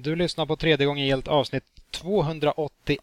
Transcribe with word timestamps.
Du 0.00 0.16
lyssnar 0.16 0.46
på 0.46 0.56
tredje 0.56 0.86
gången 0.86 1.06
gillt 1.06 1.28
avsnitt 1.28 1.64
281 1.90 3.00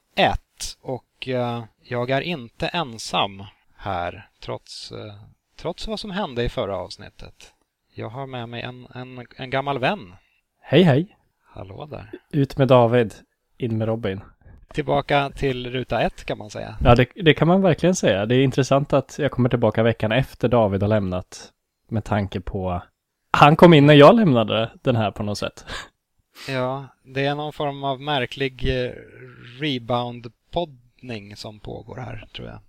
och 0.81 1.27
uh, 1.27 1.63
jag 1.83 2.09
är 2.09 2.21
inte 2.21 2.67
ensam 2.67 3.43
här 3.75 4.27
trots, 4.39 4.91
uh, 4.91 5.13
trots 5.57 5.87
vad 5.87 5.99
som 5.99 6.11
hände 6.11 6.43
i 6.43 6.49
förra 6.49 6.77
avsnittet. 6.77 7.53
Jag 7.93 8.09
har 8.09 8.27
med 8.27 8.49
mig 8.49 8.61
en, 8.61 8.87
en, 8.93 9.27
en 9.35 9.49
gammal 9.49 9.79
vän. 9.79 10.15
Hej 10.61 10.83
hej! 10.83 11.17
Hallå 11.43 11.85
där! 11.85 12.11
Ut 12.31 12.57
med 12.57 12.67
David, 12.67 13.13
in 13.57 13.77
med 13.77 13.87
Robin. 13.87 14.21
Tillbaka 14.73 15.29
till 15.29 15.71
ruta 15.71 16.01
ett 16.01 16.25
kan 16.25 16.37
man 16.37 16.49
säga. 16.49 16.77
Ja, 16.83 16.95
det, 16.95 17.07
det 17.15 17.33
kan 17.33 17.47
man 17.47 17.61
verkligen 17.61 17.95
säga. 17.95 18.25
Det 18.25 18.35
är 18.35 18.43
intressant 18.43 18.93
att 18.93 19.15
jag 19.19 19.31
kommer 19.31 19.49
tillbaka 19.49 19.83
veckan 19.83 20.11
efter 20.11 20.47
David 20.47 20.81
har 20.81 20.89
lämnat 20.89 21.51
med 21.89 22.03
tanke 22.03 22.39
på 22.39 22.81
han 23.31 23.55
kom 23.55 23.73
in 23.73 23.85
när 23.85 23.93
jag 23.93 24.15
lämnade 24.15 24.71
den 24.81 24.95
här 24.95 25.11
på 25.11 25.23
något 25.23 25.37
sätt. 25.37 25.65
Ja, 26.47 26.87
det 27.03 27.25
är 27.25 27.35
någon 27.35 27.53
form 27.53 27.83
av 27.83 28.01
märklig 28.01 28.85
eh, 28.85 28.91
rebound-poddning 29.59 31.35
som 31.35 31.59
pågår 31.59 31.97
här, 31.97 32.27
tror 32.35 32.47
jag. 32.47 32.59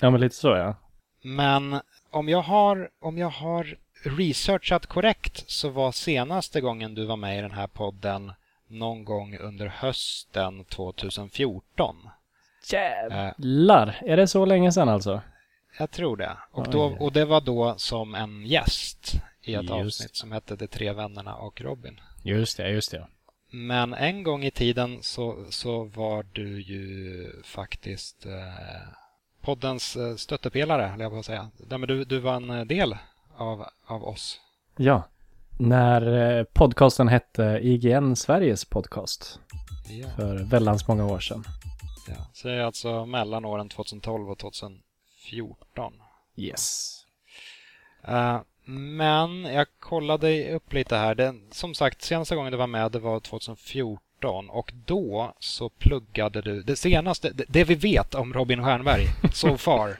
Ja, 0.00 0.10
men 0.10 0.20
lite 0.20 0.34
så 0.34 0.48
ja. 0.48 0.74
Men 1.22 1.80
om 2.10 2.28
jag 2.28 2.42
har, 2.42 2.90
om 3.00 3.18
jag 3.18 3.30
har 3.30 3.76
researchat 4.04 4.86
korrekt 4.86 5.44
så 5.50 5.68
var 5.68 5.92
senaste 5.92 6.60
gången 6.60 6.94
du 6.94 7.04
var 7.04 7.16
med 7.16 7.38
i 7.38 7.42
den 7.42 7.50
här 7.50 7.66
podden 7.66 8.32
någon 8.66 9.04
gång 9.04 9.38
under 9.38 9.66
hösten 9.66 10.64
2014. 10.64 11.96
Jävlar, 12.70 13.98
är 14.06 14.16
det 14.16 14.26
så 14.26 14.44
länge 14.44 14.72
sedan 14.72 14.88
alltså? 14.88 15.20
Jag 15.78 15.90
tror 15.90 16.16
det. 16.16 16.36
Och, 16.50 16.70
då, 16.70 16.82
och 16.82 17.12
det 17.12 17.24
var 17.24 17.40
då 17.40 17.74
som 17.76 18.14
en 18.14 18.46
gäst 18.46 19.14
i 19.42 19.54
ett 19.54 19.62
just. 19.62 19.72
avsnitt 19.72 20.16
som 20.16 20.32
hette 20.32 20.56
De 20.56 20.66
tre 20.66 20.92
vännerna 20.92 21.34
och 21.34 21.60
Robin. 21.60 22.00
Just 22.22 22.56
det, 22.56 22.68
just 22.68 22.90
det. 22.90 23.06
Men 23.50 23.94
en 23.94 24.22
gång 24.22 24.44
i 24.44 24.50
tiden 24.50 24.98
så, 25.02 25.44
så 25.50 25.84
var 25.84 26.26
du 26.32 26.60
ju 26.60 27.26
faktiskt 27.44 28.26
eh, 28.26 28.32
poddens 29.40 29.96
eh, 29.96 30.16
stöttepelare, 30.16 30.82
höll 30.82 31.00
jag 31.00 31.12
på 31.12 31.18
att 31.18 31.26
säga. 31.26 31.50
men 31.68 31.80
du, 31.80 32.04
du 32.04 32.18
var 32.18 32.34
en 32.34 32.50
eh, 32.50 32.64
del 32.64 32.96
av, 33.36 33.64
av 33.86 34.04
oss. 34.04 34.40
Ja, 34.76 35.04
när 35.58 36.38
eh, 36.38 36.44
podcasten 36.44 37.08
hette 37.08 37.60
IGN 37.62 38.16
Sveriges 38.16 38.64
podcast. 38.64 39.40
Ja. 39.88 40.08
För 40.16 40.44
väldans 40.44 40.88
många 40.88 41.06
år 41.06 41.20
sedan. 41.20 41.44
Ja, 42.08 42.14
så 42.32 42.48
det 42.48 42.54
är 42.54 42.64
alltså 42.64 43.06
mellan 43.06 43.44
åren 43.44 43.68
2012 43.68 44.30
och 44.30 44.38
2014. 44.38 45.92
Yes. 46.36 46.98
Uh, 48.08 48.40
men 48.64 49.44
jag 49.44 49.66
kollade 49.78 50.54
upp 50.54 50.72
lite 50.72 50.96
här. 50.96 51.14
Det, 51.14 51.34
som 51.50 51.74
sagt, 51.74 52.02
senaste 52.02 52.34
gången 52.34 52.52
du 52.52 52.58
var 52.58 52.66
med 52.66 52.92
det 52.92 52.98
var 52.98 53.20
2014 53.20 54.50
och 54.50 54.72
då 54.86 55.34
så 55.38 55.68
pluggade 55.68 56.40
du 56.40 56.62
det 56.62 56.76
senaste, 56.76 57.30
det, 57.30 57.44
det 57.48 57.64
vi 57.64 57.74
vet 57.74 58.14
om 58.14 58.32
Robin 58.32 58.64
Stjernberg 58.64 59.06
so 59.32 59.56
far, 59.56 59.96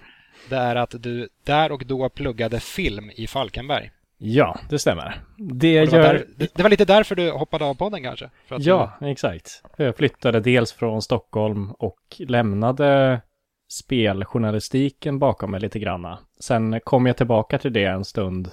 det 0.49 0.57
är 0.57 0.77
att 0.77 0.95
du 1.03 1.29
där 1.45 1.73
och 1.73 1.87
då 1.87 2.09
pluggade 2.09 2.61
film 2.61 3.11
i 3.15 3.27
Falkenberg. 3.27 3.91
Ja, 4.25 4.59
det 4.71 4.79
stämmer. 4.79 5.23
Det, 5.37 5.81
det, 5.81 5.87
var, 5.87 5.99
gör... 5.99 6.13
där, 6.13 6.27
det, 6.37 6.55
det 6.55 6.63
var 6.63 6.71
lite 6.71 6.85
därför 6.85 7.15
du 7.15 7.31
hoppade 7.31 7.65
av 7.65 7.75
podden 7.75 8.03
kanske? 8.03 8.31
ja, 8.49 8.93
du... 9.01 9.09
exakt. 9.09 9.63
Jag 9.77 9.97
flyttade 9.97 10.41
dels 10.41 10.73
från 10.73 11.03
Stockholm 11.03 11.73
och 11.73 11.99
lämnade 12.19 13.21
speljournalistiken 13.73 15.19
bakom 15.19 15.51
mig 15.51 15.61
lite 15.61 15.79
granna. 15.79 16.19
Sen 16.43 16.81
kom 16.85 17.07
jag 17.07 17.17
tillbaka 17.17 17.59
till 17.59 17.73
det 17.73 17.85
en 17.85 18.05
stund 18.05 18.51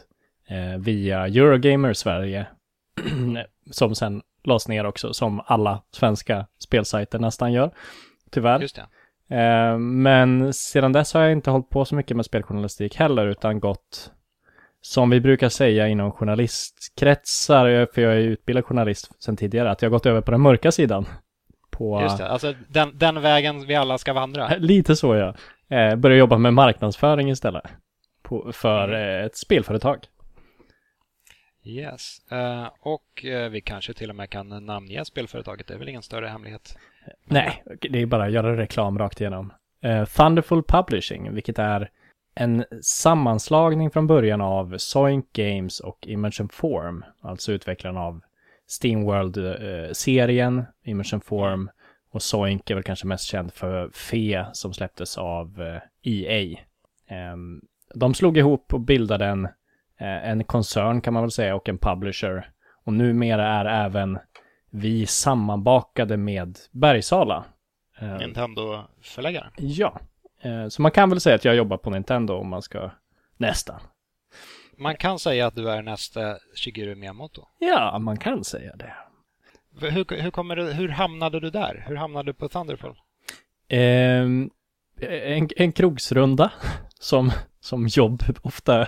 eh, 0.48 0.80
via 0.80 1.28
Eurogamer 1.28 1.94
Sverige, 1.94 2.46
som 3.72 3.96
sen 3.96 4.22
lades 4.44 4.68
ner 4.68 4.86
också, 4.86 5.14
som 5.14 5.42
alla 5.46 5.82
svenska 5.92 6.46
spelsajter 6.60 7.20
nästan 7.20 7.54
gör, 7.54 7.72
tyvärr. 8.30 8.60
Just 8.60 8.80
det. 9.28 9.36
Eh, 9.38 9.78
men 9.78 10.54
sedan 10.54 10.94
dess 10.94 11.14
har 11.14 11.22
jag 11.22 11.32
inte 11.32 11.52
hållit 11.52 11.70
på 11.70 11.86
så 11.86 11.96
mycket 11.96 12.18
med 12.18 12.26
speljournalistik 12.26 12.96
heller, 12.96 13.28
utan 13.28 13.60
gått, 13.60 14.12
som 14.82 15.10
vi 15.10 15.20
brukar 15.22 15.50
säga 15.50 15.88
inom 15.88 16.12
journalistkretsar, 16.12 17.88
för 17.94 18.02
jag 18.02 18.14
är 18.14 18.18
utbildad 18.18 18.66
journalist 18.66 19.24
sedan 19.24 19.38
tidigare, 19.38 19.72
att 19.72 19.82
jag 19.82 19.90
har 19.90 19.92
gått 19.92 20.06
över 20.06 20.22
på 20.22 20.32
den 20.32 20.42
mörka 20.42 20.72
sidan 20.72 21.06
på... 21.70 22.02
Just 22.02 22.18
det, 22.18 22.28
alltså 22.28 22.54
den, 22.68 22.98
den 22.98 23.22
vägen 23.22 23.66
vi 23.66 23.76
alla 23.76 23.98
ska 23.98 24.14
vandra. 24.14 24.56
Lite 24.58 24.96
så 24.96 25.16
ja. 25.16 25.36
Eh, 25.70 25.96
börja 25.96 26.18
jobba 26.18 26.38
med 26.38 26.54
marknadsföring 26.54 27.30
istället. 27.30 27.64
På, 28.22 28.52
för 28.54 28.84
mm. 28.90 29.20
eh, 29.20 29.26
ett 29.26 29.38
spelföretag. 29.38 29.98
Yes, 31.64 32.22
uh, 32.32 32.68
och 32.80 33.26
uh, 33.26 33.50
vi 33.50 33.62
kanske 33.62 33.94
till 33.94 34.10
och 34.10 34.16
med 34.16 34.30
kan 34.30 34.66
namnge 34.66 35.06
spelföretaget. 35.06 35.68
Det 35.68 35.74
är 35.74 35.78
väl 35.78 35.90
ingen 35.90 36.02
större 36.02 36.28
hemlighet? 36.28 36.78
Nej, 37.26 37.64
det 37.82 38.02
är 38.02 38.06
bara 38.06 38.26
att 38.26 38.32
göra 38.32 38.58
reklam 38.58 39.00
rakt 39.00 39.22
igenom. 39.22 39.54
Uh, 39.86 40.06
Thunderful 40.06 40.64
Publishing, 40.64 41.34
vilket 41.34 41.60
är 41.60 41.90
en 42.36 42.66
sammanslagning 42.82 43.92
från 43.92 44.08
början 44.08 44.42
av 44.42 44.78
Soink 44.78 45.34
Games 45.34 45.80
och 45.80 46.08
Immersion 46.08 46.50
Form, 46.50 47.06
alltså 47.22 47.52
utvecklarna 47.52 48.02
av 48.02 48.22
Steamworld-serien, 48.68 50.66
Immersion 50.84 51.22
Form 51.22 51.70
och 52.12 52.22
Soink 52.22 52.70
är 52.70 52.76
väl 52.76 52.84
kanske 52.84 53.08
mest 53.08 53.26
känd 53.26 53.54
för 53.54 53.90
Fe 53.90 54.46
som 54.54 54.74
släpptes 54.74 55.18
av 55.18 55.80
EA. 56.02 56.42
Eh, 56.42 56.54
e 56.54 56.58
ehm, 57.08 57.62
de 57.96 58.14
slog 58.14 58.38
ihop 58.38 58.74
och 58.74 58.80
bildade 58.80 59.26
en, 59.26 59.46
eh, 60.00 60.30
en 60.30 60.44
koncern 60.44 61.02
kan 61.02 61.14
man 61.14 61.24
väl 61.24 61.32
säga 61.32 61.56
och 61.56 61.70
en 61.70 61.78
publisher. 61.78 62.52
Och 62.86 62.94
numera 62.94 63.48
är 63.48 63.66
även 63.66 64.20
vi 64.70 65.06
sammanbakade 65.06 66.18
med 66.18 66.58
Bergsala. 66.72 67.46
Ehm, 68.00 68.18
Nintendo-förläggare? 68.18 69.50
Ja. 69.58 70.00
Eh, 70.42 70.68
så 70.68 70.82
man 70.82 70.92
kan 70.92 71.10
väl 71.10 71.20
säga 71.20 71.36
att 71.36 71.46
jag 71.46 71.56
jobbar 71.56 71.78
på 71.78 71.90
Nintendo 71.90 72.34
om 72.34 72.50
man 72.50 72.62
ska 72.62 72.92
nästan 73.38 73.80
man 74.80 74.96
kan 74.96 75.20
säga 75.20 75.48
att 75.48 75.56
du 75.56 75.70
är 75.70 75.82
nästa 75.82 76.38
Shigeru 76.56 76.96
Miyamoto. 76.96 77.48
Ja, 77.60 78.00
man 78.00 78.18
kan 78.18 78.44
säga 78.44 78.76
det. 78.76 78.94
Hur, 79.82 80.22
hur, 80.22 80.32
kommer 80.32 80.56
du, 80.56 80.64
hur 80.64 80.90
hamnade 80.90 81.40
du 81.40 81.50
där? 81.50 81.86
Hur 81.88 81.96
hamnade 81.96 82.30
du 82.30 82.34
på 82.34 82.50
Thunderfall? 82.50 82.96
Eh, 83.70 84.22
en, 85.02 85.50
en 85.56 85.72
krogsrunda 85.72 86.52
som, 87.00 87.32
som 87.60 87.88
jobb 87.88 88.24
ofta 88.42 88.88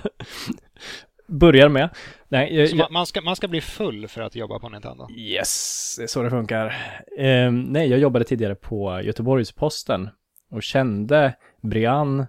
börjar 1.28 1.70
med. 1.70 1.90
Nej, 2.28 2.56
jag, 2.56 2.78
man, 2.78 2.94
man, 2.94 3.06
ska, 3.06 3.22
man 3.22 3.36
ska 3.36 3.48
bli 3.48 3.62
full 3.62 4.08
för 4.08 4.22
att 4.22 4.36
jobba 4.36 4.60
på 4.60 4.70
Nintendo? 4.70 5.08
Yes, 5.18 5.96
det 5.98 6.04
är 6.04 6.08
så 6.08 6.24
det 6.24 6.30
funkar. 6.30 6.66
Eh, 7.18 7.52
nej, 7.52 7.90
jag 7.90 8.00
jobbade 8.00 8.26
tidigare 8.26 8.56
på 8.56 9.02
Göteborgs-Posten 9.04 10.10
och 10.52 10.64
kände 10.64 11.34
Brian 11.62 12.26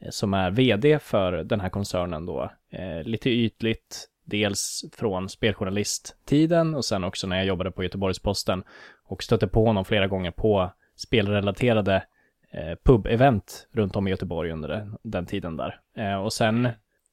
Eh, 0.00 0.10
som 0.10 0.34
är 0.34 0.50
vd 0.50 0.98
för 0.98 1.32
den 1.32 1.60
här 1.60 1.68
koncernen 1.68 2.26
då. 2.26 2.50
Eh, 2.72 3.02
lite 3.02 3.30
ytligt, 3.30 4.08
dels 4.26 4.84
från 4.92 5.28
speljournalisttiden 5.28 6.74
och 6.74 6.84
sen 6.84 7.04
också 7.04 7.26
när 7.26 7.36
jag 7.36 7.46
jobbade 7.46 7.70
på 7.70 7.82
Göteborgs-Posten 7.82 8.64
och 9.04 9.22
stötte 9.22 9.48
på 9.48 9.64
honom 9.64 9.84
flera 9.84 10.06
gånger 10.06 10.30
på 10.30 10.72
spelrelaterade 10.96 12.04
eh, 12.50 12.76
pub-event 12.84 13.66
runt 13.72 13.96
om 13.96 14.06
i 14.06 14.10
Göteborg 14.10 14.50
under 14.52 14.68
den, 14.68 14.96
den 15.02 15.26
tiden 15.26 15.56
där. 15.56 15.80
Eh, 15.96 16.14
och 16.14 16.32
sen, 16.32 16.68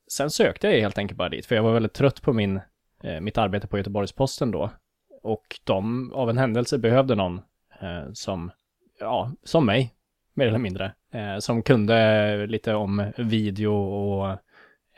sen 0.08 0.30
sökte 0.30 0.68
jag 0.68 0.82
helt 0.82 0.98
enkelt 0.98 1.18
bara 1.18 1.30
dit, 1.30 1.46
för 1.46 1.56
jag 1.56 1.64
var 1.64 1.74
väldigt 1.74 1.94
trött 1.94 2.22
på 2.22 2.34
min, 2.34 2.60
eh, 3.04 3.20
mitt 3.20 3.38
arbete 3.38 3.68
på 3.68 3.78
Göteborgs-Posten 3.78 4.52
då. 4.52 4.70
Och 5.22 5.60
de 5.64 6.12
av 6.14 6.30
en 6.30 6.38
händelse 6.38 6.78
behövde 6.78 7.16
någon 7.16 7.42
eh, 7.82 8.12
som, 8.14 8.52
ja, 9.00 9.32
som 9.44 9.66
mig, 9.66 9.94
mer 10.34 10.48
eller 10.48 10.60
mindre. 10.60 10.94
Eh, 11.14 11.38
som 11.40 11.64
kunde 11.64 12.48
lite 12.48 12.74
om 12.74 13.12
video 13.18 13.74
och 13.74 14.38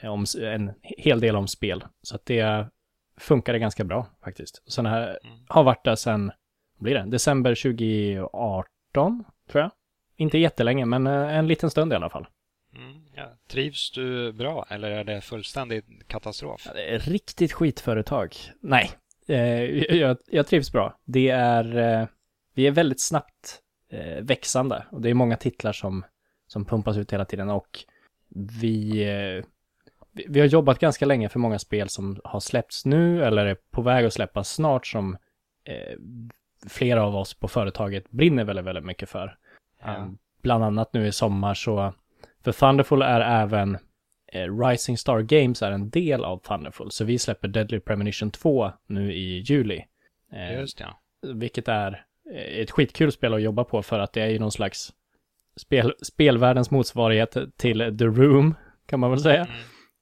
om 0.03 0.25
en 0.41 0.73
hel 0.81 1.19
del 1.19 1.35
om 1.35 1.47
spel. 1.47 1.83
Så 2.01 2.15
att 2.15 2.25
det 2.25 2.67
funkade 3.17 3.59
ganska 3.59 3.83
bra 3.83 4.07
faktiskt. 4.23 4.63
Och 4.65 4.71
sen 4.71 4.85
här, 4.85 5.19
mm. 5.23 5.37
har 5.47 5.63
varit 5.63 5.83
där 5.83 5.95
sen, 5.95 6.31
blir 6.79 6.93
det, 6.93 7.05
december 7.05 7.55
2018 7.55 9.23
tror 9.51 9.61
jag. 9.61 9.71
Inte 10.17 10.37
jättelänge, 10.37 10.85
men 10.85 11.07
eh, 11.07 11.37
en 11.37 11.47
liten 11.47 11.69
stund 11.69 11.93
i 11.93 11.95
alla 11.95 12.09
fall. 12.09 12.27
Mm, 12.75 13.01
ja. 13.15 13.37
Trivs 13.47 13.91
du 13.91 14.33
bra 14.33 14.65
eller 14.69 14.91
är 14.91 15.03
det 15.03 15.21
fullständig 15.21 15.83
katastrof? 16.07 16.61
Ja, 16.65 16.73
det 16.73 16.97
riktigt 16.97 17.53
skitföretag. 17.53 18.35
Nej, 18.59 18.91
eh, 19.27 19.63
jag, 19.97 20.17
jag, 20.27 20.47
trivs 20.47 20.71
bra. 20.71 20.99
Det 21.05 21.29
är, 21.29 21.77
eh, 21.77 22.07
vi 22.53 22.67
är 22.67 22.71
väldigt 22.71 23.01
snabbt 23.01 23.61
eh, 23.91 24.23
växande. 24.23 24.85
Och 24.91 25.01
det 25.01 25.09
är 25.09 25.13
många 25.13 25.37
titlar 25.37 25.73
som, 25.73 26.05
som 26.47 26.65
pumpas 26.65 26.97
ut 26.97 27.13
hela 27.13 27.25
tiden 27.25 27.49
och 27.49 27.79
vi, 28.61 29.03
eh, 29.03 29.45
vi, 30.27 30.39
har 30.39 30.47
jobbat 30.47 30.79
ganska 30.79 31.05
länge 31.05 31.29
för 31.29 31.39
många 31.39 31.59
spel 31.59 31.89
som 31.89 32.21
har 32.23 32.39
släppts 32.39 32.85
nu 32.85 33.23
eller 33.23 33.45
är 33.45 33.57
på 33.71 33.81
väg 33.81 34.05
att 34.05 34.13
släppas 34.13 34.49
snart 34.49 34.87
som 34.87 35.17
eh, 35.63 35.97
flera 36.69 37.03
av 37.03 37.15
oss 37.15 37.33
på 37.33 37.47
företaget 37.47 38.11
brinner 38.11 38.43
väldigt, 38.43 38.65
väldigt 38.65 38.85
mycket 38.85 39.09
för. 39.09 39.37
Mm. 39.83 40.17
bland 40.41 40.63
annat 40.63 40.93
nu 40.93 41.07
i 41.07 41.11
sommar 41.11 41.53
så, 41.53 41.93
för 42.43 42.51
Thunderful 42.51 43.01
är 43.01 43.21
även 43.21 43.77
eh, 44.27 44.59
Rising 44.67 44.97
Star 44.97 45.21
Games 45.21 45.61
är 45.61 45.71
en 45.71 45.89
del 45.89 46.23
av 46.23 46.37
Thunderful, 46.37 46.91
så 46.91 47.05
vi 47.05 47.19
släpper 47.19 47.47
Deadly 47.47 47.79
Premonition 47.79 48.31
2 48.31 48.71
nu 48.87 49.13
i 49.13 49.39
juli. 49.39 49.85
Eh, 50.31 50.59
Just 50.59 50.79
ja 50.79 50.99
vilket 51.33 51.67
är 51.67 52.05
ett 52.61 52.71
skitkul 52.71 53.11
spel 53.11 53.33
att 53.33 53.41
jobba 53.41 53.63
på 53.63 53.81
för 53.81 53.99
att 53.99 54.13
det 54.13 54.21
är 54.21 54.27
ju 54.27 54.39
någon 54.39 54.51
slags 54.51 54.93
spel, 55.55 55.93
spelvärldens 56.01 56.71
motsvarighet 56.71 57.37
till 57.57 57.97
The 57.99 58.05
Room, 58.05 58.55
kan 58.85 58.99
man 58.99 59.09
väl 59.09 59.19
säga. 59.19 59.41
Mm. 59.41 59.55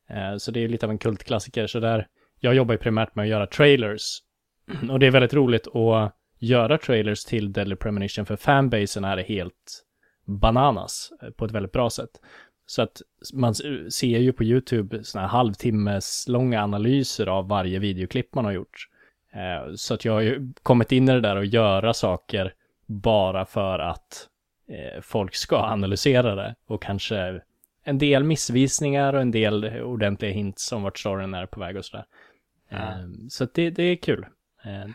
Eh, 0.10 0.38
så 0.38 0.52
det 0.52 0.60
är 0.60 0.68
lite 0.68 0.86
av 0.86 0.92
en 0.92 0.98
kultklassiker. 0.98 1.68
Så 1.68 1.80
där, 1.80 2.08
jag 2.40 2.56
jobbar 2.56 2.74
ju 2.74 2.78
primärt 2.78 3.16
med 3.16 3.24
att 3.24 3.30
göra 3.30 3.48
trailers. 3.48 4.20
Och 4.92 5.00
det 5.00 5.08
är 5.08 5.12
väldigt 5.12 5.34
roligt 5.34 5.76
att 5.76 6.16
göra 6.40 6.78
trailers 6.78 7.26
till 7.26 7.54
Deadly 7.54 7.76
Premonition, 7.76 8.26
för 8.26 8.36
fanbasen 8.36 9.04
är 9.04 9.18
helt 9.18 9.84
bananas 10.26 11.12
eh, 11.22 11.30
på 11.30 11.46
ett 11.46 11.52
väldigt 11.52 11.72
bra 11.72 11.90
sätt. 11.90 12.22
Så 12.66 12.82
att 12.82 13.02
man 13.34 13.56
ser 13.92 14.20
ju 14.20 14.34
på 14.34 14.44
YouTube 14.44 15.04
sådana 15.04 15.28
här 15.28 15.38
halvtimmes 15.38 16.26
långa 16.28 16.64
analyser 16.64 17.28
av 17.28 17.48
varje 17.48 17.80
videoklipp 17.80 18.36
man 18.36 18.46
har 18.46 18.52
gjort. 18.52 18.88
Eh, 19.34 19.74
så 19.76 19.94
att 19.94 20.06
jag 20.06 20.14
har 20.14 20.22
ju 20.22 20.54
kommit 20.64 20.92
in 20.92 21.10
i 21.10 21.12
det 21.12 21.22
där 21.22 21.36
och 21.36 21.46
göra 21.46 21.94
saker 21.94 22.54
bara 22.86 23.46
för 23.46 23.80
att 23.80 24.30
folk 25.02 25.36
ska 25.36 25.58
analysera 25.58 26.36
det 26.36 26.56
och 26.68 26.84
kanske 26.84 27.42
en 27.84 27.98
del 27.98 28.24
missvisningar 28.24 29.14
och 29.14 29.22
en 29.22 29.32
del 29.32 29.82
ordentliga 29.82 30.32
hints 30.32 30.72
om 30.72 30.84
vart 30.84 31.00
storyn 31.00 31.34
är 31.34 31.46
på 31.46 31.60
väg 31.60 31.78
och 31.78 31.86
sådär. 31.86 32.06
Mm. 32.70 33.30
Så 33.30 33.48
det, 33.54 33.70
det 33.70 33.84
är 33.84 33.96
kul. 33.96 34.26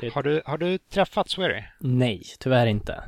Det... 0.00 0.14
Har, 0.14 0.22
du, 0.22 0.42
har 0.44 0.58
du 0.58 0.78
träffat 0.78 1.28
Swery? 1.28 1.62
Nej, 1.80 2.22
tyvärr 2.38 2.66
inte. 2.66 3.02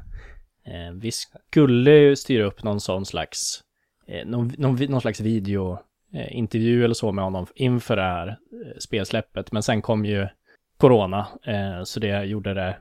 Vi 0.95 1.11
skulle 1.11 2.17
styra 2.17 2.45
upp 2.45 2.63
någon 2.63 2.81
sån 2.81 3.07
slags 3.07 3.65
Eh, 4.11 4.27
någon, 4.27 4.53
någon, 4.59 4.75
någon 4.75 5.01
slags 5.01 5.21
videointervju 5.21 6.85
eller 6.85 6.95
så 6.95 7.13
med 7.13 7.25
honom 7.25 7.47
inför 7.55 7.97
det 7.97 8.03
här 8.03 8.29
eh, 8.29 8.79
spelsläppet. 8.79 9.53
Men 9.53 9.63
sen 9.63 9.83
kom 9.83 10.05
ju 10.05 10.29
corona, 10.77 11.27
eh, 11.43 11.83
så 11.85 12.01
det 12.01 12.25
gjorde 12.25 12.55
det 12.55 12.77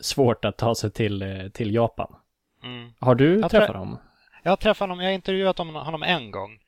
svårt 0.00 0.44
att 0.44 0.56
ta 0.56 0.74
sig 0.74 0.90
till, 0.90 1.50
till 1.54 1.74
Japan. 1.74 2.14
Mm. 2.64 2.90
Har 2.98 3.14
du 3.14 3.40
jag 3.40 3.50
träffat 3.50 3.76
honom? 3.76 3.98
Jag 4.42 4.50
har 4.50 4.56
träffat 4.56 4.88
honom, 4.88 5.00
jag 5.00 5.06
har 5.06 5.14
intervjuat 5.14 5.58
honom 5.58 6.02
en 6.02 6.30
gång 6.30 6.58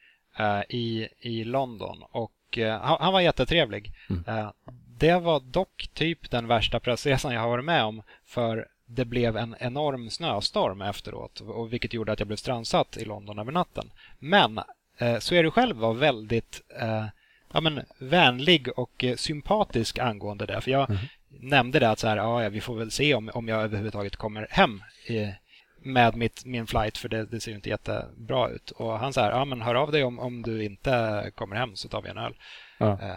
uh, 0.41 0.63
i, 0.69 1.09
i 1.21 1.45
London 1.45 2.03
och 2.11 2.59
uh, 2.59 2.71
han, 2.71 2.97
han, 3.01 3.13
var 3.13 3.21
jättetrevlig. 3.21 3.93
Mm. 4.11 4.25
Uh, 4.29 4.51
det 4.99 5.19
var 5.19 5.41
dock 5.41 5.89
typ 5.95 6.31
den 6.31 6.47
värsta 6.47 6.81
pressresan 6.81 7.35
jag 7.35 7.41
har 7.41 7.49
varit 7.49 7.65
med 7.65 7.85
om 7.85 8.03
för 8.27 8.67
det 8.95 9.05
blev 9.05 9.37
en 9.37 9.57
enorm 9.59 10.11
snöstorm 10.11 10.83
efteråt, 10.83 11.41
och 11.41 11.73
vilket 11.73 11.95
gjorde 11.95 12.13
att 12.13 12.19
jag 12.19 12.27
blev 12.27 12.37
strandsatt 12.37 12.97
i 12.97 13.05
London 13.05 13.39
över 13.39 13.53
natten. 13.53 13.91
Men 14.19 14.61
eh, 14.99 15.19
så 15.19 15.35
är 15.35 15.43
du 15.43 15.51
själv 15.51 15.77
var 15.77 15.95
väldigt 15.95 16.63
eh, 16.81 17.05
ja, 17.53 17.61
men, 17.61 17.81
vänlig 17.99 18.79
och 18.79 19.05
eh, 19.05 19.17
sympatisk 19.17 19.99
angående 19.99 20.47
det. 20.47 20.61
För 20.61 20.71
jag 20.71 20.91
mm. 20.91 21.03
nämnde 21.29 21.79
det 21.79 21.91
att 21.91 21.99
så 21.99 22.09
här, 22.09 22.17
ja, 22.17 22.49
vi 22.49 22.61
får 22.61 22.77
väl 22.77 22.91
se 22.91 23.15
om, 23.15 23.31
om 23.35 23.49
jag 23.49 23.63
överhuvudtaget 23.63 24.17
kommer 24.17 24.47
hem 24.51 24.83
i, 25.07 25.35
med 25.83 26.17
mitt, 26.17 26.45
min 26.45 26.67
flight, 26.67 26.99
för 26.99 27.09
det, 27.09 27.25
det 27.25 27.41
ser 27.41 27.51
ju 27.51 27.57
inte 27.57 27.69
jättebra 27.69 28.49
ut. 28.49 28.71
Och 28.71 28.99
han 28.99 29.13
sa, 29.13 29.31
ja 29.31 29.45
men 29.45 29.63
hör 29.63 29.75
av 29.75 29.93
dig 29.93 30.05
om, 30.05 30.19
om 30.19 30.43
du 30.43 30.65
inte 30.65 31.31
kommer 31.35 31.57
hem 31.57 31.77
så 31.77 31.89
tar 31.89 32.03
vi 32.03 32.09
en 32.09 32.19
öl. 32.19 32.35
Ja. 32.79 32.99
Eh, 33.03 33.17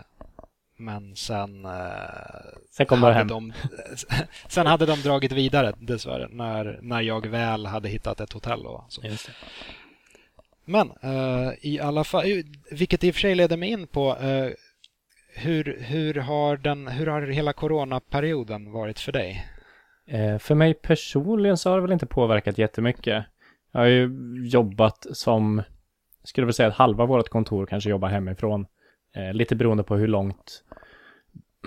men 0.77 1.15
sen... 1.15 1.65
Eh, 1.65 1.71
sen 2.71 2.85
kom 2.85 3.03
hade 3.03 3.15
hem. 3.15 3.27
De, 3.27 3.53
sen 4.47 4.67
hade 4.67 4.85
de 4.85 5.01
dragit 5.01 5.31
vidare 5.31 5.73
dessvärre 5.79 6.27
när, 6.31 6.79
när 6.81 7.01
jag 7.01 7.27
väl 7.27 7.65
hade 7.65 7.89
hittat 7.89 8.19
ett 8.19 8.33
hotell. 8.33 8.65
Och 8.65 8.85
så. 8.89 9.01
Men 10.65 10.91
uh, 11.03 11.53
i 11.61 11.79
alla 11.79 12.03
fall, 12.03 12.43
vilket 12.71 13.03
i 13.03 13.11
och 13.11 13.15
för 13.15 13.21
sig 13.21 13.35
leder 13.35 13.57
mig 13.57 13.69
in 13.69 13.87
på 13.87 14.17
hur, 15.35 15.77
hur, 15.79 16.13
har 16.13 16.57
den, 16.57 16.87
hur 16.87 17.07
har 17.07 17.21
hela 17.21 17.53
coronaperioden 17.53 18.71
varit 18.71 18.99
för 18.99 19.11
dig? 19.11 19.47
Eh, 20.07 20.37
för 20.37 20.55
mig 20.55 20.73
personligen 20.73 21.57
så 21.57 21.69
har 21.69 21.77
det 21.77 21.81
väl 21.81 21.91
inte 21.91 22.05
påverkat 22.05 22.57
jättemycket. 22.57 23.25
Jag 23.71 23.79
har 23.79 23.87
ju 23.87 24.09
jobbat 24.45 25.07
som, 25.11 25.61
skulle 26.23 26.45
väl 26.45 26.53
säga 26.53 26.69
att 26.69 26.75
halva 26.75 27.05
vårt 27.05 27.29
kontor 27.29 27.65
kanske 27.65 27.89
jobbar 27.89 28.07
hemifrån. 28.07 28.65
Eh, 29.15 29.33
lite 29.33 29.55
beroende 29.55 29.83
på 29.83 29.95
hur 29.95 30.07
långt 30.07 30.63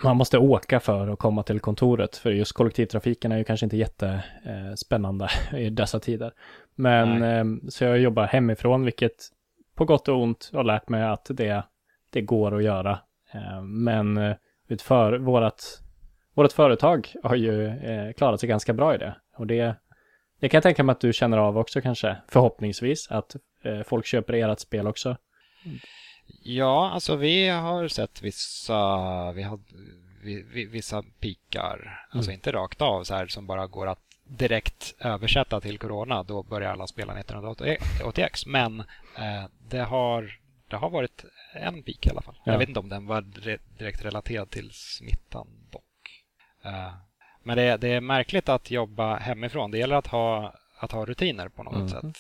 man 0.03 0.17
måste 0.17 0.39
åka 0.39 0.81
för 0.81 1.09
att 1.09 1.19
komma 1.19 1.43
till 1.43 1.61
kontoret. 1.61 2.17
För 2.17 2.31
just 2.31 2.53
kollektivtrafiken 2.53 3.33
är 3.33 3.39
ju 3.39 3.45
kanske 3.45 3.67
inte 3.67 3.77
jättespännande 3.77 5.29
eh, 5.53 5.59
i 5.61 5.71
dessa 5.71 6.01
tider. 6.01 6.33
Men 6.75 7.23
eh, 7.23 7.69
så 7.69 7.85
jag 7.85 7.99
jobbar 7.99 8.27
hemifrån, 8.27 8.85
vilket 8.85 9.17
på 9.75 9.85
gott 9.85 10.09
och 10.09 10.23
ont 10.23 10.51
har 10.53 10.65
lärt 10.65 10.89
mig 10.89 11.03
att 11.03 11.27
det, 11.31 11.65
det 12.11 12.21
går 12.21 12.57
att 12.57 12.65
göra. 12.65 12.99
Men 13.63 14.35
utför 14.69 15.19
vårat, 15.19 15.83
vårat 16.37 16.53
företag 16.53 17.15
har 17.23 17.37
ju 17.37 17.67
eh, 17.67 18.13
klarat 18.13 18.41
sig 18.41 18.49
ganska 18.49 18.73
bra 18.73 18.95
i 18.95 18.99
det. 18.99 19.17
Och 19.37 19.47
det, 19.47 19.77
det 20.41 20.49
kan 20.49 20.59
jag 20.59 20.63
tänka 20.63 20.85
mig 20.85 20.93
att 20.93 21.01
du 21.01 21.13
känner 21.13 21.39
av 21.39 21.59
också 21.59 21.81
kanske, 21.81 22.17
förhoppningsvis, 22.29 23.11
att 23.11 23.37
eh, 23.63 23.83
folk 23.83 24.07
köper 24.07 24.35
ert 24.35 24.61
spel 24.61 24.87
också. 24.87 25.17
Ja, 26.43 26.91
alltså 26.91 27.17
vi 27.17 27.49
har 27.49 27.89
sett 27.89 28.23
vissa, 28.23 29.33
vi 29.33 29.43
har, 29.43 29.61
vissa 30.71 31.03
pikar, 31.21 31.77
mm. 31.77 32.19
alltså 32.19 32.31
inte 32.31 32.53
rakt 32.53 32.83
av 32.83 33.05
så 33.05 33.15
här 33.15 33.27
som 33.27 33.47
bara 33.47 33.67
går 33.67 33.87
att 33.87 34.01
direkt 34.25 34.95
översätta 34.99 35.61
till 35.61 35.79
Corona. 35.79 36.23
Då 36.23 36.43
börjar 36.43 36.73
alla 36.73 36.87
spela 36.87 37.15
1980X. 37.15 38.45
Men 38.47 38.81
eh, 39.19 39.45
det, 39.69 39.83
har, 39.83 40.39
det 40.69 40.77
har 40.77 40.91
varit 40.91 41.25
en 41.55 41.83
pik 41.83 42.07
i 42.07 42.11
alla 42.11 42.23
fall. 42.23 42.39
Ja. 42.45 42.53
Jag 42.53 42.59
vet 42.59 42.69
inte 42.69 42.81
om 42.81 42.89
den 42.89 43.07
var 43.07 43.21
direkt 43.79 44.05
relaterad 44.05 44.51
till 44.51 44.71
smittan 44.73 45.47
dock. 45.71 45.86
Eh, 46.67 46.93
men 47.43 47.57
det, 47.57 47.77
det, 47.77 47.93
är 47.93 48.01
märkligt 48.01 48.49
att 48.49 48.71
jobba 48.71 49.17
hemifrån. 49.17 49.71
Det 49.71 49.79
gäller 49.79 49.97
att 49.97 50.07
ha, 50.07 50.55
att 50.79 50.93
ha 50.93 51.05
rutiner 51.05 51.49
på 51.49 51.63
något 51.63 51.75
mm. 51.75 51.89
sätt. 51.89 52.17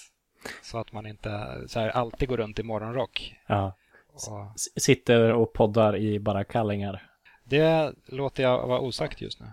Så 0.63 0.79
att 0.79 0.93
man 0.93 1.07
inte 1.07 1.31
här, 1.75 1.89
alltid 1.89 2.29
går 2.29 2.37
runt 2.37 2.59
i 2.59 2.63
morgonrock. 2.63 3.35
Ja. 3.47 3.77
Och... 4.13 4.61
Sitter 4.81 5.33
och 5.33 5.53
poddar 5.53 5.97
i 5.97 6.19
bara 6.19 6.45
kallingar. 6.45 7.11
Det 7.45 7.93
låter 8.07 8.43
jag 8.43 8.67
vara 8.67 8.81
osagt 8.81 9.21
just 9.21 9.41
nu. 9.41 9.47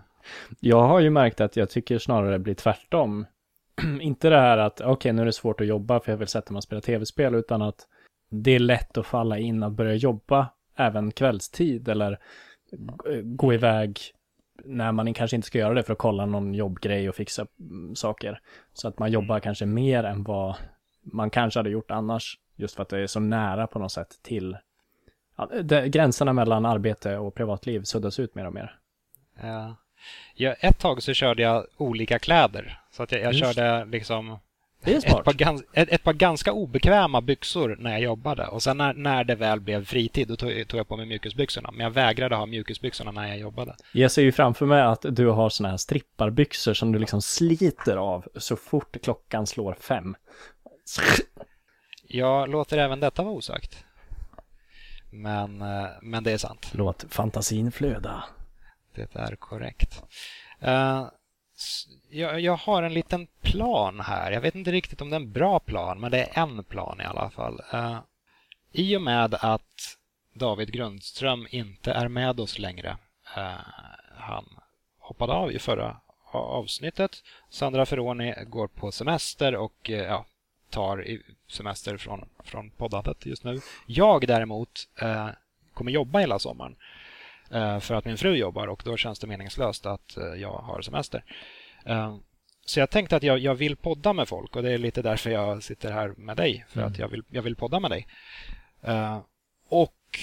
Jag 0.60 0.82
har 0.82 1.00
ju 1.00 1.10
märkt 1.10 1.40
att 1.40 1.56
jag 1.56 1.70
tycker 1.70 1.98
snarare 1.98 2.30
det 2.30 2.38
blir 2.38 2.54
tvärtom. 2.54 3.26
inte 4.00 4.28
det 4.28 4.40
här 4.40 4.58
att 4.58 4.80
okej, 4.80 4.92
okay, 4.92 5.12
nu 5.12 5.22
är 5.22 5.26
det 5.26 5.32
svårt 5.32 5.60
att 5.60 5.66
jobba 5.66 6.00
för 6.00 6.12
jag 6.12 6.16
vill 6.16 6.28
sätta 6.28 6.52
mig 6.52 6.58
och 6.58 6.64
spela 6.64 6.80
tv-spel, 6.80 7.34
utan 7.34 7.62
att 7.62 7.86
det 8.30 8.50
är 8.50 8.58
lätt 8.58 8.98
att 8.98 9.06
falla 9.06 9.38
in 9.38 9.62
att 9.62 9.72
börja 9.72 9.94
jobba 9.94 10.48
även 10.76 11.10
kvällstid 11.10 11.88
eller 11.88 12.18
gå 13.22 13.54
iväg 13.54 14.00
när 14.64 14.92
man 14.92 15.14
kanske 15.14 15.36
inte 15.36 15.46
ska 15.46 15.58
göra 15.58 15.74
det 15.74 15.82
för 15.82 15.92
att 15.92 15.98
kolla 15.98 16.26
någon 16.26 16.54
jobbgrej 16.54 17.08
och 17.08 17.14
fixa 17.14 17.46
mm, 17.60 17.96
saker. 17.96 18.40
Så 18.72 18.88
att 18.88 18.98
man 18.98 19.12
jobbar 19.12 19.40
kanske 19.40 19.66
mer 19.66 20.04
än 20.04 20.24
vad 20.24 20.54
man 21.02 21.30
kanske 21.30 21.58
hade 21.58 21.70
gjort 21.70 21.90
annars. 21.90 22.38
Just 22.56 22.74
för 22.74 22.82
att 22.82 22.88
det 22.88 22.98
är 22.98 23.06
så 23.06 23.20
nära 23.20 23.66
på 23.66 23.78
något 23.78 23.92
sätt 23.92 24.18
till 24.22 24.56
ja, 25.36 25.46
det, 25.62 25.88
gränserna 25.88 26.32
mellan 26.32 26.66
arbete 26.66 27.16
och 27.18 27.34
privatliv 27.34 27.82
suddas 27.82 28.18
ut 28.18 28.34
mer 28.34 28.46
och 28.46 28.54
mer. 28.54 28.78
Ja. 29.42 29.76
ja 30.34 30.52
ett 30.52 30.78
tag 30.78 31.02
så 31.02 31.12
körde 31.14 31.42
jag 31.42 31.66
olika 31.76 32.18
kläder. 32.18 32.80
Så 32.90 33.02
att 33.02 33.12
jag, 33.12 33.22
jag 33.22 33.34
körde 33.34 33.84
liksom 33.84 34.38
ett 34.86 35.24
par, 35.24 35.32
gans, 35.32 35.62
ett, 35.72 35.88
ett, 35.88 36.02
par 36.02 36.12
ganska 36.12 36.52
obekväma 36.52 37.20
byxor 37.20 37.76
när 37.80 37.90
jag 37.90 38.00
jobbade. 38.00 38.46
Och 38.46 38.62
sen 38.62 38.76
när, 38.76 38.94
när 38.94 39.24
det 39.24 39.34
väl 39.34 39.60
blev 39.60 39.84
fritid, 39.84 40.28
då 40.28 40.36
tog, 40.36 40.68
tog 40.68 40.80
jag 40.80 40.88
på 40.88 40.96
mig 40.96 41.06
mjukisbyxorna. 41.06 41.70
Men 41.70 41.80
jag 41.80 41.90
vägrade 41.90 42.36
ha 42.36 42.46
mjukisbyxorna 42.46 43.10
när 43.10 43.28
jag 43.28 43.38
jobbade. 43.38 43.76
Jag 43.92 44.10
ser 44.10 44.22
ju 44.22 44.32
framför 44.32 44.66
mig 44.66 44.82
att 44.82 45.04
du 45.10 45.26
har 45.26 45.48
såna 45.48 45.70
här 45.70 45.76
stripparbyxor 45.76 46.74
som 46.74 46.92
du 46.92 46.98
liksom 46.98 47.22
sliter 47.22 47.96
av 47.96 48.28
så 48.36 48.56
fort 48.56 48.96
klockan 49.02 49.46
slår 49.46 49.76
fem. 49.80 50.16
Jag 52.08 52.48
låter 52.48 52.78
även 52.78 53.00
detta 53.00 53.22
vara 53.22 53.34
osagt. 53.34 53.84
Men, 55.10 55.62
eh, 55.62 55.86
men 56.02 56.24
det 56.24 56.32
är 56.32 56.38
sant. 56.38 56.70
Låt 56.72 57.04
fantasin 57.08 57.72
flöda. 57.72 58.24
Det 58.94 59.16
är 59.16 59.36
korrekt. 59.36 60.02
Uh, 60.62 61.08
jag, 62.10 62.40
jag, 62.40 62.56
har 62.56 62.82
en 62.82 62.94
liten 62.94 63.26
plan 63.42 64.00
här. 64.00 64.32
Jag 64.32 64.40
vet 64.40 64.54
inte 64.54 64.72
riktigt 64.72 65.00
om 65.00 65.10
det 65.10 65.16
är 65.16 65.20
en 65.20 65.32
bra 65.32 65.60
plan, 65.60 66.00
men 66.00 66.10
det 66.10 66.18
är 66.22 66.42
en 66.42 66.64
plan 66.64 67.00
i 67.00 67.04
alla 67.04 67.30
fall. 67.30 67.60
Uh, 67.74 67.98
I 68.72 68.96
och 68.96 69.02
med 69.02 69.34
att 69.34 69.98
David 70.34 70.72
Grundström 70.72 71.46
inte 71.50 71.92
är 71.92 72.08
med 72.08 72.40
oss 72.40 72.58
längre. 72.58 72.96
Uh, 73.36 73.58
han 74.16 74.44
hoppade 74.98 75.32
av 75.32 75.52
i 75.52 75.58
förra 75.58 75.96
avsnittet. 76.32 77.22
Sandra 77.50 77.86
Ferroni 77.86 78.34
går 78.46 78.68
på 78.68 78.92
semester 78.92 79.56
och 79.56 79.90
eh, 79.90 80.04
ja, 80.04 80.26
tar 80.70 81.18
semester 81.48 81.96
från, 81.96 82.24
från 82.44 82.70
poddandet 82.70 83.26
just 83.26 83.44
nu. 83.44 83.60
Jag 83.86 84.26
däremot 84.26 84.88
kommer 85.74 85.92
jobba 85.92 86.18
hela 86.18 86.38
sommaren 86.38 86.76
för 87.80 87.94
att 87.94 88.04
min 88.04 88.18
fru 88.18 88.34
jobbar 88.34 88.66
och 88.66 88.82
då 88.84 88.96
känns 88.96 89.18
det 89.18 89.26
meningslöst 89.26 89.86
att 89.86 90.16
eh, 90.16 90.24
jag 90.24 90.52
har 90.52 90.82
semester. 90.82 91.24
Eh, 91.86 92.16
så 92.66 92.80
jag 92.80 92.90
tänkte 92.90 93.16
att 93.16 93.22
jag, 93.22 93.38
jag 93.38 93.54
vill 93.54 93.76
podda 93.76 94.12
med 94.12 94.28
folk 94.28 94.56
och 94.56 94.62
det 94.62 94.72
är 94.72 94.78
lite 94.78 95.02
därför 95.02 95.30
jag 95.30 95.62
sitter 95.62 95.92
här 95.92 96.08
med 96.08 96.36
dig. 96.36 96.64
För 96.68 96.80
mm. 96.80 96.92
att 96.92 96.98
jag 96.98 97.08
vill, 97.08 97.22
jag 97.30 97.42
vill 97.42 97.56
podda 97.56 97.80
med 97.80 97.90
dig. 97.90 98.06
Eh, 98.82 99.18
och 99.68 100.18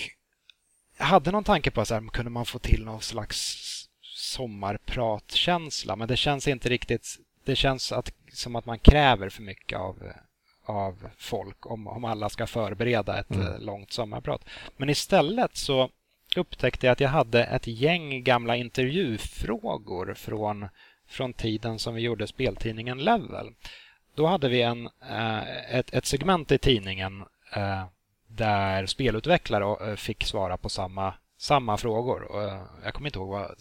jag 0.98 1.06
hade 1.06 1.32
någon 1.32 1.44
tanke 1.44 1.72
på 1.72 1.82
att 1.82 1.88
så 1.88 1.94
här, 1.94 2.08
kunde 2.08 2.32
man 2.32 2.46
få 2.46 2.60
till 2.60 2.86
någon 2.86 3.02
slags 3.02 3.68
sommarpratkänsla. 4.02 5.96
Men 5.96 6.08
det 6.08 6.18
känns 6.18 6.48
inte 6.48 6.70
riktigt... 6.70 7.18
Det 7.44 7.56
känns 7.56 7.92
att, 7.92 8.14
som 8.34 8.56
att 8.56 8.66
man 8.66 8.80
kräver 8.80 9.30
för 9.30 9.42
mycket 9.42 9.80
av, 9.80 10.12
av 10.66 11.10
folk 11.18 11.66
om, 11.66 11.88
om 11.88 12.06
alla 12.06 12.30
ska 12.30 12.48
förbereda 12.48 13.20
ett 13.20 13.32
mm. 13.32 13.48
Eh, 13.48 13.60
långt 13.60 13.92
sommarprat. 13.92 14.46
Men 14.78 14.90
istället 14.90 15.58
så 15.58 15.90
upptäckte 16.36 16.86
jag 16.86 16.92
att 16.92 17.00
jag 17.00 17.10
hade 17.10 17.44
ett 17.44 17.68
gäng 17.68 18.24
gamla 18.24 18.56
intervjufrågor 18.56 20.14
från, 20.14 20.68
från 21.08 21.34
tiden 21.34 21.80
som 21.80 21.96
vi 21.96 22.02
gjorde 22.02 22.28
speltidningen 22.28 22.98
Level. 22.98 23.54
Då 24.16 24.26
hade 24.28 24.50
vi 24.50 24.62
en, 24.62 24.90
eh, 25.10 25.76
ett, 25.76 25.94
ett 25.94 26.06
segment 26.06 26.52
i 26.52 26.58
tidningen 26.58 27.24
eh, 27.56 27.86
där 28.28 28.86
spelutvecklare 28.86 29.90
eh, 29.90 29.96
fick 29.96 30.24
svara 30.24 30.58
på 30.58 30.70
samma, 30.70 31.14
samma 31.38 31.78
frågor. 31.78 32.28
Jag 32.84 32.94
kommer 32.94 33.08
inte 33.08 33.20
ihåg 33.20 33.30
vad 33.30 33.56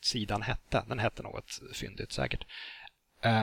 sidan 0.00 0.42
hette. 0.42 0.84
Den 0.88 0.98
hette 0.98 1.22
något 1.22 1.60
fyndigt 1.74 2.12
säkert. 2.12 2.46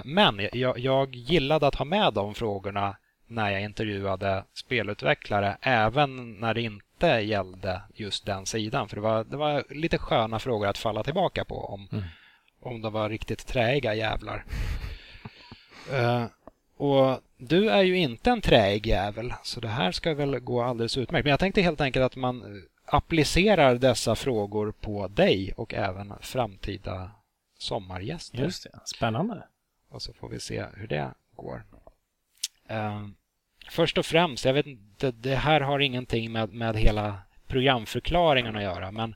Men 0.04 0.50
jag, 0.54 0.80
jag 0.80 1.16
gillade 1.16 1.68
att 1.68 1.76
ha 1.76 1.86
med 1.86 2.14
de 2.14 2.36
frågorna 2.36 2.98
när 3.28 3.50
jag 3.50 3.62
intervjuade 3.62 4.44
spelutvecklare 4.54 5.58
även 5.62 6.34
när 6.40 6.54
det 6.54 6.62
inte 6.62 6.85
gällde 7.04 7.82
just 7.94 8.26
den 8.26 8.46
sidan. 8.46 8.90
För 8.90 8.96
det 8.96 9.02
var, 9.02 9.24
det 9.24 9.38
var 9.38 9.64
lite 9.70 9.98
sköna 9.98 10.40
frågor 10.40 10.68
att 10.68 10.78
falla 10.78 11.04
tillbaka 11.04 11.46
på 11.46 11.66
om, 11.66 11.88
mm. 11.92 12.04
om 12.62 12.82
de 12.82 12.94
var 12.94 13.10
riktigt 13.10 13.48
träiga 13.48 13.94
jävlar. 13.94 14.46
Uh, 15.94 16.26
och 16.78 17.20
du 17.38 17.70
är 17.70 17.84
ju 17.84 17.98
inte 17.98 18.32
en 18.32 18.42
träig 18.42 18.88
jävel, 18.88 19.34
så 19.44 19.60
det 19.60 19.68
här 19.68 19.92
ska 19.92 20.14
väl 20.14 20.40
gå 20.40 20.62
alldeles 20.64 20.98
utmärkt. 20.98 21.24
Men 21.24 21.32
jag 21.32 21.40
tänkte 21.40 21.62
helt 21.62 21.82
enkelt 21.82 22.06
att 22.06 22.16
man 22.16 22.64
applicerar 22.86 23.76
dessa 23.76 24.16
frågor 24.16 24.72
på 24.72 25.08
dig 25.08 25.54
och 25.58 25.74
även 25.74 26.14
framtida 26.22 27.12
sommargäster. 27.58 28.38
Just 28.38 28.64
det, 28.64 28.80
spännande. 28.86 29.44
Och 29.90 30.02
så 30.02 30.14
får 30.14 30.30
vi 30.30 30.40
se 30.40 30.66
hur 30.74 30.88
det 30.88 31.14
går. 31.36 31.64
Uh, 32.72 33.08
först 33.70 33.98
och 33.98 34.06
främst, 34.06 34.46
jag 34.46 34.54
vet 34.54 34.66
inte, 34.68 35.12
det 35.12 35.36
här 35.36 35.62
har 35.62 35.80
ingenting 35.80 36.32
med, 36.32 36.54
med 36.54 36.76
hela 36.76 37.18
programförklaringen 37.48 38.56
att 38.56 38.64
göra, 38.64 38.92
men 38.92 39.16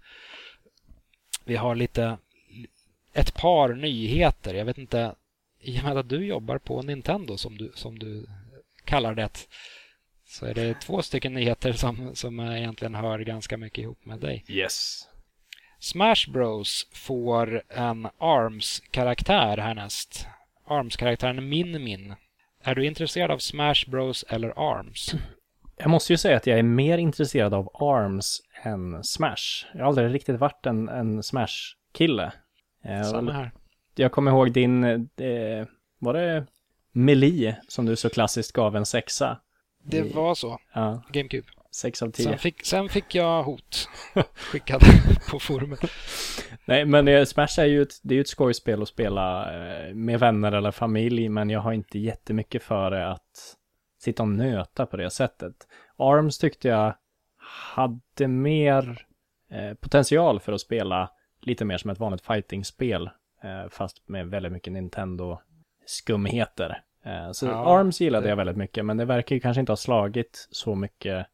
vi 1.45 1.55
har 1.55 1.75
lite 1.75 2.17
ett 3.13 3.35
par 3.35 3.73
nyheter. 3.73 4.53
Jag 4.53 4.65
vet 4.65 4.77
inte, 4.77 5.15
i 5.61 5.79
och 5.79 5.83
med 5.83 5.97
att 5.97 6.09
du 6.09 6.25
jobbar 6.25 6.57
på 6.57 6.81
Nintendo 6.81 7.37
som 7.37 7.57
du, 7.57 7.71
som 7.75 7.99
du 7.99 8.25
kallar 8.85 9.15
det, 9.15 9.47
så 10.25 10.45
är 10.45 10.53
det 10.53 10.73
två 10.73 11.01
stycken 11.01 11.33
nyheter 11.33 11.73
som, 11.73 12.15
som 12.15 12.39
egentligen 12.39 12.95
hör 12.95 13.19
ganska 13.19 13.57
mycket 13.57 13.81
ihop 13.81 14.05
med 14.05 14.19
dig. 14.19 14.45
Yes. 14.47 15.07
Smash 15.79 16.31
Bros 16.33 16.87
får 16.93 17.63
en 17.69 18.07
ARMS-karaktär 18.17 19.57
härnäst. 19.57 20.27
ARMS-karaktären 20.65 21.49
Min 21.49 21.83
Min. 21.83 22.15
Är 22.63 22.75
du 22.75 22.85
intresserad 22.85 23.31
av 23.31 23.37
Smash 23.37 23.85
Bros 23.87 24.25
eller 24.29 24.53
ARMS? 24.55 25.13
Jag 25.77 25.89
måste 25.89 26.13
ju 26.13 26.17
säga 26.17 26.37
att 26.37 26.47
jag 26.47 26.59
är 26.59 26.63
mer 26.63 26.97
intresserad 26.97 27.53
av 27.53 27.69
ARMS 27.73 28.41
än 28.63 29.03
Smash. 29.03 29.65
Jag 29.73 29.79
har 29.79 29.87
aldrig 29.87 30.13
riktigt 30.13 30.39
varit 30.39 30.65
en, 30.65 30.89
en 30.89 31.23
Smash-kille. 31.23 32.31
Eh, 32.83 33.03
Samma 33.03 33.31
här. 33.31 33.51
Jag 33.95 34.11
kommer 34.11 34.31
ihåg 34.31 34.51
din, 34.51 34.83
eh, 34.83 35.67
var 35.99 36.13
det 36.13 36.45
Melee 36.91 37.55
som 37.67 37.85
du 37.85 37.95
så 37.95 38.09
klassiskt 38.09 38.51
gav 38.51 38.75
en 38.75 38.85
sexa? 38.85 39.39
Det 39.83 40.15
var 40.15 40.35
så. 40.35 40.59
Ja. 40.73 41.03
GameCube. 41.11 41.47
Sex 41.71 42.01
av 42.01 42.11
tio. 42.11 42.23
Sen 42.23 42.37
fick, 42.37 42.65
sen 42.65 42.89
fick 42.89 43.15
jag 43.15 43.43
hot 43.43 43.89
skickade 44.35 44.85
på 45.31 45.39
forumet. 45.39 45.79
Nej, 46.65 46.85
men 46.85 47.25
Smash 47.25 47.59
är 47.59 47.65
ju 47.65 47.81
ett, 47.81 47.93
det 48.03 48.15
är 48.15 48.21
ett 48.21 48.27
skojspel 48.27 48.81
att 48.81 48.87
spela 48.87 49.53
eh, 49.53 49.93
med 49.93 50.19
vänner 50.19 50.51
eller 50.51 50.71
familj, 50.71 51.29
men 51.29 51.49
jag 51.49 51.59
har 51.59 51.73
inte 51.73 51.99
jättemycket 51.99 52.63
för 52.63 52.91
det 52.91 53.11
att 53.11 53.55
sitta 53.99 54.23
och 54.23 54.29
nöta 54.29 54.85
på 54.85 54.97
det 54.97 55.09
sättet. 55.09 55.55
ARMS 55.97 56.37
tyckte 56.37 56.67
jag 56.67 56.95
hade 57.75 58.27
mer 58.27 59.05
eh, 59.51 59.73
potential 59.73 60.39
för 60.39 60.53
att 60.53 60.61
spela 60.61 61.09
lite 61.41 61.65
mer 61.65 61.77
som 61.77 61.89
ett 61.89 61.99
vanligt 61.99 62.25
fightingspel, 62.25 63.09
eh, 63.43 63.69
fast 63.69 64.07
med 64.07 64.27
väldigt 64.27 64.51
mycket 64.51 64.73
Nintendo-skumheter. 64.73 66.81
Så 67.33 67.45
ja, 67.45 67.79
ARMS 67.79 68.01
gillade 68.01 68.25
det... 68.25 68.29
jag 68.29 68.35
väldigt 68.35 68.57
mycket, 68.57 68.85
men 68.85 68.97
det 68.97 69.05
verkar 69.05 69.35
ju 69.35 69.39
kanske 69.39 69.59
inte 69.59 69.71
ha 69.71 69.77
slagit 69.77 70.47
så 70.51 70.75
mycket 70.75 71.27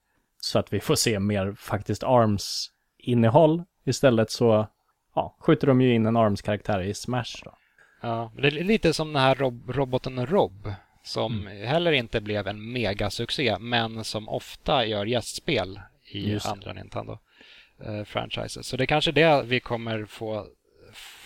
så 0.45 0.59
att 0.59 0.73
vi 0.73 0.79
får 0.79 0.95
se 0.95 1.19
mer 1.19 1.53
faktiskt 1.53 2.03
ARMS-innehåll. 2.03 3.63
Istället 3.85 4.31
så 4.31 4.67
ja, 5.15 5.37
skjuter 5.39 5.67
de 5.67 5.81
ju 5.81 5.93
in 5.93 6.05
en 6.05 6.17
ARMS-karaktär 6.17 6.81
i 6.81 6.93
Smash. 6.93 7.43
Då. 7.43 7.57
Ja, 8.01 8.31
det 8.35 8.47
är 8.47 8.51
lite 8.51 8.93
som 8.93 9.13
den 9.13 9.21
här 9.21 9.35
rob 9.35 9.69
roboten 9.69 10.25
Rob 10.25 10.73
som 11.03 11.41
mm. 11.41 11.67
heller 11.67 11.91
inte 11.91 12.21
blev 12.21 12.47
en 12.47 12.71
megasuccé 12.71 13.57
men 13.59 14.03
som 14.03 14.29
ofta 14.29 14.85
gör 14.85 15.05
gästspel 15.05 15.79
i 16.11 16.31
Just. 16.31 16.47
andra 16.47 16.73
Nintendo-franchises. 16.73 18.57
Eh, 18.57 18.61
så 18.61 18.77
det 18.77 18.83
är 18.83 18.85
kanske 18.85 19.11
det 19.11 19.43
vi 19.45 19.59
kommer 19.59 20.05
få, 20.05 20.47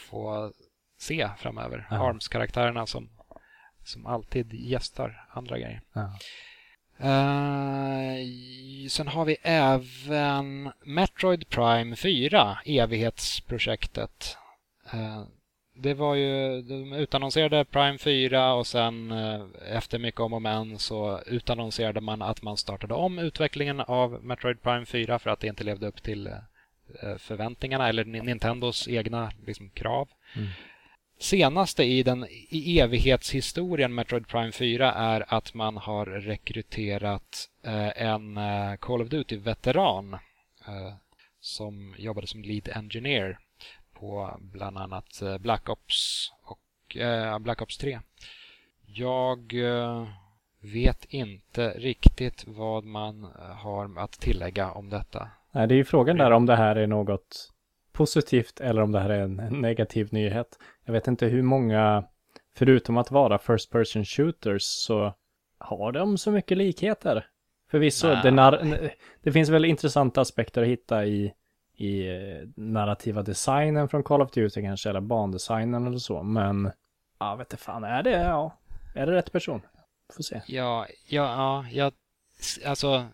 få 0.09 0.51
se 0.99 1.29
framöver. 1.37 1.87
Ja. 1.89 1.97
ARMS-karaktärerna 1.97 2.85
som, 2.85 3.09
som 3.83 4.05
alltid 4.05 4.53
gästar 4.53 5.27
andra 5.29 5.57
grejer. 5.57 5.81
Ja. 5.93 6.13
Uh, 7.03 8.87
sen 8.89 9.07
har 9.07 9.25
vi 9.25 9.37
även 9.41 10.71
Metroid 10.83 11.49
Prime 11.49 11.95
4, 11.95 12.57
evighetsprojektet. 12.65 14.37
Uh, 14.93 15.23
det 15.75 15.93
var 15.93 16.15
ju, 16.15 16.61
de 16.61 16.93
utannonserade 16.93 17.65
Prime 17.65 17.97
4 17.97 18.53
och 18.53 18.67
sen 18.67 19.11
uh, 19.11 19.45
efter 19.71 19.99
mycket 19.99 20.21
om 20.21 20.33
och 20.33 20.41
men 20.41 20.79
så 20.79 21.19
utannonserade 21.25 22.01
man 22.01 22.21
att 22.21 22.41
man 22.41 22.57
startade 22.57 22.93
om 22.93 23.19
utvecklingen 23.19 23.79
av 23.79 24.23
Metroid 24.23 24.61
Prime 24.61 24.85
4 24.85 25.19
för 25.19 25.29
att 25.29 25.39
det 25.39 25.47
inte 25.47 25.63
levde 25.63 25.87
upp 25.87 26.03
till 26.03 26.29
förväntningarna 27.17 27.89
eller 27.89 28.05
Nintendos 28.05 28.87
egna 28.87 29.31
liksom, 29.45 29.69
krav. 29.69 30.09
Mm 30.35 30.47
senaste 31.19 31.83
i 31.83 32.03
den 32.03 32.25
i 32.49 32.79
evighetshistorien 32.79 33.95
Metroid 33.95 34.27
Prime 34.27 34.51
4 34.51 34.91
är 34.91 35.33
att 35.33 35.53
man 35.53 35.77
har 35.77 36.05
rekryterat 36.05 37.49
eh, 37.63 38.03
en 38.03 38.37
eh, 38.37 38.75
Call 38.75 39.01
of 39.01 39.09
Duty-veteran 39.09 40.13
eh, 40.67 40.93
som 41.39 41.95
jobbade 41.97 42.27
som 42.27 42.41
lead 42.41 42.69
engineer 42.75 43.39
på 43.93 44.37
bland 44.39 44.77
annat 44.77 45.21
Black 45.39 45.69
Ops 45.69 46.31
och 46.43 46.97
Black 47.41 47.61
Ops 47.61 47.77
3. 47.77 47.99
Jag 48.85 49.53
vet 50.61 51.05
inte 51.05 51.69
riktigt 51.69 52.43
vad 52.47 52.83
man 52.83 53.23
har 53.57 53.99
att 53.99 54.11
tillägga 54.11 54.71
om 54.71 54.89
detta. 54.89 55.29
Nej, 55.51 55.67
det 55.67 55.73
är 55.73 55.77
ju 55.77 55.85
frågan 55.85 56.17
där 56.17 56.31
om 56.31 56.45
det 56.45 56.55
här 56.55 56.75
är 56.75 56.87
något 56.87 57.51
positivt 57.99 58.59
eller 58.59 58.81
om 58.81 58.91
det 58.91 58.99
här 58.99 59.09
är 59.09 59.21
en 59.21 59.35
negativ 59.35 60.07
nyhet. 60.11 60.59
Jag 60.89 60.93
vet 60.93 61.07
inte 61.07 61.25
hur 61.25 61.41
många, 61.41 62.03
förutom 62.55 62.97
att 62.97 63.11
vara 63.11 63.37
first 63.37 63.71
person 63.71 64.05
shooters, 64.05 64.63
så 64.63 65.13
har 65.57 65.91
de 65.91 66.17
så 66.17 66.31
mycket 66.31 66.57
likheter. 66.57 67.27
Förvisso, 67.71 68.07
det, 68.07 68.91
det 69.21 69.31
finns 69.31 69.49
väl 69.49 69.65
intressanta 69.65 70.21
aspekter 70.21 70.61
att 70.61 70.67
hitta 70.67 71.05
i, 71.05 71.33
i 71.75 72.07
eh, 72.07 72.47
narrativa 72.55 73.21
designen 73.21 73.89
från 73.89 74.03
Call 74.03 74.21
of 74.21 74.31
Duty 74.31 74.61
kanske, 74.61 74.89
eller 74.89 75.01
bandesignen 75.01 75.87
eller 75.87 75.97
så, 75.97 76.23
men 76.23 76.71
ja, 77.19 77.35
vet 77.35 77.53
inte 77.53 77.63
fan, 77.63 77.83
är 77.83 78.03
det, 78.03 78.11
ja, 78.11 78.57
är 78.95 79.05
det 79.05 79.11
rätt 79.11 79.31
person? 79.31 79.61
Får 80.13 80.23
se. 80.23 80.41
Ja, 80.47 80.87
ja, 81.07 81.35
ja, 81.35 81.65
jag, 81.71 81.93
alltså 82.65 83.05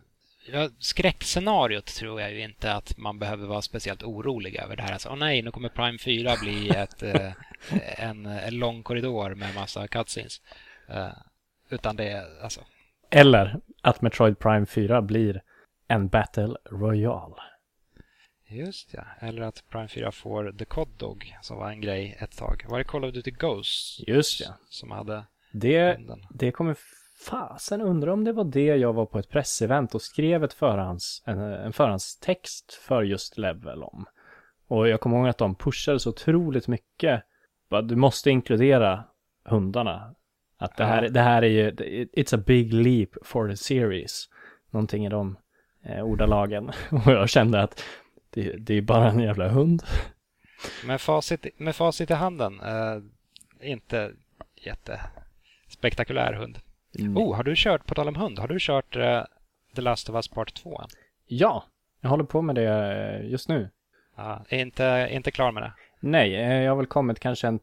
Ja, 0.51 0.69
skräckscenariot 0.79 1.85
tror 1.85 2.21
jag 2.21 2.33
ju 2.33 2.43
inte 2.43 2.73
att 2.73 2.97
man 2.97 3.19
behöver 3.19 3.47
vara 3.47 3.61
speciellt 3.61 4.03
orolig 4.03 4.55
över 4.55 4.75
det 4.75 4.83
här. 4.83 4.93
Alltså, 4.93 5.09
oh 5.09 5.15
nej, 5.15 5.41
nu 5.41 5.51
kommer 5.51 5.69
Prime 5.69 5.97
4 5.97 6.35
bli 6.41 6.69
ett, 6.69 7.03
eh, 7.03 7.31
en, 7.97 8.25
en 8.25 8.59
lång 8.59 8.83
korridor 8.83 9.35
med 9.35 9.55
massa 9.55 9.87
cutscenes. 9.87 10.41
Uh, 10.89 11.09
utan 11.69 11.95
det 11.95 12.09
är 12.09 12.43
alltså... 12.43 12.61
Eller 13.09 13.59
att 13.81 14.01
Metroid 14.01 14.39
Prime 14.39 14.65
4 14.65 15.01
blir 15.01 15.41
en 15.87 16.07
Battle 16.07 16.55
Royale. 16.71 17.35
Just 18.47 18.93
ja, 18.93 19.03
eller 19.19 19.41
att 19.41 19.63
Prime 19.69 19.87
4 19.87 20.11
får 20.11 20.51
The 20.51 20.65
Cod 20.65 20.89
Dog 20.97 21.35
som 21.41 21.57
var 21.57 21.69
en 21.69 21.81
grej 21.81 22.17
ett 22.19 22.37
tag. 22.37 22.65
Var 22.67 22.77
det 22.77 22.83
Call 22.83 23.05
of 23.05 23.13
Duty 23.13 23.31
Ghosts? 23.31 24.01
Just 24.07 24.41
ja. 24.41 24.57
Som 24.69 24.91
hade 24.91 25.23
det, 25.51 25.99
det 26.29 26.51
kommer 26.51 26.77
fasen 27.15 27.81
undrar 27.81 28.12
om 28.12 28.24
det 28.24 28.34
var 28.34 28.43
det 28.43 28.65
jag 28.65 28.93
var 28.93 29.05
på 29.05 29.19
ett 29.19 29.29
pressevent 29.29 29.95
och 29.95 30.01
skrev 30.01 30.43
ett 30.43 30.53
förhands, 30.53 31.24
en, 31.25 31.39
en 31.39 31.74
förhandstext 31.74 32.74
för 32.74 33.03
just 33.03 33.38
Level 33.38 33.84
om. 33.84 34.05
Och 34.67 34.88
jag 34.88 35.01
kommer 35.01 35.17
ihåg 35.17 35.27
att 35.27 35.38
de 35.38 35.55
pushade 35.55 36.00
så 36.00 36.10
otroligt 36.10 36.67
mycket. 36.67 37.24
Du 37.84 37.95
måste 37.95 38.29
inkludera 38.29 39.03
hundarna. 39.43 40.15
Att 40.57 40.77
det 40.77 40.86
här, 40.86 41.03
ja. 41.03 41.10
det 41.10 41.19
här 41.19 41.41
är 41.41 41.48
ju, 41.48 41.72
it's 42.05 42.36
a 42.36 42.43
big 42.45 42.74
leap 42.74 43.10
for 43.22 43.50
the 43.50 43.57
series. 43.57 44.29
Någonting 44.69 45.05
i 45.05 45.10
de 45.10 45.38
eh, 45.84 46.01
ordalagen. 46.01 46.72
Och 47.05 47.12
jag 47.12 47.29
kände 47.29 47.62
att 47.62 47.84
det, 48.29 48.55
det 48.57 48.74
är 48.74 48.81
bara 48.81 49.10
en 49.10 49.19
jävla 49.19 49.48
hund. 49.48 49.84
med, 50.86 51.01
facit, 51.01 51.60
med 51.60 51.75
facit 51.75 52.12
i 52.12 52.13
handen, 52.13 52.60
eh, 52.60 53.01
inte 53.72 54.12
jättespektakulär 54.55 56.34
hund. 56.34 56.60
Mm. 56.99 57.17
Oh, 57.17 57.35
har 57.35 57.43
du 57.43 57.53
kört, 57.57 57.85
på 57.87 57.95
tal 57.95 58.07
om 58.07 58.15
hund, 58.15 58.39
har 58.39 58.47
du 58.47 58.57
kört 58.59 58.95
eh, 58.95 59.21
The 59.75 59.81
Last 59.81 60.09
of 60.09 60.15
Us 60.15 60.27
Part 60.27 60.53
2 60.53 60.81
än? 60.81 60.87
Ja, 61.25 61.63
jag 62.01 62.09
håller 62.09 62.23
på 62.23 62.41
med 62.41 62.55
det 62.55 62.69
eh, 63.21 63.29
just 63.31 63.49
nu. 63.49 63.69
Ja, 64.15 64.45
är 64.49 64.57
inte, 64.59 65.07
inte 65.11 65.31
klar 65.31 65.51
med 65.51 65.63
det? 65.63 65.73
Nej, 65.99 66.35
eh, 66.35 66.53
jag 66.63 66.71
har 66.71 66.75
väl 66.77 66.85
kommit 66.85 67.19
kanske 67.19 67.47
en 67.47 67.59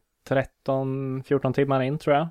13-14 0.67 1.53
timmar 1.53 1.81
in 1.81 1.97
tror 1.97 2.15
jag. 2.15 2.27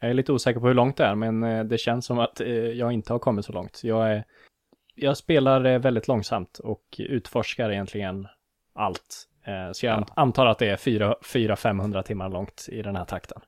Jag 0.00 0.10
är 0.10 0.14
lite 0.14 0.32
osäker 0.32 0.60
på 0.60 0.66
hur 0.66 0.74
långt 0.74 0.96
det 0.96 1.04
är, 1.04 1.14
men 1.14 1.68
det 1.68 1.78
känns 1.78 2.06
som 2.06 2.18
att 2.18 2.40
jag 2.74 2.92
inte 2.92 3.12
har 3.12 3.18
kommit 3.18 3.44
så 3.44 3.52
långt. 3.52 3.80
Jag, 3.84 4.10
är, 4.12 4.24
jag 4.94 5.16
spelar 5.16 5.78
väldigt 5.78 6.08
långsamt 6.08 6.58
och 6.58 6.82
utforskar 6.98 7.70
egentligen 7.72 8.26
allt. 8.74 9.28
Så 9.72 9.86
jag 9.86 10.00
Ja. 10.00 10.06
antar 10.16 10.46
att 10.46 10.58
det 10.58 10.66
är 10.70 10.76
400-500 10.76 12.02
timmar 12.02 12.28
långt 12.28 12.66
i 12.72 12.82
den 12.82 12.96
här 12.96 13.04
takten. 13.04 13.40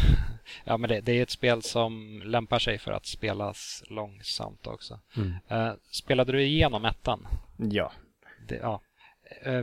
Ja, 0.64 0.76
men 0.76 0.90
det, 0.90 1.00
det 1.00 1.12
är 1.12 1.22
ett 1.22 1.30
spel 1.30 1.62
som 1.62 2.22
lämpar 2.24 2.58
sig 2.58 2.78
för 2.78 2.92
att 2.92 3.06
spelas 3.06 3.82
långsamt 3.86 4.66
också. 4.66 5.00
Eh, 5.48 5.72
spelade 5.90 6.32
du 6.32 6.42
igenom 6.42 6.84
ettan? 6.84 7.26
Ja. 7.56 7.92
Det, 8.48 8.56
ja. 8.56 8.80
Eh, 9.42 9.62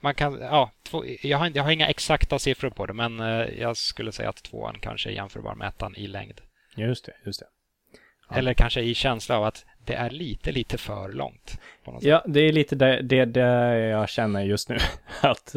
man 0.00 0.14
kan, 0.14 0.38
ja, 0.40 0.70
två, 0.82 1.04
jag, 1.22 1.38
har, 1.38 1.50
jag 1.54 1.62
har 1.62 1.70
inga 1.70 1.88
exakta 1.88 2.38
siffror 2.38 2.70
på 2.70 2.86
det, 2.86 2.92
men 2.92 3.20
eh, 3.20 3.60
jag 3.60 3.76
skulle 3.76 4.12
säga 4.12 4.28
att 4.28 4.42
tvåan 4.42 4.76
kanske 4.80 5.10
är 5.10 5.14
jämförbar 5.14 5.54
med 5.54 5.68
ettan 5.68 5.96
i 5.96 6.06
längd. 6.06 6.40
Just 6.76 7.04
det, 7.06 7.12
just 7.24 7.40
det. 7.40 7.46
Ja. 8.28 8.36
Eller 8.36 8.54
kanske 8.54 8.80
i 8.80 8.94
känsla 8.94 9.38
av 9.38 9.44
att 9.44 9.64
det 9.84 9.94
är 9.94 10.10
lite, 10.10 10.52
lite 10.52 10.78
för 10.78 11.12
långt. 11.12 11.58
Ja, 12.00 12.24
det 12.26 12.40
är 12.40 12.52
lite 12.52 12.76
det, 12.76 13.02
det, 13.02 13.24
det 13.24 13.78
jag 13.78 14.08
känner 14.08 14.44
just 14.44 14.68
nu. 14.68 14.76
Att 15.20 15.52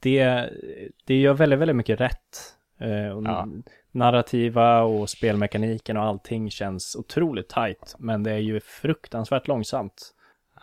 det, 0.00 0.50
det 1.04 1.20
gör 1.20 1.34
väldigt, 1.34 1.58
väldigt 1.58 1.76
mycket 1.76 2.00
rätt. 2.00 2.54
Eh, 2.78 2.90
Ja. 2.90 3.48
Narrativa 3.94 4.82
och 4.82 5.10
spelmekaniken 5.10 5.96
och 5.96 6.02
allting 6.02 6.50
känns 6.50 6.96
otroligt 6.96 7.48
tajt. 7.48 7.94
Men 7.98 8.22
det 8.22 8.30
är 8.32 8.38
ju 8.38 8.60
fruktansvärt 8.60 9.48
långsamt. 9.48 10.14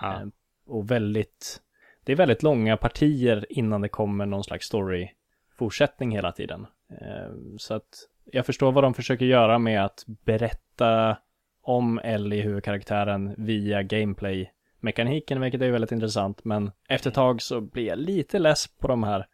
Ja. 0.01 0.13
Eh, 0.13 0.27
och 0.65 0.91
väldigt, 0.91 1.61
det 2.03 2.11
är 2.11 2.15
väldigt 2.15 2.43
långa 2.43 2.77
partier 2.77 3.45
innan 3.49 3.81
det 3.81 3.89
kommer 3.89 4.25
någon 4.25 4.43
slags 4.43 4.65
story-fortsättning 4.65 6.11
hela 6.11 6.31
tiden. 6.31 6.67
Eh, 6.89 7.31
så 7.57 7.73
att 7.73 8.07
jag 8.25 8.45
förstår 8.45 8.71
vad 8.71 8.83
de 8.83 8.93
försöker 8.93 9.25
göra 9.25 9.59
med 9.59 9.85
att 9.85 10.03
berätta 10.07 11.17
om 11.61 11.99
Ellie, 11.99 12.41
huvudkaraktären, 12.41 13.35
via 13.37 13.83
gameplay-mekaniken, 13.83 15.41
vilket 15.41 15.61
är 15.61 15.71
väldigt 15.71 15.91
intressant. 15.91 16.45
Men 16.45 16.71
efter 16.89 17.09
ett 17.09 17.15
tag 17.15 17.41
så 17.41 17.61
blir 17.61 17.87
jag 17.87 17.99
lite 17.99 18.39
less 18.39 18.67
på 18.67 18.87
de 18.87 19.03
här 19.03 19.25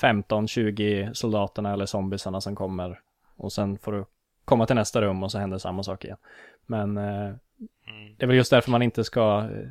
15-20 0.00 1.12
soldaterna 1.12 1.72
eller 1.72 1.86
zombiesarna 1.86 2.40
som 2.40 2.56
kommer. 2.56 3.00
Och 3.36 3.52
sen 3.52 3.78
får 3.78 3.92
du 3.92 4.04
komma 4.44 4.66
till 4.66 4.76
nästa 4.76 5.00
rum 5.00 5.22
och 5.22 5.32
så 5.32 5.38
händer 5.38 5.58
samma 5.58 5.82
sak 5.82 6.04
igen. 6.04 6.18
Men 6.66 6.96
eh, 6.98 7.34
Mm. 7.88 8.14
det 8.18 8.24
är 8.24 8.26
väl 8.26 8.36
just 8.36 8.50
därför 8.50 8.70
man 8.70 8.82
inte 8.82 9.04
ska 9.04 9.38
eh, 9.40 9.68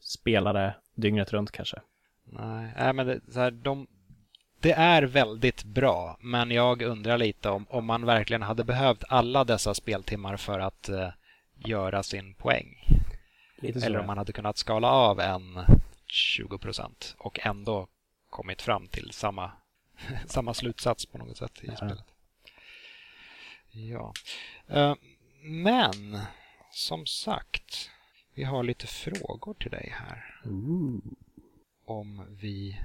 spela 0.00 0.52
det 0.52 0.74
dygnet 0.94 1.32
runt 1.32 1.50
kanske. 1.50 1.80
Nej, 2.24 2.72
nej, 2.76 2.92
men 2.92 3.06
det, 3.06 3.20
så 3.32 3.40
här, 3.40 3.50
de, 3.50 3.86
det 4.60 4.72
är 4.72 5.02
väldigt 5.02 5.64
bra, 5.64 6.16
men 6.20 6.50
jag 6.50 6.82
undrar 6.82 7.18
lite 7.18 7.48
om, 7.50 7.66
om 7.70 7.84
man 7.84 8.06
verkligen 8.06 8.42
hade 8.42 8.64
behövt 8.64 9.04
alla 9.08 9.44
dessa 9.44 9.74
speltimmar 9.74 10.36
för 10.36 10.60
att 10.60 10.88
eh, 10.88 11.08
göra 11.54 12.02
sin 12.02 12.34
poäng. 12.34 12.84
Eller 13.62 13.98
om 14.00 14.06
man 14.06 14.18
hade 14.18 14.32
kunnat 14.32 14.56
skala 14.56 14.88
av 14.90 15.20
en 15.20 15.58
20 16.06 16.58
procent 16.58 17.14
och 17.18 17.38
ändå 17.46 17.86
kommit 18.30 18.62
fram 18.62 18.86
till 18.88 19.10
samma, 19.12 19.50
samma 20.26 20.54
slutsats 20.54 21.06
på 21.06 21.18
något 21.18 21.36
sätt 21.36 21.58
i 21.62 21.66
Ja. 21.66 21.76
spelet. 21.76 22.04
Ja. 23.74 24.12
Eh, 24.68 24.94
Men 25.42 26.18
som 26.70 27.06
sagt, 27.06 27.90
vi 28.34 28.44
har 28.44 28.62
lite 28.62 28.86
frågor 28.86 29.54
till 29.54 29.70
dig 29.70 29.92
här 29.96 30.40
Ooh. 30.44 30.98
om 31.86 32.26
vi, 32.40 32.80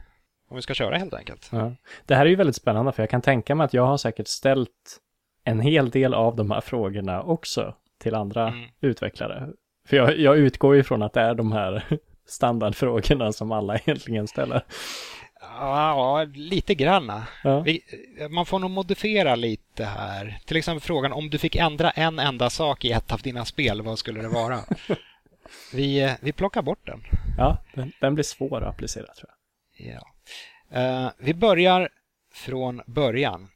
om 0.49 0.55
vi 0.55 0.61
ska 0.61 0.73
köra 0.73 0.97
helt 0.97 1.13
enkelt. 1.13 1.49
Ja. 1.51 1.75
Det 2.05 2.15
här 2.15 2.25
är 2.25 2.29
ju 2.29 2.35
väldigt 2.35 2.55
spännande 2.55 2.91
för 2.91 3.03
jag 3.03 3.09
kan 3.09 3.21
tänka 3.21 3.55
mig 3.55 3.65
att 3.65 3.73
jag 3.73 3.85
har 3.85 3.97
säkert 3.97 4.27
ställt 4.27 4.99
en 5.43 5.59
hel 5.59 5.89
del 5.89 6.13
av 6.13 6.35
de 6.35 6.51
här 6.51 6.61
frågorna 6.61 7.23
också 7.23 7.75
till 7.97 8.15
andra 8.15 8.47
Mm. 8.47 8.69
utvecklare. 8.81 9.49
För 9.85 9.97
jag, 9.97 10.17
jag 10.19 10.37
utgår 10.37 10.75
ju 10.75 10.83
från 10.83 11.03
att 11.03 11.13
det 11.13 11.21
är 11.21 11.35
de 11.35 11.51
här 11.51 11.85
standardfrågorna 12.25 13.31
som 13.31 13.51
alla 13.51 13.75
egentligen 13.85 14.27
ställer. 14.27 14.63
Ja, 15.41 16.25
lite 16.33 16.75
granna. 16.75 17.27
Ja. 17.43 17.59
Vi, 17.59 17.81
man 18.29 18.45
får 18.45 18.59
nog 18.59 18.71
modifiera 18.71 19.35
lite 19.35 19.85
här. 19.85 20.39
Till 20.45 20.57
exempel 20.57 20.81
frågan 20.81 21.13
om 21.13 21.29
du 21.29 21.37
fick 21.37 21.55
ändra 21.55 21.91
en 21.91 22.19
enda 22.19 22.49
sak 22.49 22.85
i 22.85 22.91
ett 22.91 23.11
av 23.11 23.19
dina 23.19 23.45
spel, 23.45 23.81
vad 23.81 23.99
skulle 23.99 24.21
det 24.21 24.27
vara? 24.27 24.59
vi, 25.73 26.15
vi 26.21 26.31
plockar 26.31 26.61
bort 26.61 26.85
den. 26.85 27.01
Ja, 27.37 27.57
den, 27.73 27.91
den 28.01 28.13
blir 28.15 28.23
svår 28.23 28.61
att 28.61 28.73
applicera 28.73 29.13
tror 29.13 29.29
jag. 29.29 29.95
Ja. 29.95 30.07
Eh, 30.71 31.11
vi 31.17 31.33
börjar 31.33 31.89
från 32.33 32.81
början. 32.85 33.49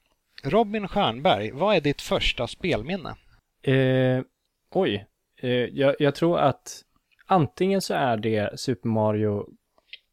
Robin 0.43 0.87
Stjernberg, 0.87 1.51
vad 1.51 1.75
är 1.75 1.81
ditt 1.81 2.01
första 2.01 2.47
spelminne? 2.47 3.15
Eh, 3.61 4.23
oj, 4.69 5.05
eh, 5.41 5.49
jag, 5.51 5.95
jag 5.99 6.15
tror 6.15 6.39
att 6.39 6.81
antingen 7.25 7.81
så 7.81 7.93
är 7.93 8.17
det 8.17 8.59
Super 8.59 8.89
Mario 8.89 9.47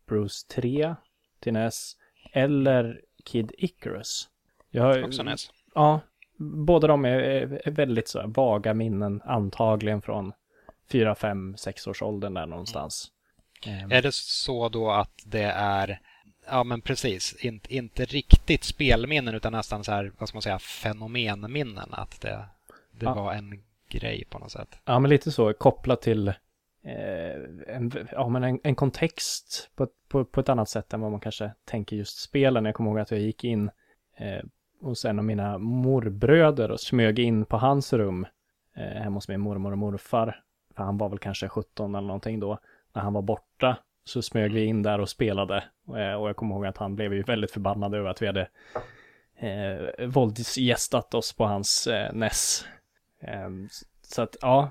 Bros 0.09 0.45
3 0.45 0.95
till 1.41 1.53
NES 1.53 1.97
eller 2.33 3.01
Kid 3.25 3.53
Icarus. 3.59 4.29
Jag 4.71 4.83
har, 4.83 5.05
Också 5.05 5.23
NES. 5.23 5.51
Ja, 5.75 6.01
båda 6.39 6.87
de 6.89 7.05
är, 7.05 7.19
är 7.67 7.71
väldigt 7.71 8.09
så 8.09 8.21
här 8.21 8.27
vaga 8.27 8.75
minnen, 8.75 9.23
antagligen 9.25 10.03
från 10.03 10.33
4, 10.91 11.15
5, 11.15 11.57
6 11.57 11.87
års 11.87 12.03
åldern 12.03 12.35
där 12.35 12.47
någonstans. 12.47 13.13
Ehm, 13.67 13.93
Är 13.93 14.03
det 14.03 14.15
så 14.15 14.69
då 14.69 14.91
att 14.91 15.23
det 15.27 15.43
är, 15.55 16.01
ja 16.47 16.65
men 16.65 16.81
precis, 16.81 17.35
inte, 17.45 17.75
inte 17.75 18.05
riktigt 18.05 18.65
spelminnen 18.65 19.35
utan 19.35 19.53
nästan 19.53 19.85
så 19.85 19.93
här, 19.93 20.13
vad 20.19 20.29
ska 20.29 20.37
man 20.37 20.43
säga, 20.43 20.59
fenomenminnen? 20.59 21.89
Att 21.95 22.21
det, 22.21 22.45
det 22.91 23.05
Ja. 23.07 23.15
var 23.15 23.33
en 23.35 23.63
grej 23.89 24.25
på 24.31 24.39
något 24.39 24.53
sätt. 24.53 24.79
Ja, 24.85 24.99
men 24.99 25.09
lite 25.11 25.33
så 25.33 25.53
kopplat 25.53 26.03
till 26.03 26.33
Eh, 26.85 27.75
en, 27.77 27.93
ja, 28.13 28.29
men 28.29 28.45
en, 28.45 28.61
en 28.63 28.75
kontext 28.75 29.71
på, 29.75 29.85
ett- 29.85 29.91
på, 30.09 30.25
på 30.25 30.41
ett 30.41 30.49
annat 30.49 30.69
sätt 30.69 30.93
än 30.93 31.01
vad 31.01 31.11
man 31.11 31.21
kanske 31.21 31.51
tänker 31.65 31.97
just 31.97 32.19
spelen. 32.23 32.65
Jag 32.65 32.75
kommer 32.75 32.91
ihåg 32.91 32.99
att 32.99 33.11
jag 33.11 33.21
gick 33.21 33.45
in 33.45 33.71
eh, 34.17 34.45
hos 34.81 35.05
en 35.05 35.19
av 35.19 35.25
mina 35.25 35.59
morbröder 35.59 36.71
och 36.71 36.81
smög 36.81 37.19
in 37.19 37.45
på 37.45 37.57
hans 37.57 37.93
rum 37.93 38.27
eh, 38.77 38.83
hemma 39.03 39.17
hos 39.17 39.29
min 39.29 39.41
mormor 39.41 39.73
och 39.73 39.79
morfar. 39.79 40.43
För 40.77 40.83
han 40.85 40.99
var 40.99 41.09
väl 41.09 41.19
kanske 41.19 41.49
17 41.49 41.95
eller 41.95 42.07
någonting 42.07 42.41
då. 42.41 42.59
När 42.93 43.03
han 43.03 43.13
var 43.13 43.23
borta 43.23 43.77
så 44.05 44.23
smög 44.23 44.53
vi 44.53 44.65
in 44.65 44.83
där 44.83 45.01
och 45.01 45.09
spelade. 45.09 45.57
Eh, 45.89 46.13
och 46.15 46.29
jag 46.29 46.37
kommer 46.37 46.55
ihåg 46.55 46.67
att 46.67 46.77
han 46.77 46.97
blev 46.97 47.15
ju 47.15 47.23
väldigt 47.23 47.51
förbannad 47.51 47.95
över 47.95 48.11
att 48.11 48.23
vi 48.23 48.27
hade 48.27 48.49
eh, 49.37 50.07
våldsgästat 50.09 51.15
oss 51.15 51.33
på 51.33 51.45
hans 51.45 51.87
eh, 51.87 52.13
NES. 52.13 52.65
Eh, 53.21 53.51
så 54.03 54.23
att 54.23 54.37
ja, 54.41 54.71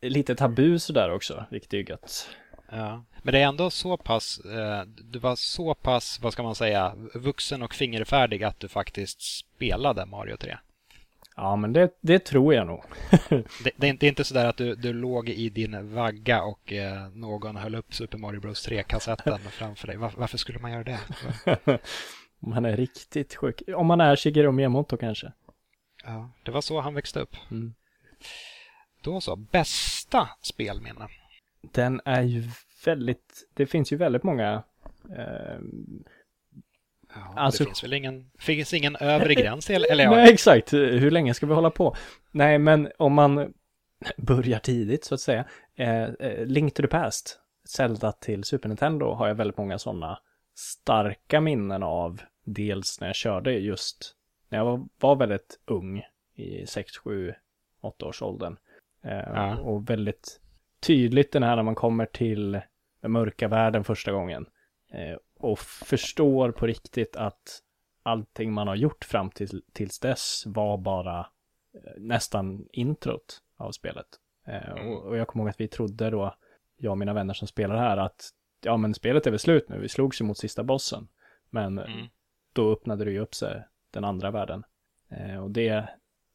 lite 0.00 0.34
tabu 0.34 0.78
sådär 0.78 1.10
också, 1.10 1.44
vilket 1.50 1.72
är 1.72 1.78
ju 1.78 1.84
gött. 1.84 2.28
Ja. 2.70 3.04
Men 3.22 3.32
det 3.32 3.38
är 3.38 3.46
ändå 3.46 3.70
så 3.70 3.96
pass, 3.96 4.38
eh, 4.38 4.82
du 4.86 5.18
var 5.18 5.36
så 5.36 5.74
pass, 5.74 6.18
vad 6.22 6.32
ska 6.32 6.42
man 6.42 6.54
säga, 6.54 6.94
vuxen 7.14 7.62
och 7.62 7.74
fingerfärdig 7.74 8.44
att 8.44 8.60
du 8.60 8.68
faktiskt 8.68 9.22
spelade 9.22 10.06
Mario 10.06 10.36
3. 10.36 10.56
Ja, 11.36 11.56
men 11.56 11.72
det, 11.72 11.90
det 12.00 12.18
tror 12.18 12.54
jag 12.54 12.66
nog. 12.66 12.84
Det, 13.64 13.70
det, 13.76 13.86
är 13.86 13.90
inte, 13.90 14.00
det 14.00 14.06
är 14.06 14.08
inte 14.08 14.24
sådär 14.24 14.46
att 14.46 14.56
du, 14.56 14.74
du 14.74 14.92
låg 14.92 15.28
i 15.28 15.48
din 15.48 15.94
vagga 15.94 16.42
och 16.42 16.72
eh, 16.72 17.08
någon 17.08 17.56
höll 17.56 17.74
upp 17.74 17.94
Super 17.94 18.18
Mario 18.18 18.40
Bros 18.40 18.68
3-kassetten 18.68 19.38
framför 19.50 19.86
dig. 19.86 19.96
Var, 19.96 20.12
varför 20.16 20.38
skulle 20.38 20.58
man 20.58 20.72
göra 20.72 20.84
det? 20.84 21.00
Om 22.40 22.52
han 22.52 22.64
är 22.64 22.76
riktigt 22.76 23.34
sjuk. 23.34 23.62
Om 23.76 23.86
man 23.86 24.00
är 24.00 24.16
Shigeru 24.16 24.52
Miyamoto 24.52 24.96
kanske. 24.96 25.32
Ja, 26.04 26.30
det 26.42 26.50
var 26.50 26.60
så 26.60 26.80
han 26.80 26.94
växte 26.94 27.20
upp. 27.20 27.36
Mm. 27.50 27.74
Då 29.06 29.20
så, 29.20 29.36
bästa 29.36 30.28
spelminne? 30.42 31.08
Den 31.72 32.00
är 32.04 32.22
ju 32.22 32.42
väldigt, 32.84 33.48
det 33.54 33.66
finns 33.66 33.92
ju 33.92 33.96
väldigt 33.96 34.22
många 34.22 34.62
eh, 35.18 35.58
Ja, 37.14 37.32
Alltså- 37.36 37.64
det 37.64 37.68
finns 37.68 37.84
väl 37.84 37.92
ingen, 37.92 38.30
finns 38.38 38.74
ingen 38.74 38.96
övre 38.96 39.34
gräns? 39.34 39.70
Eller, 39.70 40.04
ja, 40.04 40.10
Nej, 40.16 40.32
exakt. 40.32 40.72
Hur 40.72 41.10
länge 41.10 41.34
ska 41.34 41.46
vi 41.46 41.54
hålla 41.54 41.70
på? 41.70 41.96
Nej, 42.30 42.58
men 42.58 42.92
om 42.98 43.12
man 43.12 43.54
börjar 44.16 44.58
tidigt 44.58 45.04
så 45.04 45.14
att 45.14 45.20
säga. 45.20 45.44
Eh, 45.74 46.02
eh, 46.02 46.46
Link 46.46 46.74
to 46.74 46.82
the 46.82 46.88
Past, 46.88 47.38
Zelda 47.68 48.12
till 48.12 48.44
Super 48.44 48.68
Nintendo 48.68 49.12
har 49.12 49.28
jag 49.28 49.34
väldigt 49.34 49.56
många 49.56 49.78
sådana 49.78 50.18
starka 50.54 51.40
minnen 51.40 51.82
av. 51.82 52.22
Dels 52.44 53.00
när 53.00 53.06
jag 53.06 53.16
körde 53.16 53.52
just 53.52 54.14
när 54.48 54.58
jag 54.58 54.64
var, 54.64 54.86
var 55.00 55.16
väldigt 55.16 55.60
ung 55.66 56.02
i 56.34 56.66
6, 56.66 56.96
7, 56.96 57.34
8 57.80 58.06
års 58.06 58.22
åldern. 58.22 58.56
Eh, 59.06 59.32
Ja. 59.34 59.56
Och 59.58 59.90
väldigt 59.90 60.40
tydligt 60.86 61.32
den 61.32 61.42
här 61.42 61.56
när 61.56 61.62
man 61.62 61.74
kommer 61.74 62.06
till 62.06 62.60
den 63.00 63.12
mörka 63.12 63.48
världen 63.48 63.84
första 63.84 64.12
gången. 64.12 64.46
Eh, 64.92 65.16
och 65.38 65.58
förstår 65.58 66.50
på 66.52 66.66
riktigt 66.66 67.16
att 67.16 67.62
allting 68.02 68.52
man 68.52 68.68
har 68.68 68.74
gjort 68.76 69.04
fram 69.04 69.30
till, 69.30 69.62
tills 69.72 69.98
dess 69.98 70.42
var 70.46 70.78
bara 70.78 71.18
eh, 71.74 71.92
nästan 71.98 72.68
introt 72.72 73.42
av 73.56 73.72
spelet. 73.72 74.06
Mm. 74.46 74.88
och, 74.88 75.16
jag 75.16 75.28
kommer 75.28 75.42
ihåg 75.44 75.50
att 75.50 75.60
vi 75.60 75.68
trodde 75.68 76.10
då, 76.10 76.34
jag 76.76 76.90
och 76.90 76.98
mina 76.98 77.14
vänner 77.14 77.34
som 77.34 77.48
spelar 77.48 77.76
här, 77.76 77.96
att 77.96 78.30
ja 78.64 78.76
men 78.76 78.94
spelet 78.94 79.26
är 79.26 79.30
väl 79.30 79.38
slut 79.40 79.68
nu, 79.68 79.78
vi 79.78 79.88
slogs 79.88 80.20
ju 80.20 80.24
mot 80.24 80.38
sista 80.38 80.64
bossen. 80.64 81.08
Men 81.50 81.78
Mm. 81.78 82.06
då 82.52 82.72
öppnade 82.72 83.04
det 83.04 83.10
ju 83.10 83.18
upp 83.18 83.34
sig, 83.34 83.62
den 83.90 84.04
andra 84.04 84.30
världen. 84.30 84.64
Och 85.42 85.50
det, 85.50 85.88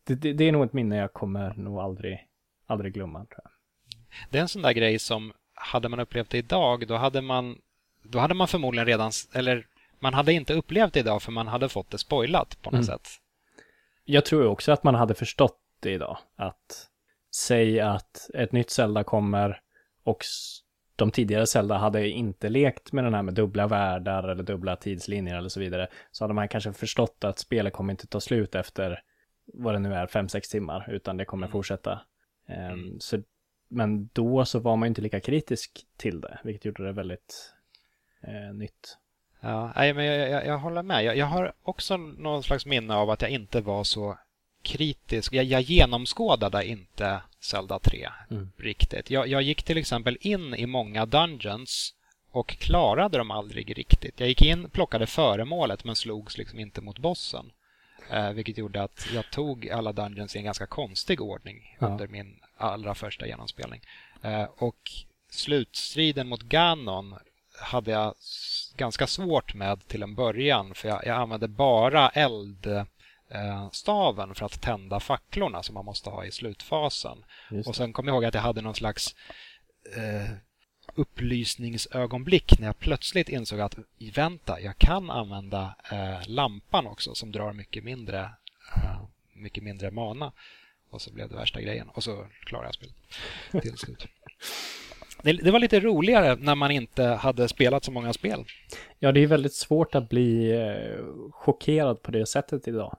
det, 0.04 0.16
det 0.34 0.44
är 0.44 0.52
nog 0.52 0.64
ett 0.66 0.74
minne 0.74 0.98
jag 0.98 1.14
kommer 1.14 1.54
nog 1.54 1.80
aldrig, 1.80 2.28
aldrig 2.72 2.94
glömma, 2.94 3.20
tror 3.26 3.40
jag. 3.44 3.52
Det 4.30 4.38
är 4.38 4.42
en 4.42 4.48
sån 4.48 4.62
där 4.62 4.72
grej 4.74 5.00
som, 5.00 5.34
hade 5.54 5.90
man 5.90 6.00
upplevt 6.00 6.30
det 6.30 6.38
idag, 6.38 6.88
då 6.88 6.96
hade 6.96 7.22
man, 7.22 7.58
då 8.04 8.20
hade 8.20 8.34
man 8.34 8.48
förmodligen 8.48 8.86
redan, 8.88 9.12
eller 9.34 9.68
man 10.00 10.14
hade 10.14 10.34
inte 10.34 10.54
upplevt 10.54 10.94
det 10.94 11.00
idag 11.00 11.22
för 11.22 11.32
man 11.32 11.48
hade 11.48 11.70
fått 11.70 11.90
det 11.92 11.98
spoilat 11.98 12.62
på 12.62 12.70
något 12.72 12.74
Mm. 12.74 12.86
sätt. 12.86 13.08
Jag 14.06 14.26
tror 14.26 14.46
också 14.48 14.72
att 14.72 14.84
man 14.84 14.96
hade 14.96 15.14
förstått 15.14 15.58
det 15.80 15.92
idag. 15.92 16.18
Att 16.36 16.88
säga 17.36 17.90
att 17.92 18.30
ett 18.34 18.52
nytt 18.52 18.70
Zelda 18.70 19.04
kommer 19.04 19.62
och 20.04 20.24
de 20.96 21.12
tidigare 21.12 21.48
Zelda 21.48 21.78
hade 21.78 22.10
inte 22.10 22.50
lekt 22.50 22.92
med 22.92 23.04
den 23.04 23.14
här 23.14 23.22
med 23.22 23.34
dubbla 23.34 23.68
världar 23.68 24.24
eller 24.28 24.44
dubbla 24.44 24.76
tidslinjer 24.76 25.36
eller 25.38 25.50
så 25.50 25.60
vidare. 25.60 25.88
Så 26.12 26.24
hade 26.24 26.34
man 26.34 26.48
kanske 26.48 26.74
förstått 26.74 27.24
att 27.24 27.40
spelet 27.40 27.74
kommer 27.74 27.92
inte 27.94 28.08
ta 28.08 28.20
slut 28.20 28.56
efter 28.56 29.04
vad 29.46 29.76
det 29.76 29.80
nu 29.80 29.94
är, 29.94 30.08
fem 30.08 30.30
sex 30.30 30.50
timmar, 30.50 30.90
utan 30.92 31.18
det 31.18 31.26
kommer 31.26 31.48
Mm. 31.48 31.52
fortsätta. 31.52 32.02
Ehm, 32.52 32.72
Mm. 32.74 33.00
så, 33.00 33.22
men 33.68 34.10
då 34.14 34.46
så 34.46 34.60
var 34.60 34.76
man 34.76 34.88
inte 34.88 35.02
lika 35.02 35.20
kritisk 35.20 35.86
till 35.98 36.22
det, 36.22 36.40
vilket 36.44 36.66
gjorde 36.66 36.84
det 36.86 36.92
väldigt 36.92 37.54
eh, 38.24 38.54
nytt. 38.54 38.98
Ja, 39.40 39.72
nej, 39.76 39.94
men 39.94 40.06
jag, 40.06 40.30
jag, 40.30 40.46
jag 40.46 40.58
håller 40.58 40.84
med. 40.84 41.04
Jag, 41.04 41.18
jag 41.18 41.26
har 41.26 41.54
också 41.64 41.98
någon 41.98 42.44
slags 42.44 42.66
minne 42.66 42.96
av 42.96 43.10
att 43.10 43.22
jag 43.22 43.32
inte 43.32 43.62
var 43.62 43.84
så 43.84 44.18
kritisk. 44.64 45.34
Jag, 45.34 45.46
jag 45.46 45.62
genomskådade 45.62 46.66
inte 46.66 47.22
Zelda 47.40 47.80
3 47.80 48.10
Mm. 48.32 48.52
riktigt. 48.58 49.10
Jag, 49.10 49.28
jag 49.28 49.42
gick 49.42 49.64
till 49.64 49.78
exempel 49.78 50.18
in 50.22 50.56
i 50.56 50.66
många 50.66 51.06
dungeons 51.06 51.96
och 52.32 52.48
klarade 52.50 53.18
dem 53.18 53.32
aldrig 53.32 53.78
riktigt. 53.78 54.20
Jag 54.20 54.30
gick 54.30 54.42
in, 54.42 54.70
plockade 54.70 55.08
föremålet 55.08 55.84
men 55.84 55.96
slogs 55.96 56.38
liksom 56.38 56.60
inte 56.60 56.82
mot 56.82 57.00
bossen. 57.00 57.52
Eh, 58.12 58.32
vilket 58.32 58.58
gjorde 58.58 58.84
att 58.84 59.08
jag 59.14 59.32
tog 59.32 59.70
alla 59.70 59.94
dungeons 59.94 60.36
i 60.36 60.40
en 60.40 60.46
ganska 60.46 60.66
konstig 60.66 61.22
ordning 61.22 61.78
Ja. 61.80 61.88
under 61.88 62.08
min 62.08 62.40
allra 62.62 62.96
första 62.96 63.28
genomspelning. 63.28 63.82
Eh, 64.22 64.44
och 64.44 64.92
slutstriden 65.30 66.28
mot 66.28 66.42
Ganon 66.42 67.16
hade 67.62 67.92
jag 67.92 68.16
ganska 68.76 69.08
svårt 69.08 69.54
med 69.54 69.88
till 69.88 70.04
en 70.04 70.16
början 70.16 70.74
för 70.74 70.90
jag, 70.90 71.06
jag 71.06 71.18
använde 71.18 71.48
bara 71.48 72.10
eldstaven 72.10 72.96
för 74.36 74.46
att 74.46 74.62
tända 74.62 75.00
facklorna 75.00 75.64
som 75.64 75.74
man 75.74 75.86
måste 75.86 76.10
ha 76.10 76.26
i 76.26 76.32
slutfasen. 76.32 77.24
Och 77.66 77.76
sen 77.76 77.94
kom 77.94 78.08
jag 78.08 78.14
ihåg 78.14 78.26
att 78.26 78.34
jag 78.34 78.42
hade 78.42 78.62
någon 78.62 78.76
slags 78.76 79.16
eh, 79.96 80.32
upplysningsögonblick 80.96 82.60
när 82.60 82.68
jag 82.68 82.80
plötsligt 82.80 83.30
insåg 83.30 83.60
att 83.60 83.76
vänta, 84.14 84.60
jag 84.60 84.78
kan 84.78 85.10
använda 85.10 85.76
eh, 85.92 86.28
lampan 86.28 86.88
också 86.88 87.16
som 87.16 87.32
drar 87.32 87.54
mycket 87.54 87.84
mindre, 87.84 88.20
eh, 88.76 89.02
mycket 89.34 89.64
mindre 89.64 89.92
mana. 89.92 90.32
Och 90.92 91.02
så 91.02 91.14
blev 91.14 91.30
det 91.30 91.36
värsta 91.36 91.62
grejen. 91.62 91.90
Och 91.90 92.04
så 92.04 92.26
klarade 92.44 92.68
jag 92.68 92.76
spelet 92.76 92.96
till 93.64 93.78
slut. 93.78 94.08
Det, 95.24 95.34
det 95.34 95.52
var 95.52 95.60
lite 95.60 95.80
roligare 95.80 96.36
när 96.36 96.56
man 96.56 96.72
inte 96.72 97.04
hade 97.04 97.48
spelat 97.48 97.84
så 97.84 97.92
många 97.92 98.14
spel. 98.14 98.46
Ja, 99.00 99.12
det 99.12 99.20
är 99.20 99.28
väldigt 99.28 99.54
svårt 99.54 99.96
att 99.96 100.10
bli 100.10 100.52
eh, 100.52 101.06
chockerad 101.32 102.02
på 102.02 102.12
det 102.12 102.26
sättet 102.26 102.68
idag. 102.68 102.98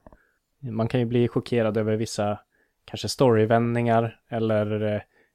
Man 0.59 0.89
kan 0.89 1.01
ju 1.01 1.07
bli 1.07 1.29
chockerad 1.29 1.77
över 1.77 1.97
vissa 1.97 2.39
kanske 2.85 3.09
storyvändningar 3.09 4.21
eller 4.29 4.95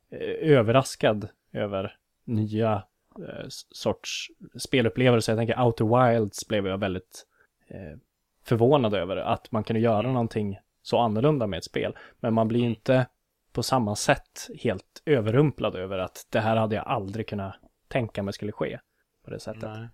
eh, 0.09 0.51
överraskad 0.51 1.29
över 1.53 1.97
nya 2.25 2.83
eh, 3.19 3.45
sorts 3.71 4.27
spelupplevelser. 4.59 5.33
Jag 5.33 5.39
tänker 5.39 5.63
Outer 5.63 6.11
Wilds 6.11 6.47
blev 6.47 6.67
jag 6.67 6.77
väldigt 6.77 7.25
eh, 7.67 7.97
förvånad 8.43 8.93
över 8.93 9.17
att 9.17 9.51
man 9.51 9.63
kunde 9.63 9.79
göra 9.79 10.11
någonting 10.11 10.59
så 10.87 10.99
annorlunda 10.99 11.47
med 11.47 11.57
ett 11.57 11.63
spel. 11.63 11.97
Men 12.19 12.33
man 12.33 12.47
blir 12.47 12.59
ju 12.59 12.65
inte 12.65 13.07
på 13.51 13.63
samma 13.63 13.95
sätt 13.95 14.49
helt 14.59 15.01
överrumplad 15.05 15.75
över 15.75 15.97
att 15.97 16.27
det 16.29 16.39
här 16.39 16.55
hade 16.55 16.75
jag 16.75 16.87
aldrig 16.87 17.27
kunnat 17.27 17.55
tänka 17.87 18.23
mig 18.23 18.33
skulle 18.33 18.51
ske 18.51 18.79
på 19.23 19.29
det 19.29 19.39
sättet. 19.39 19.63
Nej. 19.63 19.87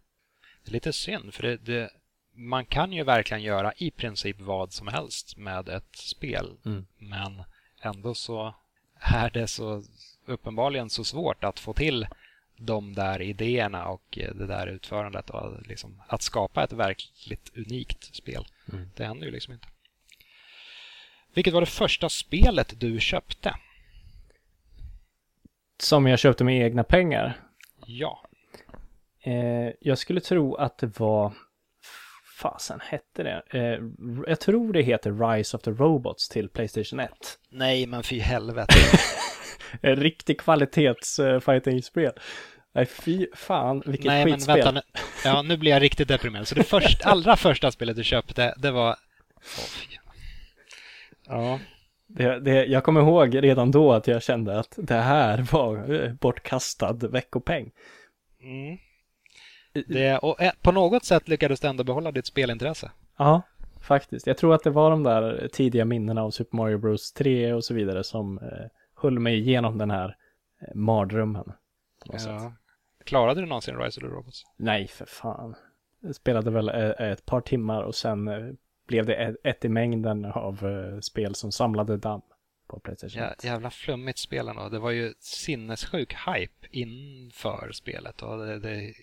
Det 0.63 0.71
är 0.71 0.73
lite 0.73 0.93
synd, 0.93 1.33
för 1.33 1.43
det, 1.43 1.57
det, 1.57 1.89
man 2.33 2.65
kan 2.65 2.93
ju 2.93 3.03
verkligen 3.03 3.43
göra 3.43 3.73
i 3.77 3.91
princip 3.91 4.41
vad 4.41 4.73
som 4.73 4.87
helst 4.87 5.37
med 5.37 5.69
ett 5.69 5.95
spel. 5.95 6.57
Mm. 6.65 6.85
Men 6.97 7.43
ändå 7.81 8.13
så 8.13 8.55
är 8.95 9.29
det 9.29 9.47
så 9.47 9.83
uppenbarligen 10.25 10.89
så 10.89 11.03
svårt 11.03 11.43
att 11.43 11.59
få 11.59 11.73
till 11.73 12.07
de 12.57 12.93
där 12.93 13.21
idéerna 13.21 13.87
och 13.87 14.17
eh, 14.17 14.35
det 14.35 14.47
där 14.47 14.67
utförandet 14.67 15.29
och 15.29 15.67
liksom 15.67 16.01
att 16.07 16.21
skapa 16.21 16.63
ett 16.63 16.73
verkligt 16.73 17.51
unikt 17.55 18.15
spel. 18.15 18.45
Mm. 18.71 18.89
Det 18.95 19.05
händer 19.05 19.25
ju 19.25 19.31
liksom 19.31 19.53
inte. 19.53 19.67
Vilket 21.33 21.53
var 21.53 21.61
det 21.61 21.67
första 21.67 22.09
spelet 22.09 22.79
du 22.79 22.99
köpte? 22.99 23.55
Som 25.83 26.07
jag 26.07 26.19
köpte 26.19 26.43
med 26.43 26.65
egna 26.65 26.83
pengar. 26.83 27.39
Ja. 27.85 28.25
Eh, 29.23 29.73
jag 29.79 29.97
skulle 29.97 30.19
tro 30.19 30.55
att 30.55 30.77
det 30.77 30.99
var... 30.99 31.33
Fasen 32.39 32.79
hette 32.83 33.23
det? 33.23 33.43
Eh, 33.49 33.79
jag 34.27 34.39
tror 34.39 34.73
det 34.73 34.81
heter 34.81 35.29
Rise 35.29 35.57
of 35.57 35.63
the 35.63 35.71
Robots 35.71 36.29
till 36.29 36.49
Playstation 36.49 36.99
1. 36.99 37.11
Nej, 37.49 37.85
men 37.85 38.03
fy 38.03 38.19
helvete. 38.19 38.73
En 39.81 39.95
riktig 39.95 40.39
kvalitets 40.39 41.19
uh, 41.19 41.39
fighting-spel. 41.39 42.11
Nej, 42.73 42.85
fy 42.85 43.27
fan, 43.35 43.83
vilket 43.85 44.05
Nej, 44.05 44.25
men 44.25 44.33
skitspel. 44.33 44.55
vänta 44.55 44.71
nu. 44.71 44.81
Ja, 45.25 45.41
nu 45.41 45.57
blir 45.57 45.71
jag 45.71 45.81
riktigt 45.81 46.07
deprimerad. 46.07 46.47
Så 46.47 46.55
det 46.55 46.63
först, 46.63 47.05
allra 47.05 47.35
första 47.35 47.71
spelet 47.71 47.95
du 47.95 48.03
köpte, 48.03 48.53
det 48.57 48.71
var... 48.71 48.95
Fy. 49.43 49.97
Ja. 51.27 51.59
Det, 52.07 52.39
det, 52.39 52.65
jag 52.65 52.83
kommer 52.83 53.01
ihåg 53.01 53.43
redan 53.43 53.71
då 53.71 53.93
att 53.93 54.07
jag 54.07 54.23
kände 54.23 54.59
att 54.59 54.73
det 54.77 54.95
här 54.95 55.47
var 55.51 55.93
eh, 55.93 56.13
bortkastad 56.13 56.93
veckopeng. 56.93 57.71
Mm. 58.41 58.77
Det, 59.87 60.17
och 60.17 60.41
eh, 60.41 60.51
på 60.61 60.71
något 60.71 61.05
sätt 61.05 61.27
lyckades 61.27 61.59
du 61.59 61.67
ändå 61.67 61.83
behålla 61.83 62.11
ditt 62.11 62.25
spelintresse. 62.25 62.91
Ja, 63.17 63.41
faktiskt. 63.81 64.27
Jag 64.27 64.37
tror 64.37 64.53
att 64.53 64.63
det 64.63 64.69
var 64.69 64.91
de 64.91 65.03
där 65.03 65.49
tidiga 65.53 65.85
minnena 65.85 66.23
av 66.23 66.31
Super 66.31 66.57
Mario 66.57 66.77
Bros 66.77 67.13
3 67.13 67.53
och 67.53 67.63
så 67.63 67.73
vidare 67.73 68.03
som 68.03 68.37
eh, 68.37 68.67
höll 68.95 69.19
mig 69.19 69.39
igenom 69.39 69.77
den 69.77 69.91
här 69.91 70.15
eh, 70.61 70.75
mardrömmen. 70.75 71.53
Något 72.05 72.21
sätt. 72.21 72.31
Ja. 72.31 72.53
Klarade 73.05 73.41
du 73.41 73.47
någonsin 73.47 73.77
Rise 73.77 74.01
of 74.01 74.09
the 74.09 74.15
Robots? 74.15 74.43
Nej, 74.57 74.87
för 74.87 75.05
fan. 75.05 75.55
Jag 76.01 76.15
spelade 76.15 76.51
väl 76.51 76.69
eh, 76.69 77.11
ett 77.11 77.25
par 77.25 77.41
timmar 77.41 77.83
och 77.83 77.95
sen 77.95 78.27
eh, 78.27 78.53
blev 78.87 79.05
det 79.05 79.35
ett, 79.43 79.65
i 79.65 79.69
mängden 79.69 80.25
av 80.25 80.65
eh, 80.67 80.99
spel 80.99 81.35
som 81.35 81.51
samlade 81.51 81.97
damm 81.97 82.21
på 82.67 82.79
Playstation 82.79 83.21
Ja, 83.21 83.29
1. 83.31 83.43
jävla 83.43 83.69
flummigt 83.69 84.19
spel 84.19 84.47
ändå. 84.47 84.69
Det 84.69 84.79
var 84.79 84.91
ju 84.91 85.13
sinnessjuk 85.19 86.13
hype 86.27 86.67
inför 86.71 87.71
spelet 87.71 88.21
och 88.21 88.37
det, 88.45 88.59
det 88.59 88.93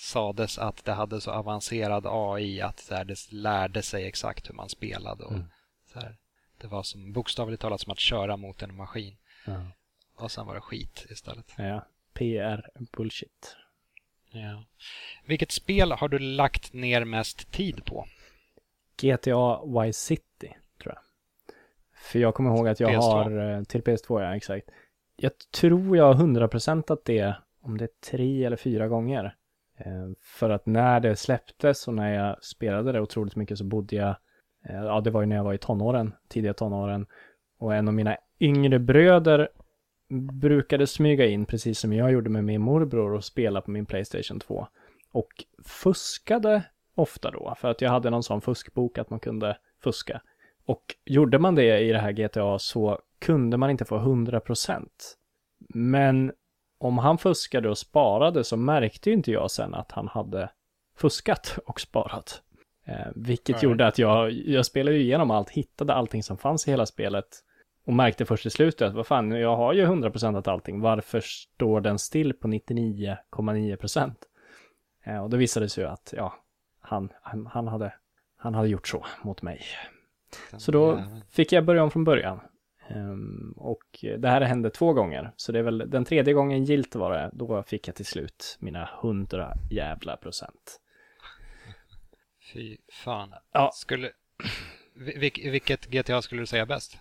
sades 0.00 0.58
att 0.58 0.84
det 0.84 0.92
hade 0.92 1.20
så 1.20 1.30
avancerad 1.30 2.06
AI 2.06 2.60
att 2.60 2.78
så 2.80 2.94
här, 2.94 3.04
det 3.04 3.32
lärde 3.32 3.82
sig 3.82 4.06
exakt 4.06 4.48
hur 4.50 4.54
man 4.54 4.68
spelade. 4.68 5.24
Och 5.24 5.32
Mm. 5.32 5.44
så 5.92 6.00
här, 6.00 6.16
det 6.60 6.66
var 6.66 6.82
som 6.82 7.12
bokstavligt 7.12 7.62
talat 7.62 7.80
som 7.80 7.92
att 7.92 7.98
köra 8.00 8.36
mot 8.36 8.62
en 8.62 8.76
maskin. 8.76 9.16
Ja. 9.46 9.66
Och 10.14 10.30
sen 10.32 10.46
var 10.46 10.54
det 10.54 10.60
skit 10.60 11.06
istället. 11.10 11.52
ja, 11.58 11.86
PR 12.14 12.70
bullshit. 12.96 13.56
Ja. 14.30 14.64
Vilket 15.26 15.50
spel 15.52 15.92
har 15.92 16.08
du 16.08 16.18
lagt 16.18 16.72
ner 16.72 17.04
mest 17.04 17.52
tid 17.52 17.84
på? 17.84 18.06
GTA 19.00 19.60
Vice 19.64 20.00
City, 20.00 20.56
tror 20.82 20.94
jag. 20.94 21.02
För 21.94 22.18
jag 22.18 22.34
kommer 22.34 22.56
ihåg 22.56 22.68
att 22.68 22.80
jag 22.80 22.90
PS2. 22.90 23.00
har, 23.00 23.56
eh, 23.56 23.62
till 23.62 23.82
PS2 23.82 24.22
ja, 24.22 24.36
exakt. 24.36 24.70
Jag 25.16 25.32
tror 25.60 25.96
jag 25.96 26.04
har 26.04 26.14
100% 26.14 26.90
att 26.90 27.04
det, 27.04 27.36
om 27.60 27.78
det 27.78 27.84
är 27.84 28.10
tre 28.10 28.44
eller 28.44 28.56
fyra 28.56 28.88
gånger. 28.88 29.34
Eh, 29.76 30.08
För 30.20 30.50
att 30.50 30.66
när 30.66 31.00
det 31.00 31.16
släpptes 31.16 31.88
och 31.88 31.94
när 31.94 32.14
jag 32.14 32.44
spelade 32.44 32.92
det 32.92 33.00
otroligt 33.00 33.36
mycket 33.36 33.58
så 33.58 33.64
bodde 33.64 33.96
jag, 33.96 34.16
eh, 34.68 34.84
ja 34.84 35.00
det 35.00 35.10
var 35.10 35.20
ju 35.20 35.26
när 35.26 35.36
jag 35.36 35.44
var 35.44 35.54
i 35.54 35.58
tonåren, 35.58 36.14
tidiga 36.28 36.54
tonåren. 36.54 37.06
Och 37.58 37.74
en 37.74 37.88
av 37.88 37.94
mina 37.94 38.16
yngre 38.40 38.78
bröder 38.78 39.48
brukade 40.32 40.86
smyga 40.86 41.26
in, 41.26 41.46
precis 41.46 41.78
som 41.78 41.92
jag 41.92 42.12
gjorde 42.12 42.30
med 42.30 42.44
min 42.44 42.60
morbror, 42.60 43.14
och 43.14 43.24
spela 43.24 43.60
på 43.60 43.70
min 43.70 43.86
Playstation 43.86 44.40
2. 44.40 44.66
Och 45.12 45.44
fuskade 45.64 46.62
ofta 46.98 47.30
då, 47.30 47.54
för 47.58 47.68
att 47.70 47.80
jag 47.80 47.90
hade 47.90 48.10
någon 48.10 48.22
sån 48.22 48.40
fuskbok 48.40 48.98
att 48.98 49.10
man 49.10 49.20
kunde 49.20 49.56
fuska. 49.82 50.22
Och 50.66 50.82
gjorde 51.04 51.38
man 51.38 51.54
det 51.54 51.78
i 51.78 51.92
det 51.92 51.98
här 51.98 52.12
GTA 52.12 52.58
så 52.58 52.98
kunde 53.18 53.56
man 53.56 53.70
inte 53.70 53.84
få 53.84 53.98
100%. 53.98 54.88
Men 55.74 56.32
om 56.78 56.98
han 56.98 57.18
fuskade 57.18 57.68
och 57.70 57.78
sparade 57.78 58.44
så 58.44 58.56
märkte 58.56 59.10
ju 59.10 59.16
inte 59.16 59.32
jag 59.32 59.50
sen 59.50 59.74
att 59.74 59.92
han 59.92 60.08
hade 60.08 60.50
fuskat 60.96 61.58
och 61.66 61.80
sparat. 61.80 62.42
Eh, 62.86 63.06
vilket 63.14 63.62
Ja. 63.62 63.68
gjorde 63.68 63.86
att 63.86 63.98
jag, 63.98 64.32
jag 64.32 64.66
spelade 64.66 64.96
ju 64.96 65.02
igenom 65.02 65.30
allt, 65.30 65.50
hittade 65.50 65.94
allting 65.94 66.22
som 66.22 66.38
fanns 66.38 66.68
i 66.68 66.70
hela 66.70 66.86
spelet 66.86 67.28
och 67.86 67.92
märkte 67.92 68.24
först 68.24 68.46
i 68.46 68.50
slutet 68.50 68.88
att 68.88 68.94
vad 68.94 69.06
fan, 69.06 69.30
jag 69.30 69.56
har 69.56 69.72
ju 69.72 69.86
100% 69.86 70.48
allting, 70.50 70.80
varför 70.80 71.20
står 71.20 71.80
den 71.80 71.98
still 71.98 72.32
på 72.34 72.48
99,9%? 72.48 74.14
Eh, 75.04 75.22
och 75.22 75.30
då 75.30 75.36
visade 75.36 75.66
det 75.66 75.70
sig 75.70 75.84
ju 75.84 75.90
att, 75.90 76.14
ja, 76.16 76.34
han, 76.88 77.12
han, 77.46 77.68
hade, 77.68 77.92
han 78.36 78.54
hade 78.54 78.68
gjort 78.68 78.88
så 78.88 79.06
mot 79.22 79.42
mig. 79.42 79.62
Så 80.58 80.72
då 80.72 81.04
fick 81.30 81.52
jag 81.52 81.64
börja 81.64 81.82
om 81.82 81.90
från 81.90 82.04
början. 82.04 82.40
Ehm, 82.88 83.52
och 83.56 84.04
det 84.18 84.28
här 84.28 84.40
hände 84.40 84.70
två 84.70 84.92
gånger, 84.92 85.32
så 85.36 85.52
det 85.52 85.58
är 85.58 85.62
väl 85.62 85.90
den 85.90 86.04
tredje 86.04 86.34
gången 86.34 86.64
gilt 86.64 86.94
var 86.94 87.12
det, 87.12 87.30
då 87.32 87.62
fick 87.62 87.88
jag 87.88 87.94
till 87.94 88.06
slut 88.06 88.56
mina 88.60 88.88
100 89.02 89.52
jävla 89.70 90.16
procent. 90.16 90.80
Fy 92.52 92.76
fan. 92.92 93.34
Ja. 93.52 93.70
Skulle... 93.74 94.10
Vil- 94.94 95.18
vil- 95.18 95.50
vilket 95.50 95.86
GTA 95.86 96.22
skulle 96.22 96.42
du 96.42 96.46
säga 96.46 96.66
bäst? 96.66 96.98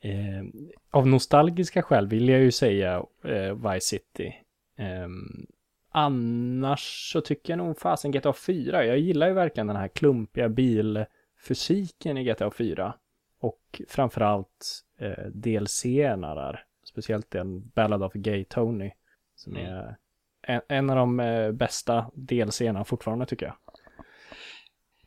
Eh, 0.00 0.44
av 0.90 1.06
nostalgiska 1.06 1.82
skäl 1.82 2.06
vill 2.08 2.28
jag 2.28 2.40
ju 2.40 2.50
säga 2.52 3.02
eh, 3.24 3.70
Vice 3.72 3.86
City. 3.86 4.34
Ehm, 4.76 5.46
annars 5.92 7.12
så 7.12 7.20
tycker 7.20 7.52
jag 7.52 7.58
nog 7.58 7.78
fasen 7.78 8.10
GTA 8.10 8.32
4. 8.32 8.84
Jag 8.84 8.98
gillar 8.98 9.26
ju 9.28 9.32
verkligen 9.32 9.66
den 9.66 9.76
här 9.76 9.88
klumpiga 9.88 10.48
bilfysiken 10.48 12.18
i 12.18 12.24
GTA 12.24 12.50
4. 12.50 12.94
Och 13.40 13.82
framförallt 13.88 14.82
eh, 14.98 15.24
DLC-erna 15.34 16.34
där. 16.34 16.64
Speciellt 16.84 17.30
den 17.30 17.68
Ballad 17.74 18.02
of 18.02 18.12
Gay 18.12 18.44
Tony. 18.44 18.90
Som 19.36 19.56
Mm. 19.56 19.72
är 19.72 19.96
en, 20.42 20.60
en 20.68 20.90
av 20.90 20.96
de 20.96 21.20
eh, 21.20 21.52
bästa 21.52 22.10
DLC-erna 22.14 22.84
fortfarande 22.84 23.26
tycker 23.26 23.46
jag. 23.46 23.54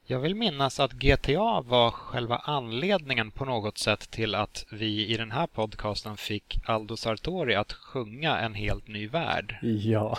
Jag 0.08 0.20
vill 0.20 0.36
minnas 0.36 0.80
att 0.80 0.94
GTA 0.94 1.62
var 1.62 1.92
själva 1.92 2.36
anledningen 2.36 3.32
på 3.32 3.46
något 3.46 3.78
sätt 3.78 4.12
till 4.12 4.36
att 4.36 4.66
vi 4.72 5.08
i 5.08 5.18
den 5.18 5.32
här 5.32 5.48
podcasten 5.48 6.18
fick 6.18 6.60
Aldo 6.66 6.98
Sartori 6.98 7.56
att 7.56 7.74
sjunga 7.74 8.38
en 8.38 8.54
helt 8.54 8.88
ny 8.88 9.08
värld 9.08 9.58
Ja, 9.62 10.18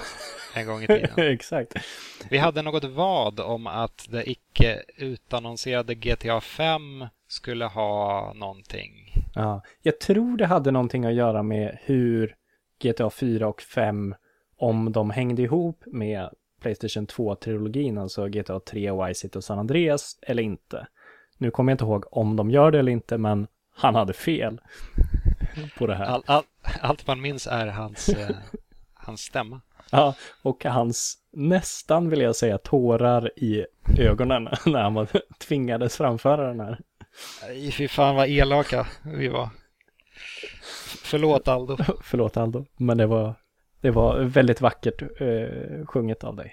en 0.54 0.66
gång 0.66 0.82
i 0.82 0.86
tiden. 0.86 1.10
exakt. 1.16 1.74
Vi 2.30 2.38
hade 2.38 2.62
något 2.62 2.84
vad 2.84 3.40
om 3.40 3.66
att 3.66 4.06
det 4.10 4.30
icke 4.30 4.82
utannonserade 4.96 5.94
GTA 5.94 6.40
5 6.40 7.06
skulle 7.28 7.64
ha 7.64 8.32
någonting. 8.34 8.92
Ja, 9.34 9.62
jag 9.82 10.00
tror 10.00 10.36
det 10.36 10.46
hade 10.46 10.70
någonting 10.70 11.04
att 11.04 11.14
göra 11.14 11.42
med 11.42 11.78
hur 11.82 12.34
GTA 12.82 13.10
4 13.10 13.48
och 13.48 13.62
5, 13.62 14.14
om 14.56 14.92
de 14.92 15.10
hängde 15.10 15.42
ihop 15.42 15.82
med 15.86 16.30
Playstation 16.60 17.06
2-trilogin, 17.06 18.00
alltså 18.00 18.28
GTA 18.28 18.60
3, 18.60 19.06
Vice 19.06 19.20
City 19.20 19.38
och 19.38 19.44
San 19.44 19.58
Andreas, 19.58 20.18
eller 20.22 20.42
inte. 20.42 20.86
Nu 21.38 21.50
kommer 21.50 21.72
jag 21.72 21.74
inte 21.74 21.84
ihåg 21.84 22.04
om 22.10 22.36
de 22.36 22.50
gör 22.50 22.70
det 22.70 22.78
eller 22.78 22.92
inte, 22.92 23.18
men 23.18 23.46
han 23.76 23.94
hade 23.94 24.12
fel 24.12 24.60
på 25.78 25.86
det 25.86 25.94
här. 25.94 26.06
All, 26.06 26.22
all, 26.26 26.42
allt 26.80 27.06
man 27.06 27.20
minns 27.20 27.46
är 27.46 27.66
hans, 27.66 28.08
eh, 28.08 28.36
hans 28.94 29.20
stämma. 29.20 29.60
Ja, 29.90 30.14
och 30.42 30.64
hans 30.64 31.18
nästan, 31.30 32.08
vill 32.10 32.20
jag 32.20 32.36
säga, 32.36 32.58
tårar 32.58 33.30
i 33.38 33.66
ögonen 33.98 34.44
när 34.66 34.82
han 34.82 34.94
var, 34.94 35.08
tvingades 35.38 35.96
framföra 35.96 36.46
den 36.46 36.60
här. 36.60 36.80
Nej, 37.42 37.72
fy 37.72 37.88
fan 37.88 38.16
vad 38.16 38.28
elaka 38.28 38.86
vi 39.04 39.28
var. 39.28 39.48
Förlåt 41.02 41.48
Aldo. 41.48 41.76
Förlåt 42.02 42.36
Aldo, 42.36 42.64
men 42.76 42.98
det 42.98 43.06
var, 43.06 43.34
det 43.80 43.90
var 43.90 44.20
väldigt 44.20 44.60
vackert 44.60 45.02
eh, 45.02 45.86
sjunget 45.86 46.24
av 46.24 46.36
dig. 46.36 46.52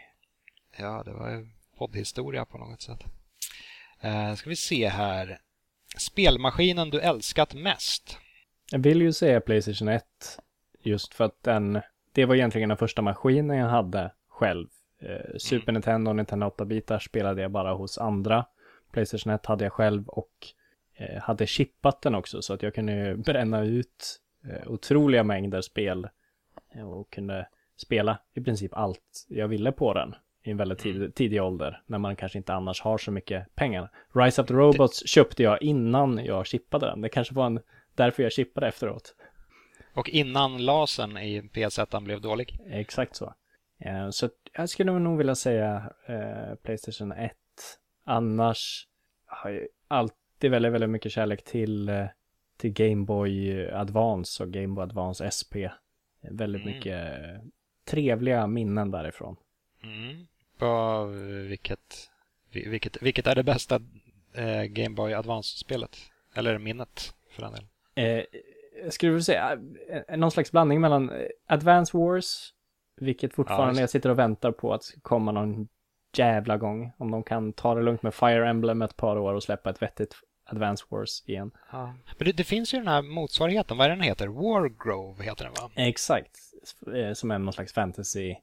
Ja, 0.77 1.03
det 1.05 1.13
var 1.13 1.29
ju 1.29 1.47
poddhistoria 1.77 2.45
på 2.45 2.57
något 2.57 2.81
sätt. 2.81 3.03
Eh, 4.01 4.33
ska 4.33 4.49
vi 4.49 4.55
se 4.55 4.89
här. 4.89 5.39
Spelmaskinen 5.97 6.89
du 6.89 6.99
älskat 6.99 7.53
mest? 7.53 8.17
Jag 8.71 8.79
vill 8.79 9.01
ju 9.01 9.13
säga 9.13 9.41
Playstation 9.41 9.88
1, 9.88 10.03
just 10.83 11.13
för 11.13 11.23
att 11.23 11.43
den, 11.43 11.81
det 12.12 12.25
var 12.25 12.36
egentligen 12.36 12.69
den 12.69 12.77
första 12.77 13.01
maskinen 13.01 13.57
jag 13.57 13.69
hade 13.69 14.12
själv. 14.27 14.67
Eh, 14.99 15.38
Super 15.38 15.71
Nintendo 15.71 16.09
och 16.09 16.15
Nintendo 16.15 16.47
8-bitar 16.47 16.99
spelade 16.99 17.41
jag 17.41 17.51
bara 17.51 17.73
hos 17.73 17.97
andra. 17.97 18.45
Playstation 18.91 19.33
1 19.33 19.45
hade 19.45 19.63
jag 19.63 19.73
själv 19.73 20.07
och 20.07 20.47
eh, 20.95 21.21
hade 21.21 21.47
chippat 21.47 22.01
den 22.01 22.15
också, 22.15 22.41
så 22.41 22.53
att 22.53 22.63
jag 22.63 22.75
kunde 22.75 23.15
bränna 23.17 23.63
ut 23.63 24.21
eh, 24.49 24.71
otroliga 24.71 25.23
mängder 25.23 25.62
spel 25.62 26.07
och 26.81 27.09
kunde 27.09 27.47
spela 27.75 28.19
i 28.33 28.41
princip 28.41 28.73
allt 28.73 29.25
jag 29.27 29.47
ville 29.47 29.71
på 29.71 29.93
den 29.93 30.15
i 30.43 30.51
en 30.51 30.57
väldigt 30.57 30.79
tid, 30.79 31.15
tidig 31.15 31.43
ålder, 31.43 31.81
när 31.86 31.97
man 31.97 32.15
kanske 32.15 32.38
inte 32.38 32.53
annars 32.53 32.81
har 32.81 32.97
så 32.97 33.12
mycket 33.12 33.55
pengar. 33.55 33.89
Rise 34.13 34.41
of 34.41 34.47
the 34.47 34.53
Robots 34.53 35.07
köpte 35.07 35.43
jag 35.43 35.62
innan 35.62 36.25
jag 36.25 36.45
chippade 36.45 36.86
den. 36.86 37.01
Det 37.01 37.09
kanske 37.09 37.33
var 37.33 37.45
en, 37.45 37.59
därför 37.95 38.23
jag 38.23 38.31
chippade 38.31 38.67
efteråt. 38.67 39.15
Och 39.93 40.09
innan 40.09 40.65
lasern 40.65 41.17
i 41.17 41.41
PS1 41.41 42.03
blev 42.03 42.21
dålig? 42.21 42.59
Exakt 42.69 43.15
så. 43.15 43.33
Eh, 43.79 44.09
Så 44.09 44.29
jag 44.53 44.69
skulle 44.69 44.91
nog 44.91 45.17
vilja 45.17 45.36
säga 45.36 45.91
eh, 46.07 46.55
Playstation 46.63 47.12
1. 47.12 47.31
Annars 48.05 48.88
har 49.25 49.49
jag 49.49 49.67
alltid 49.88 50.51
väldigt, 50.51 50.71
väldigt 50.73 50.89
mycket 50.89 51.12
kärlek 51.12 51.43
till, 51.43 51.89
eh, 51.89 52.05
till 52.57 52.73
Game 52.73 53.05
Boy 53.05 53.65
Advance 53.69 54.43
och 54.43 54.51
Game 54.51 54.75
Boy 54.75 54.83
Advance 54.83 55.31
SP. 55.38 55.53
Väldigt 56.31 56.62
Mm. 56.62 56.73
mycket 56.75 57.13
eh, 57.13 57.41
trevliga 57.88 58.47
minnen 58.47 58.91
därifrån. 58.91 59.36
Mm. 59.83 60.25
Vad, 60.59 61.09
vilket, 61.49 62.09
vil- 62.51 62.69
vilket, 62.69 63.01
vilket 63.01 63.27
är 63.27 63.36
det 63.36 63.43
bästa 63.43 63.75
eh, 64.33 64.63
Game 64.63 64.95
Boy 64.95 65.13
Advance-spelet? 65.13 65.97
Eller 66.36 66.57
minnet 66.57 67.13
för 67.31 67.41
den 67.41 67.51
delen? 67.53 67.67
Eh, 67.95 68.25
jag 68.83 68.93
skulle 68.93 69.12
vilja 69.12 69.23
säga 69.23 69.57
eh, 70.07 70.17
någon 70.17 70.31
slags 70.31 70.51
blandning 70.51 70.81
mellan 70.81 71.09
eh, 71.09 71.27
Advance 71.47 71.97
Wars, 71.97 72.53
vilket 73.01 73.31
Ja, 73.31 73.36
fortfarande 73.36 73.69
just. 73.71 73.79
jag 73.79 73.89
sitter 73.89 74.09
och 74.09 74.19
väntar 74.19 74.51
på 74.51 74.73
att 74.73 74.83
komma 75.01 75.31
någon 75.31 75.67
jävla 76.17 76.57
gång. 76.57 76.91
Om 76.97 77.12
de 77.12 77.23
kan 77.23 77.53
ta 77.53 77.75
det 77.75 77.81
lugnt 77.81 78.03
med 78.03 78.13
Fire 78.13 78.49
Emblem 78.49 78.81
ett 78.81 78.95
par 78.97 79.17
år 79.17 79.33
och 79.33 79.43
släppa 79.43 79.69
ett 79.69 79.81
vettigt 79.81 80.15
Advance 80.45 80.86
Wars 80.89 81.23
igen. 81.25 81.51
Men 81.71 82.25
det, 82.25 82.32
det 82.32 82.43
finns 82.43 82.73
ju 82.73 82.77
den 82.77 82.88
här 82.88 83.01
motsvarigheten, 83.01 83.77
vad 83.77 83.86
är 83.86 83.89
den 83.89 84.01
heter? 84.01 84.27
Wargrove 84.27 85.23
heter 85.23 85.43
den 85.45 85.53
va? 85.53 85.71
Exakt, 85.75 86.38
eh, 86.95 87.13
som 87.13 87.32
är 87.32 87.39
någon 87.39 87.53
slags 87.53 87.73
fantasy. 87.73 88.29
eh, 88.29 88.38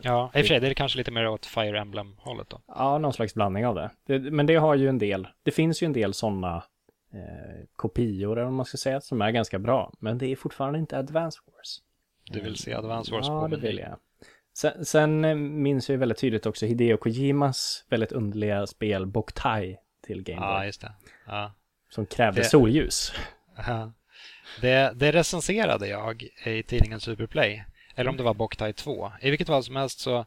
Ja, 0.00 0.24
i 0.34 0.38
och 0.38 0.40
för 0.40 0.48
sig 0.48 0.60
det 0.60 0.68
är 0.68 0.74
kanske 0.74 0.98
lite 0.98 1.10
mer 1.10 1.28
åt 1.28 1.46
Fire 1.46 1.80
Emblem-hållet 1.80 2.50
då. 2.50 2.60
Ja, 2.66 2.98
någon 2.98 3.12
slags 3.12 3.34
blandning 3.34 3.66
av 3.66 3.74
det. 3.74 3.90
det. 4.06 4.18
Men 4.18 4.46
det 4.46 4.54
har 4.56 4.74
ju 4.74 4.88
en 4.88 4.98
del, 4.98 5.28
det 5.42 5.50
finns 5.50 5.82
ju 5.82 5.84
en 5.84 5.92
del 5.92 6.14
sådana 6.14 6.56
eh, 7.12 7.64
kopior, 7.76 8.32
eller 8.32 8.44
vad 8.44 8.52
man 8.52 8.66
ska 8.66 8.76
säga, 8.76 9.00
som 9.00 9.22
är 9.22 9.30
ganska 9.30 9.58
bra. 9.58 9.92
Men 9.98 10.18
det 10.18 10.26
är 10.26 10.36
fortfarande 10.36 10.78
inte 10.78 10.98
Advance 10.98 11.38
Wars. 11.46 11.78
Du 12.30 12.40
vill 12.40 12.56
se 12.56 12.74
Advance 12.74 13.12
Wars 13.12 13.26
Ja, 13.28 13.40
på 13.40 13.46
det 13.46 13.56
menyn. 13.56 13.62
vill 13.66 13.78
jag. 13.78 13.96
Sen, 14.56 14.84
sen 14.84 15.24
eh, 15.24 15.34
minns 15.34 15.88
jag 15.88 15.94
ju 15.94 15.98
väldigt 15.98 16.18
tydligt 16.18 16.46
också 16.46 16.66
Hideo 16.66 16.96
Kojimas 16.96 17.84
väldigt 17.88 18.12
underliga 18.12 18.66
spel 18.66 19.06
Boktai 19.06 19.76
till 20.06 20.22
Game 20.22 20.40
Boy. 20.40 20.48
Ja, 20.48 20.64
just 20.64 20.80
det. 20.80 20.92
Ja. 21.26 21.52
Som 21.90 22.06
krävde 22.06 22.40
Det- 22.40 22.44
solljus. 22.44 23.12
Ja. 23.56 23.92
Det, 24.60 24.92
det 24.94 25.12
recenserade 25.12 25.88
jag 25.88 26.28
i 26.44 26.62
tidningen 26.62 27.00
Superplay. 27.00 27.64
Eller 27.94 28.10
om 28.10 28.16
det 28.16 28.22
var 28.22 28.34
Boktai 28.34 28.72
2. 28.72 29.12
I 29.20 29.30
vilket 29.30 29.46
fall 29.46 29.64
som 29.64 29.76
helst 29.76 29.98
så 29.98 30.24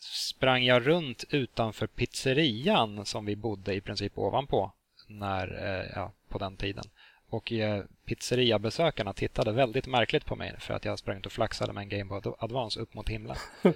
sprang 0.00 0.64
jag 0.64 0.86
runt 0.86 1.24
utanför 1.30 1.86
pizzerian 1.86 3.04
som 3.06 3.24
vi 3.24 3.36
bodde 3.36 3.74
i 3.74 3.80
princip 3.80 4.18
ovanpå 4.18 4.72
när, 5.08 5.48
eh, 5.80 5.90
ja, 5.94 6.12
på 6.28 6.38
den 6.38 6.56
tiden. 6.56 6.84
Och 7.28 7.52
eh, 7.52 7.84
pizzeriabesökarna 8.06 9.12
tittade 9.12 9.52
väldigt 9.52 9.86
märkligt 9.86 10.26
på 10.26 10.36
mig 10.36 10.54
för 10.58 10.74
att 10.74 10.84
jag 10.84 10.98
sprang 10.98 11.22
och 11.26 11.32
flaxade 11.32 11.72
med 11.72 11.82
en 11.82 11.88
Game 11.88 12.04
Boy 12.20 12.32
Advance 12.38 12.80
upp 12.80 12.94
mot 12.94 13.08
himlen. 13.08 13.36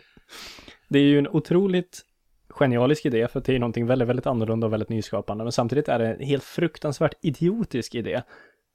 Det 0.89 0.99
är 0.99 1.03
ju 1.03 1.19
en 1.19 1.29
otroligt 1.29 2.05
genialisk 2.49 3.07
idé 3.07 3.29
för 3.29 3.39
att 3.39 3.45
det 3.45 3.55
är 3.55 3.59
någonting 3.59 3.87
väldigt, 3.87 4.09
väldigt 4.09 4.27
annorlunda 4.27 4.67
och 4.67 4.73
väldigt 4.73 4.89
nyskapande. 4.89 5.45
Men 5.45 5.53
samtidigt 5.53 5.89
är 5.89 5.99
det 5.99 6.15
en 6.15 6.21
helt 6.21 6.45
fruktansvärt 6.45 7.15
idiotisk 7.21 7.95
idé. 7.95 8.23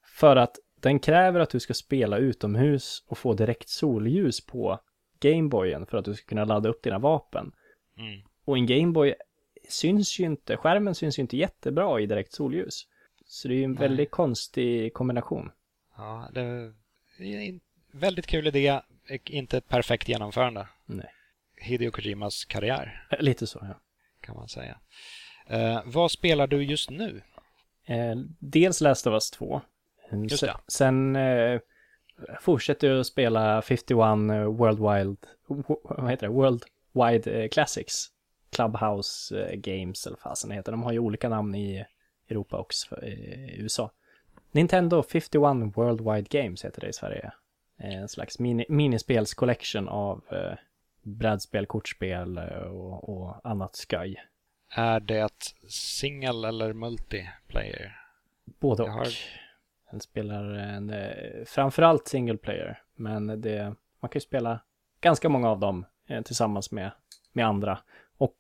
För 0.06 0.36
att 0.36 0.60
den 0.80 1.00
kräver 1.00 1.40
att 1.40 1.50
du 1.50 1.60
ska 1.60 1.74
spela 1.74 2.18
utomhus 2.18 3.04
och 3.08 3.18
få 3.18 3.34
direkt 3.34 3.70
solljus 3.70 4.46
på 4.46 4.80
Gameboyen 5.20 5.86
för 5.86 5.98
att 5.98 6.06
du 6.06 6.16
ska 6.16 6.26
kunna 6.26 6.46
ladda 6.46 6.70
upp 6.70 6.84
dina 6.84 7.00
vapen. 7.00 7.52
Mm. 7.98 8.22
Och 8.46 8.58
en 8.58 8.66
Gameboy 8.66 9.14
syns 9.70 10.20
ju 10.20 10.26
inte, 10.26 10.58
skärmen 10.58 10.96
syns 10.96 11.20
ju 11.20 11.22
inte 11.22 11.38
jättebra 11.38 12.00
i 12.00 12.06
direkt 12.06 12.34
solljus. 12.34 12.88
Så 13.26 13.48
det 13.48 13.54
är 13.54 13.58
ju 13.58 13.64
en 13.64 13.72
Nej. 13.72 13.80
väldigt 13.80 14.12
konstig 14.12 14.94
kombination. 14.94 15.52
Ja, 15.98 16.30
det 16.34 16.42
är 16.42 16.74
en 17.18 17.60
väldigt 17.92 18.28
kul 18.28 18.48
idé, 18.48 18.82
inte 19.26 19.62
perfekt 19.62 20.10
genomförande. 20.10 20.68
Nej. 20.86 21.10
Hideo 21.64 21.92
Kojimas 21.92 22.46
karriär. 22.46 23.08
Lite 23.20 23.48
så, 23.48 23.60
ja. 23.62 23.80
kan 24.22 24.36
man 24.36 24.48
säga. 24.48 24.78
Eh, 25.48 25.82
vad 25.86 26.12
spelar 26.12 26.48
du 26.48 26.64
just 26.64 26.90
nu? 26.90 27.22
Eh, 27.86 28.16
dels 28.40 28.82
Last 28.82 29.08
of 29.08 29.14
Us 29.14 29.32
2. 29.32 29.62
Just 30.30 30.40
sen 30.40 30.56
sen 30.68 31.16
eh, 31.16 31.60
fortsätter 32.40 32.88
jag 32.88 33.00
att 33.00 33.08
spela 33.08 33.62
51 33.62 34.00
eh, 34.00 34.44
World 34.44 34.80
Wild, 34.80 35.18
vad 35.84 36.10
heter 36.10 36.28
det? 36.28 36.34
World 36.34 36.64
Wide 36.92 37.44
eh, 37.44 37.50
Classics 37.50 38.08
Clubhouse 38.56 39.42
eh, 39.42 39.56
Games 39.56 40.08
eller 40.08 40.18
fasen 40.18 40.50
det 40.50 40.56
heter. 40.56 40.72
De 40.72 40.84
har 40.84 40.92
ju 40.92 41.00
olika 41.00 41.30
namn 41.30 41.56
i 41.56 41.86
Europa 42.30 42.58
och 42.58 42.74
USA. 43.58 43.92
Nintendo 44.52 45.04
51 45.04 45.78
Worldwide 45.78 46.42
Games 46.42 46.66
heter 46.66 46.82
det 46.82 46.88
i 46.88 46.94
Sverige. 46.94 47.32
En 47.78 48.10
slags 48.10 48.40
mini, 48.40 48.66
minispels 48.70 49.34
collection 49.34 49.88
av 49.88 50.24
eh, 50.32 50.58
brädspel, 51.04 51.66
kortspel 51.66 52.38
och, 52.70 53.10
och 53.10 53.36
annat 53.44 53.76
skoj. 53.76 54.16
Är 54.70 55.00
det 55.00 55.54
single 55.70 56.48
eller 56.48 56.74
multiplayer? 56.74 58.00
Både 58.46 58.84
och. 58.84 58.90
Har... 58.90 59.08
Den 59.92 60.00
spelar 60.00 60.44
en, 60.44 60.94
framförallt 61.46 62.08
single 62.08 62.38
player, 62.38 62.82
men 62.96 63.42
det, 63.42 63.76
man 64.00 64.10
kan 64.10 64.20
ju 64.20 64.20
spela 64.20 64.60
ganska 65.02 65.30
många 65.30 65.50
av 65.50 65.60
dem 65.60 65.86
tillsammans 66.26 66.72
med, 66.72 66.92
med 67.32 67.48
andra. 67.48 67.80
Och 68.18 68.38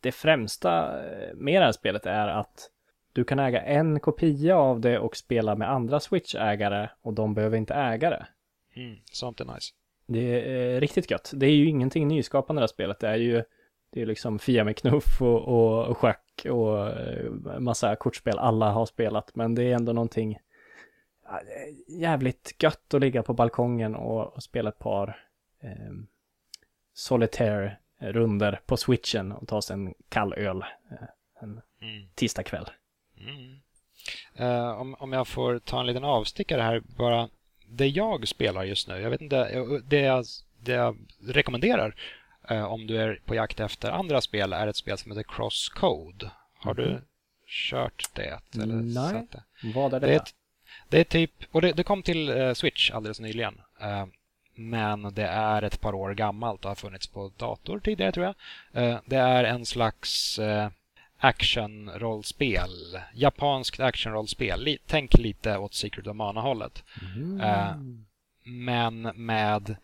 det 0.00 0.12
främsta 0.12 0.92
med 1.34 1.62
det 1.62 1.64
här 1.64 1.72
spelet 1.72 2.06
är 2.06 2.28
att 2.28 2.70
du 3.12 3.24
kan 3.24 3.38
äga 3.38 3.62
en 3.62 4.00
kopia 4.00 4.56
av 4.56 4.80
det 4.80 4.98
och 4.98 5.16
spela 5.16 5.54
med 5.54 5.70
andra 5.70 6.00
Switch-ägare 6.00 6.88
och 7.02 7.12
de 7.12 7.34
behöver 7.34 7.56
inte 7.56 7.74
äga 7.74 8.10
det. 8.10 8.26
Mm, 8.74 8.96
sånt 9.04 9.40
är 9.40 9.44
nice. 9.44 9.74
Det 10.06 10.50
är 10.50 10.80
riktigt 10.80 11.10
gött. 11.10 11.32
Det 11.34 11.46
är 11.46 11.50
ju 11.50 11.68
ingenting 11.68 12.08
nyskapande 12.08 12.60
det 12.60 12.62
här 12.62 12.66
spelet. 12.66 13.00
Det 13.00 13.08
är 13.08 13.16
ju 13.16 13.44
det 13.90 14.02
är 14.02 14.06
liksom 14.06 14.38
Fia 14.38 14.64
med 14.64 14.76
knuff 14.76 15.22
och, 15.22 15.48
och, 15.48 15.86
och 15.86 15.98
schack 15.98 16.46
och 16.50 16.88
eh, 16.88 17.30
massa 17.58 17.96
kortspel 17.96 18.38
alla 18.38 18.70
har 18.70 18.86
spelat. 18.86 19.36
Men 19.36 19.54
det 19.54 19.62
är 19.62 19.74
ändå 19.74 19.92
någonting 19.92 20.38
jävligt 21.88 22.62
gött 22.62 22.94
att 22.94 23.00
ligga 23.00 23.22
på 23.22 23.34
balkongen 23.34 23.94
och, 23.94 24.34
och 24.34 24.42
spela 24.42 24.68
ett 24.68 24.78
par 24.78 25.26
eh, 25.62 25.92
solitaire 26.94 27.76
runder 27.98 28.60
på 28.66 28.76
switchen 28.76 29.32
och 29.32 29.48
ta 29.48 29.62
sig 29.62 29.74
en 29.74 29.94
kall 30.08 30.34
öl 30.34 30.64
eh, 30.90 31.08
en 31.40 31.60
mm. 31.80 32.08
tisdagkväll. 32.14 32.70
Mm. 33.16 33.60
Uh, 34.40 34.80
om, 34.80 34.94
om 34.94 35.12
jag 35.12 35.28
får 35.28 35.58
ta 35.58 35.80
en 35.80 35.86
liten 35.86 36.04
avstickare 36.04 36.62
här 36.62 36.82
bara. 36.96 37.28
Det 37.68 37.88
jag 37.88 38.28
spelar 38.28 38.64
just 38.64 38.88
nu, 38.88 39.00
jag 39.00 39.10
vet 39.10 39.20
inte, 39.20 39.64
det 39.88 40.00
jag, 40.00 40.24
det 40.60 40.72
jag 40.72 40.96
rekommenderar 41.26 41.94
uh, 42.50 42.64
om 42.64 42.86
du 42.86 42.96
är 42.96 43.20
på 43.24 43.34
jakt 43.34 43.60
efter 43.60 43.90
andra 43.90 44.20
spel 44.20 44.52
är 44.52 44.66
ett 44.66 44.76
spel 44.76 44.98
som 44.98 45.12
heter 45.12 45.30
Crosscode. 45.32 46.30
Har 46.58 46.72
mm. 46.72 46.84
du 46.84 46.90
mhm. 46.92 47.02
kört 47.46 48.10
det? 48.12 48.40
Eller 48.54 48.74
Nej, 48.74 49.12
sett 49.12 49.32
det? 49.32 49.42
vad 49.74 49.94
är 49.94 50.00
det? 50.00 50.06
Det 50.06 50.12
är, 50.12 50.16
ett, 50.16 50.34
det 50.88 51.00
är 51.00 51.04
typ, 51.04 51.32
och 51.52 51.62
det, 51.62 51.72
det 51.72 51.84
kom 51.84 52.02
till 52.02 52.30
uh, 52.30 52.54
Switch 52.54 52.90
alldeles 52.90 53.20
nyligen. 53.20 53.60
men 54.54 55.14
det 55.14 55.26
är 55.26 55.62
ett 55.62 55.80
par 55.80 55.94
år 55.94 56.14
gammalt 56.14 56.64
och 56.64 56.70
har 56.70 56.74
funnits 56.74 57.06
på 57.06 57.32
dator 57.36 57.80
tidigare 57.80 58.12
tror 58.12 58.26
jag. 58.26 58.34
det 59.04 59.16
är 59.16 59.44
en 59.44 59.66
slags 59.66 60.40
actionrollspel. 61.18 62.70
Japanskt 63.14 63.80
actionrollspel. 63.80 64.78
Tänk 64.86 65.14
lite 65.18 65.58
åt 65.58 65.74
Secret 65.74 66.06
of 66.06 66.16
Mana-hållet. 66.16 66.84
Mm. 67.16 67.40
Uh, 67.40 67.76
men 68.44 69.02
med 69.02 69.76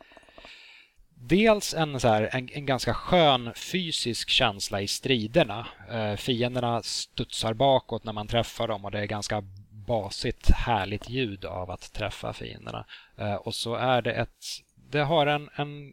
dels 1.14 1.74
en, 1.74 2.00
så 2.00 2.08
här, 2.08 2.28
en, 2.32 2.48
en, 2.52 2.66
ganska 2.66 2.94
skön 2.94 3.52
fysisk 3.54 4.28
känsla 4.28 4.80
i 4.80 4.88
striderna. 4.88 5.66
Uh, 5.92 6.16
fienderna 6.16 6.82
studsar 6.82 7.54
bakåt 7.54 8.04
när 8.04 8.12
man 8.12 8.26
träffar 8.26 8.68
dem 8.68 8.84
och 8.84 8.90
det 8.90 9.00
är 9.00 9.06
ganska 9.06 9.42
basigt 9.70 10.50
härligt 10.50 11.10
ljud 11.10 11.44
av 11.44 11.70
att 11.70 11.92
träffa 11.92 12.32
fienderna. 12.32 12.86
Uh, 13.20 13.34
och 13.34 13.54
så 13.54 13.74
är 13.74 14.02
det 14.02 14.12
ett... 14.12 14.44
Det 14.90 15.00
har 15.00 15.26
en, 15.26 15.48
en 15.54 15.92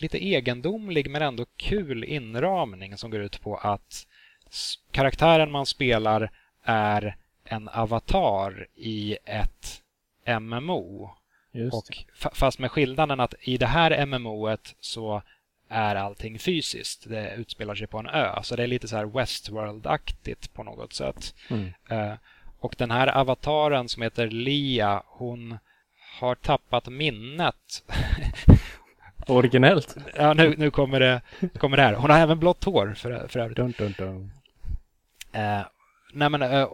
lite 0.00 0.24
egendomlig 0.24 1.10
men 1.10 1.22
ändå 1.22 1.46
kul 1.56 2.04
inramning 2.04 2.96
som 2.96 3.10
går 3.10 3.20
ut 3.20 3.40
på 3.40 3.56
att 3.56 4.06
karaktären 4.90 5.50
man 5.50 5.66
spelar 5.66 6.30
är 6.64 7.16
en 7.44 7.68
avatar 7.68 8.66
i 8.74 9.16
ett 9.24 9.82
MMO. 10.40 11.10
Och 11.72 12.04
fast 12.32 12.58
med 12.58 12.70
skillnaden 12.70 13.20
att 13.20 13.34
i 13.40 13.56
det 13.56 13.66
här 13.66 14.06
MMOet 14.06 14.74
så 14.80 15.22
är 15.68 15.96
allting 15.96 16.38
fysiskt. 16.38 17.08
Det 17.08 17.34
utspelar 17.34 17.74
sig 17.74 17.86
på 17.86 17.98
en 17.98 18.06
ö. 18.06 18.42
Så 18.42 18.56
det 18.56 18.62
är 18.62 18.66
lite 18.66 18.88
så 18.88 18.96
här 18.96 19.06
Westworld-aktigt 19.06 20.52
på 20.54 20.62
något 20.62 20.92
sätt. 20.92 21.34
Mm. 21.48 21.72
Uh, 21.92 22.14
och 22.60 22.74
den 22.78 22.90
här 22.90 23.18
avataren 23.18 23.88
som 23.88 24.02
heter 24.02 24.28
Lia, 24.28 25.02
hon 25.06 25.58
har 26.20 26.34
tappat 26.34 26.88
minnet. 26.88 27.84
Originellt. 29.26 29.96
Ja, 30.16 30.34
nu, 30.34 30.54
nu 30.58 30.70
kommer, 30.70 31.00
det, 31.00 31.20
kommer 31.58 31.76
det 31.76 31.82
här. 31.82 31.94
Hon 31.94 32.10
har 32.10 32.18
även 32.18 32.38
blått 32.38 32.64
hår 32.64 32.94
för, 32.96 33.28
för 33.28 33.40
övrigt. 33.40 33.56
Dun, 33.56 33.74
dun, 33.78 33.94
dun. 33.98 34.30
Eh, 35.32 35.62
nej 36.12 36.30
men, 36.30 36.42
eh, 36.42 36.68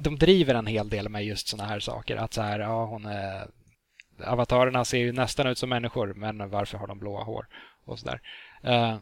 de 0.00 0.16
driver 0.16 0.54
en 0.54 0.66
hel 0.66 0.88
del 0.88 1.08
med 1.08 1.24
just 1.24 1.48
såna 1.48 1.64
här 1.64 1.80
saker. 1.80 2.16
Att 2.16 2.34
så 2.34 2.42
här, 2.42 2.60
ja, 2.60 2.84
hon 2.84 3.06
är, 3.06 3.48
avatarerna 4.24 4.84
ser 4.84 4.98
ju 4.98 5.12
nästan 5.12 5.46
ut 5.46 5.58
som 5.58 5.68
människor, 5.68 6.14
men 6.14 6.50
varför 6.50 6.78
har 6.78 6.86
de 6.86 6.98
blåa 6.98 7.22
hår? 7.22 7.46
Och 7.84 7.98
så 7.98 8.06
där. 8.06 8.20
Eh, 8.62 8.96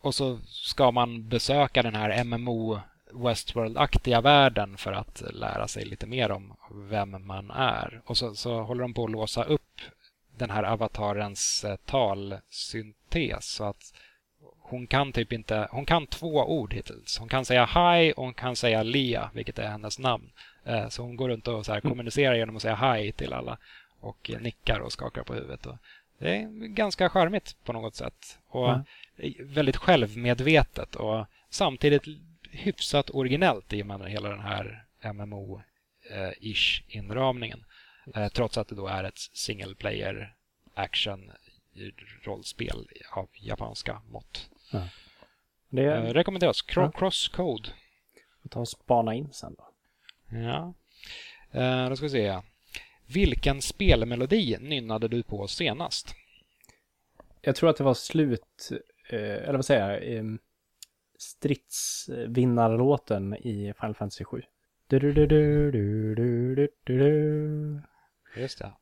och 0.00 0.14
så 0.14 0.38
ska 0.44 0.90
man 0.90 1.28
besöka 1.28 1.82
den 1.82 1.94
här 1.94 2.24
MMO 2.24 2.80
Westworld-aktiga 3.12 4.20
världen 4.20 4.76
för 4.76 4.92
att 4.92 5.22
lära 5.30 5.68
sig 5.68 5.84
lite 5.84 6.06
mer 6.06 6.30
om 6.30 6.56
vem 6.72 7.26
man 7.26 7.50
är. 7.50 8.02
Och 8.04 8.16
så, 8.16 8.34
så 8.34 8.62
håller 8.62 8.82
de 8.82 8.94
på 8.94 9.04
att 9.04 9.10
låsa 9.10 9.44
upp 9.44 9.80
den 10.36 10.50
här 10.50 10.62
avatarens 10.62 11.64
eh, 11.64 11.76
talsyntes 11.76 13.52
så 13.52 13.64
att 13.64 13.94
hon 14.68 14.86
kan 14.86 15.12
typ 15.12 15.32
inte, 15.32 15.68
hon 15.70 15.86
kan 15.86 16.06
två 16.06 16.34
ord 16.34 16.72
hittills. 16.72 17.18
Hon 17.18 17.28
kan 17.28 17.44
säga 17.44 17.66
hi 17.66 18.12
och 18.16 18.24
hon 18.24 18.34
kan 18.34 18.56
säga 18.56 18.82
Lia, 18.82 19.30
vilket 19.34 19.58
är 19.58 19.68
hennes 19.68 19.98
namn. 19.98 20.30
Eh, 20.64 20.88
så 20.88 21.02
hon 21.02 21.16
går 21.16 21.28
runt 21.28 21.48
och 21.48 21.66
så 21.66 21.72
här 21.72 21.80
kommunicerar 21.80 22.34
genom 22.34 22.56
att 22.56 22.62
säga 22.62 22.94
hi 22.94 23.12
till 23.12 23.32
alla 23.32 23.58
och 24.00 24.30
nickar 24.40 24.80
och 24.80 24.92
skakar 24.92 25.22
på 25.22 25.34
huvudet. 25.34 25.66
Det 26.18 26.36
är 26.36 26.48
ganska 26.66 27.08
charmigt 27.08 27.56
på 27.64 27.72
något 27.72 27.94
sätt 27.94 28.38
och 28.48 28.70
mm. 28.70 28.84
väldigt 29.40 29.76
självmedvetet 29.76 30.94
och 30.94 31.26
samtidigt 31.50 32.02
hyfsat 32.50 33.10
originellt 33.10 33.72
i 33.72 33.82
och 33.82 33.86
med 33.86 34.10
hela 34.10 34.28
den 34.28 34.40
här 34.40 34.84
MMO-ish 35.02 36.82
inramningen. 36.88 37.64
Eh, 38.14 38.28
trots 38.28 38.58
att 38.58 38.68
det 38.68 38.74
då 38.74 38.86
är 38.86 39.04
ett 39.04 39.18
single 39.18 39.74
player 39.74 40.34
action 40.74 41.30
rollspel 42.22 42.88
av 43.10 43.28
japanska 43.34 44.02
mått. 44.10 44.50
Ja. 44.72 44.88
Det 45.68 45.84
eh, 45.84 46.02
rekommenderas. 46.02 46.62
Cro. 46.62 46.92
Crosscode. 46.92 47.68
Vi 48.42 48.48
tar 48.48 48.60
och 48.60 48.68
spana 48.68 49.14
in 49.14 49.32
sen 49.32 49.54
då. 49.54 49.68
Ja. 50.38 50.74
Eh, 51.60 51.88
då 51.88 51.96
ska 51.96 52.06
vi 52.06 52.10
se. 52.10 52.40
Vilken 53.06 53.62
spelmelodi 53.62 54.56
nynnade 54.60 55.08
du 55.08 55.22
på 55.22 55.48
senast? 55.48 56.14
Jag 57.40 57.56
tror 57.56 57.70
att 57.70 57.76
det 57.76 57.84
var 57.84 57.94
slut, 57.94 58.68
eh, 59.10 59.18
eller 59.18 59.54
vad 59.54 59.64
säger 59.64 59.90
jag, 59.90 60.16
eh, 60.16 60.24
stridsvinnarlåten 61.18 63.34
i 63.34 63.74
Final 63.80 63.94
Fantasy 63.94 64.24
7. 64.24 64.42
Du, 64.86 64.98
du, 64.98 65.12
du, 65.12 65.26
du, 65.26 65.70
du, 65.70 66.14
du, 66.14 66.54
du, 66.84 66.98
du. 66.98 67.82
Just 68.40 68.58
det. 68.58 68.72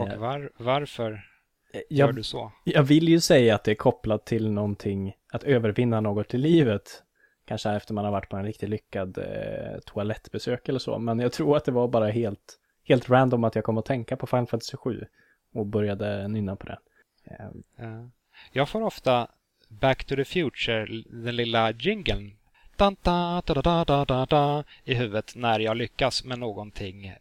Och 0.00 0.08
eh, 0.08 0.18
var, 0.18 0.52
varför 0.56 1.29
jag, 1.72 1.82
gör 2.08 2.12
du 2.12 2.22
så? 2.22 2.52
Jag 2.64 2.82
vill 2.82 3.08
ju 3.08 3.20
säga 3.20 3.54
att 3.54 3.64
det 3.64 3.70
är 3.70 3.74
kopplat 3.74 4.24
till 4.24 4.50
någonting, 4.50 5.16
att 5.32 5.44
övervinna 5.44 6.00
något 6.00 6.34
i 6.34 6.38
livet. 6.38 7.02
Kanske 7.44 7.70
efter 7.70 7.94
man 7.94 8.04
har 8.04 8.12
varit 8.12 8.28
på 8.28 8.36
en 8.36 8.44
riktigt 8.44 8.68
lyckad 8.68 9.18
eh, 9.18 9.80
toalettbesök 9.86 10.68
eller 10.68 10.78
så. 10.78 10.98
Men 10.98 11.18
jag 11.18 11.32
tror 11.32 11.56
att 11.56 11.64
det 11.64 11.72
var 11.72 11.88
bara 11.88 12.08
helt, 12.08 12.58
helt 12.84 13.10
random 13.10 13.44
att 13.44 13.54
jag 13.54 13.64
kom 13.64 13.78
att 13.78 13.84
tänka 13.84 14.16
på 14.16 14.26
Final 14.26 14.46
Fantasy 14.46 14.76
7 14.76 15.06
och 15.54 15.66
började 15.66 16.28
nynna 16.28 16.56
på 16.56 16.66
den. 16.66 16.78
Eh. 17.78 18.06
Jag 18.52 18.68
får 18.68 18.82
ofta 18.82 19.28
Back 19.68 20.04
to 20.04 20.16
the 20.16 20.24
Future, 20.24 20.86
den 21.10 21.36
lilla 21.36 21.70
jingeln 21.70 22.36
i 24.84 24.94
huvudet 24.94 25.32
när 25.36 25.60
jag 25.60 25.76
lyckas 25.76 26.24
med 26.24 26.38
någonting 26.38 27.12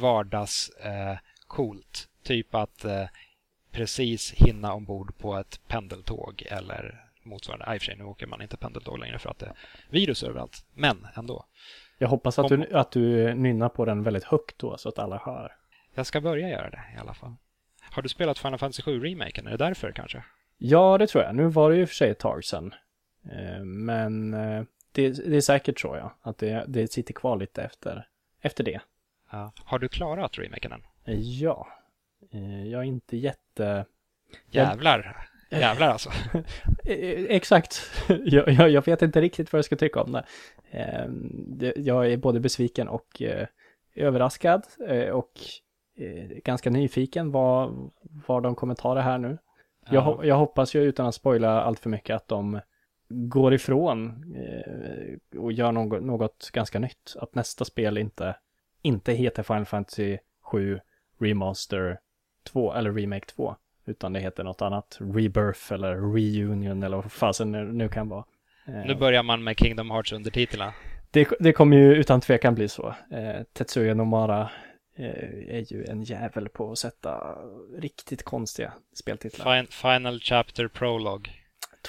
vardags 0.00 0.70
eh, 0.70 1.16
coolt. 1.46 2.08
Typ 2.22 2.54
att 2.54 2.84
eh, 2.84 3.04
precis 3.72 4.32
hinna 4.32 4.72
ombord 4.74 5.18
på 5.18 5.36
ett 5.36 5.60
pendeltåg 5.68 6.42
eller 6.50 7.04
motsvarande. 7.22 7.74
I 7.74 7.78
och 7.78 7.82
för 7.82 7.86
sig, 7.86 7.96
nu 7.96 8.04
åker 8.04 8.26
man 8.26 8.42
inte 8.42 8.56
pendeltåg 8.56 8.98
längre 8.98 9.18
för 9.18 9.30
att 9.30 9.38
det 9.38 9.46
är 9.46 9.54
virus 9.90 10.22
överallt. 10.22 10.64
Men 10.74 11.06
ändå. 11.16 11.44
Jag 11.98 12.08
hoppas 12.08 12.38
att, 12.38 12.50
Om... 12.50 12.60
du, 12.60 12.72
att 12.72 12.90
du 12.90 13.34
nynnar 13.34 13.68
på 13.68 13.84
den 13.84 14.02
väldigt 14.02 14.24
högt 14.24 14.58
då 14.58 14.76
så 14.76 14.88
att 14.88 14.98
alla 14.98 15.18
hör. 15.24 15.52
Jag 15.94 16.06
ska 16.06 16.20
börja 16.20 16.48
göra 16.48 16.70
det 16.70 16.82
i 16.96 16.98
alla 17.00 17.14
fall. 17.14 17.34
Har 17.80 18.02
du 18.02 18.08
spelat 18.08 18.38
Final 18.38 18.58
Fantasy 18.58 18.82
7 18.82 19.00
remaken? 19.04 19.46
Är 19.46 19.50
det 19.50 19.56
därför 19.56 19.92
kanske? 19.92 20.24
Ja, 20.58 20.98
det 20.98 21.06
tror 21.06 21.24
jag. 21.24 21.34
Nu 21.34 21.46
var 21.46 21.70
det 21.70 21.76
ju 21.76 21.86
för 21.86 21.94
sig 21.94 22.10
ett 22.10 22.18
tag 22.18 22.44
sedan. 22.44 22.74
Eh, 23.24 23.64
men 23.64 24.34
eh, 24.34 24.62
det, 24.92 25.10
det 25.10 25.36
är 25.36 25.40
säkert 25.40 25.80
så 25.80 25.96
ja, 25.96 26.16
att 26.22 26.38
det, 26.38 26.64
det 26.68 26.92
sitter 26.92 27.14
kvar 27.14 27.36
lite 27.36 27.62
efter, 27.62 28.06
efter 28.40 28.64
det. 28.64 28.80
Ja. 29.30 29.52
Har 29.64 29.78
du 29.78 29.88
klarat 29.88 30.38
remaken 30.38 30.72
än? 30.72 30.82
Ja, 31.04 31.68
Eh, 31.72 31.81
jag 32.70 32.80
är 32.80 32.82
inte 32.82 33.16
jätte... 33.16 33.84
Jävlar! 34.50 35.28
Jävlar 35.50 35.88
alltså. 35.88 36.10
Eh, 36.84 37.24
Exakt. 37.28 37.90
Jag, 38.24 38.48
jag, 38.48 38.70
jag 38.70 38.86
vet 38.86 39.02
inte 39.02 39.20
riktigt 39.20 39.52
vad 39.52 39.58
jag 39.58 39.64
ska 39.64 39.76
tycka 39.76 40.02
om 40.02 40.12
det. 40.12 40.24
Eh, 40.70 41.72
Jag 41.76 42.12
är 42.12 42.16
både 42.16 42.40
besviken 42.40 42.88
och 42.88 43.22
eh, 43.22 43.46
överraskad 43.94 44.66
eh, 44.88 45.08
och 45.08 45.32
eh, 45.96 46.24
ganska 46.44 46.70
nyfiken 46.70 47.30
vad, 47.32 47.90
vad 48.26 48.42
de 48.42 48.54
kommer 48.54 48.74
ta 48.74 48.94
det 48.94 49.02
här 49.02 49.18
nu. 49.18 49.38
Jag, 49.90 50.26
jag 50.26 50.36
hoppas 50.36 50.74
ju 50.74 50.82
utan 50.82 51.06
att 51.06 51.14
spoila 51.14 51.62
allt 51.62 51.78
för 51.80 51.90
mycket 51.90 52.16
att 52.16 52.28
de 52.28 52.60
går 53.08 53.54
ifrån 53.54 54.24
eh, 54.36 55.38
och 55.40 55.52
gör 55.52 55.72
något, 55.72 56.02
något 56.02 56.50
ganska 56.52 56.78
nytt. 56.78 57.16
Att 57.16 57.34
nästa 57.34 57.64
spel 57.64 57.98
inte, 57.98 58.36
inte 58.82 59.12
heter 59.12 59.42
Final 59.42 59.64
Fantasy 59.64 60.18
7 60.42 60.80
Remaster 61.20 61.98
2 62.44 62.74
eller 62.74 62.92
Remake 62.92 63.26
2. 63.26 63.56
Utan 63.86 64.12
det 64.12 64.20
heter 64.20 64.44
något 64.44 64.62
annat. 64.62 64.98
Rebirth 65.00 65.72
eller 65.72 65.94
Reunion 66.14 66.82
eller 66.82 66.96
vad 66.96 67.12
fasen 67.12 67.52
det 67.52 67.64
nu 67.64 67.88
kan 67.88 68.08
vara. 68.08 68.24
Eh, 68.66 68.74
Nu 68.74 68.94
börjar 68.94 69.22
man 69.22 69.44
med 69.44 69.58
Kingdom 69.58 69.90
Hearts 69.90 70.12
undertitlarna. 70.12 70.72
det, 71.10 71.28
det 71.40 71.52
kommer 71.52 71.76
ju 71.76 71.94
utan 71.94 72.20
tvekan 72.20 72.54
bli 72.54 72.68
så. 72.68 72.94
Eh, 73.10 73.42
Tetsuya 73.52 73.94
Nomara 73.94 74.50
eh, 74.96 75.06
är 75.56 75.72
ju 75.72 75.84
en 75.84 76.02
jävel 76.02 76.48
på 76.48 76.72
att 76.72 76.78
sätta 76.78 77.38
riktigt 77.78 78.22
konstiga 78.22 78.72
speltitlar. 78.94 79.56
Fin- 79.56 79.66
Final 79.70 80.20
Chapter 80.20 80.68
Prologue 80.68 81.32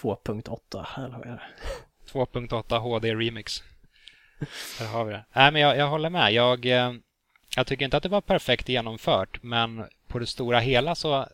2.8, 0.01 0.85
här 0.87 1.09
har 1.09 1.25
jag 1.25 1.35
det. 1.35 1.41
2.8 2.11 2.77
HD 2.79 3.15
Remix. 3.15 3.63
Där 4.79 4.87
har 4.87 5.05
vi 5.05 5.11
det. 5.13 5.25
Nej, 5.33 5.51
men 5.51 5.61
jag, 5.61 5.77
jag 5.77 5.87
håller 5.87 6.09
med. 6.09 6.33
Jag, 6.33 6.65
eh, 6.65 6.93
jag 7.55 7.67
tycker 7.67 7.85
inte 7.85 7.97
att 7.97 8.03
det 8.03 8.09
var 8.09 8.21
perfekt 8.21 8.69
genomfört, 8.69 9.43
men 9.43 9.83
på 10.13 10.19
det 10.19 10.25
stora 10.27 10.59
hela 10.59 10.95
så 10.95 11.27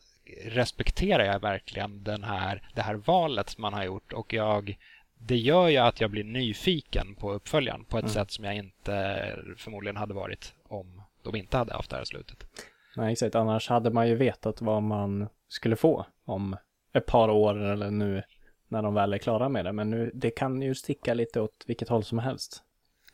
respekterar 0.45 1.23
jag 1.23 1.39
verkligen 1.39 2.03
den 2.03 2.23
här, 2.23 2.69
det 2.75 2.81
här 2.81 2.95
valet 2.95 3.57
man 3.57 3.73
har 3.73 3.83
gjort 3.83 4.13
och 4.13 4.33
jag, 4.33 4.77
det 5.17 5.37
gör 5.37 5.67
ju 5.67 5.77
att 5.77 6.01
jag 6.01 6.11
blir 6.11 6.23
nyfiken 6.23 7.15
på 7.15 7.33
uppföljaren 7.33 7.85
på 7.85 7.97
ett 7.97 8.03
Mm. 8.03 8.13
sätt 8.13 8.31
som 8.31 8.45
jag 8.45 8.55
inte 8.55 9.35
förmodligen 9.57 9.95
hade 9.97 10.13
varit 10.13 10.53
om 10.67 11.01
de 11.23 11.35
inte 11.35 11.57
hade 11.57 11.73
haft 11.73 11.89
det 11.89 11.97
här 11.97 12.03
slutet. 12.03 12.47
Nej, 12.95 13.11
exakt. 13.11 13.35
Annars 13.35 13.69
hade 13.69 13.89
man 13.89 14.07
ju 14.07 14.15
vetat 14.15 14.61
vad 14.61 14.83
man 14.83 15.27
skulle 15.47 15.75
få 15.75 16.05
om 16.25 16.57
ett 16.93 17.05
par 17.05 17.29
år 17.29 17.61
eller 17.63 17.91
nu 17.91 18.23
när 18.67 18.81
de 18.81 18.93
väl 18.93 19.13
är 19.13 19.17
klara 19.17 19.49
med 19.49 19.65
det. 19.65 19.71
Men 19.73 19.89
nu, 19.89 20.11
det 20.13 20.31
kan 20.31 20.61
ju 20.61 20.75
sticka 20.75 21.13
lite 21.13 21.41
åt 21.41 21.63
vilket 21.67 21.89
håll 21.89 22.03
som 22.03 22.19
helst. 22.19 22.63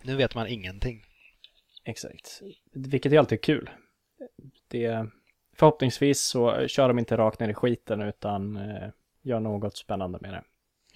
Nu 0.04 0.16
vet 0.16 0.36
man 0.36 0.48
ingenting. 0.48 1.02
Exakt. 1.84 2.42
Vilket 2.74 3.12
är 3.14 3.20
alltid 3.20 3.42
kul. 3.42 3.70
Det, 4.68 5.08
förhoppningsvis 5.56 6.22
så 6.22 6.68
kör 6.68 6.88
de 6.88 7.00
inte 7.00 7.18
rakt 7.18 7.40
ner 7.40 7.50
i 7.50 7.54
skiten 7.54 8.02
utan 8.02 8.58
eh, 8.58 8.90
gör 9.22 9.40
något 9.40 9.78
spännande 9.78 10.20
med 10.22 10.34
det. 10.34 10.44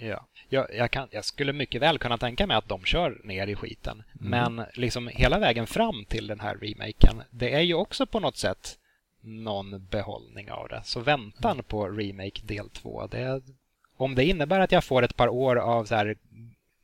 Ja. 0.05 0.26
Jag, 0.49 0.76
jag, 0.76 0.91
kan, 0.91 1.07
jag 1.12 1.26
skulle 1.26 1.53
mycket 1.53 1.82
väl 1.82 1.99
kunna 1.99 2.18
tänka 2.18 2.47
mig 2.47 2.57
att 2.57 2.70
de 2.70 2.84
kör 2.84 3.22
ner 3.24 3.47
i 3.47 3.55
skiten. 3.55 4.03
Men 4.14 4.64
liksom 4.74 5.07
hela 5.07 5.39
vägen 5.39 5.68
fram 5.68 6.05
till 6.05 6.28
den 6.28 6.39
här 6.39 6.55
remaken, 6.55 7.24
det 7.30 7.53
är 7.53 7.62
ju 7.62 7.74
också 7.74 8.05
på 8.05 8.20
något 8.20 8.38
sätt 8.38 8.80
någon 9.22 9.86
behållning 9.86 10.51
av 10.51 10.68
det. 10.68 10.82
Så 10.84 10.99
väntan 10.99 11.64
på 11.64 11.89
remake 11.89 12.41
del 12.43 12.70
två, 12.70 13.07
det, 13.07 13.41
om 13.97 14.16
det 14.16 14.26
innebär 14.26 14.60
att 14.60 14.72
jag 14.72 14.84
får 14.84 15.03
ett 15.03 15.16
par 15.16 15.28
år 15.28 15.55
av 15.55 15.86
så 15.86 15.95
här 15.95 16.18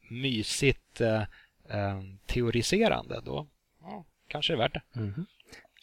mysigt 0.09 1.01
eh, 1.01 1.21
eh, 1.69 2.01
teoriserande, 2.25 3.21
då 3.25 3.47
ja, 3.81 4.05
kanske 4.27 4.53
det 4.53 4.57
är 4.57 4.57
värt 4.57 4.73
det. 4.73 4.81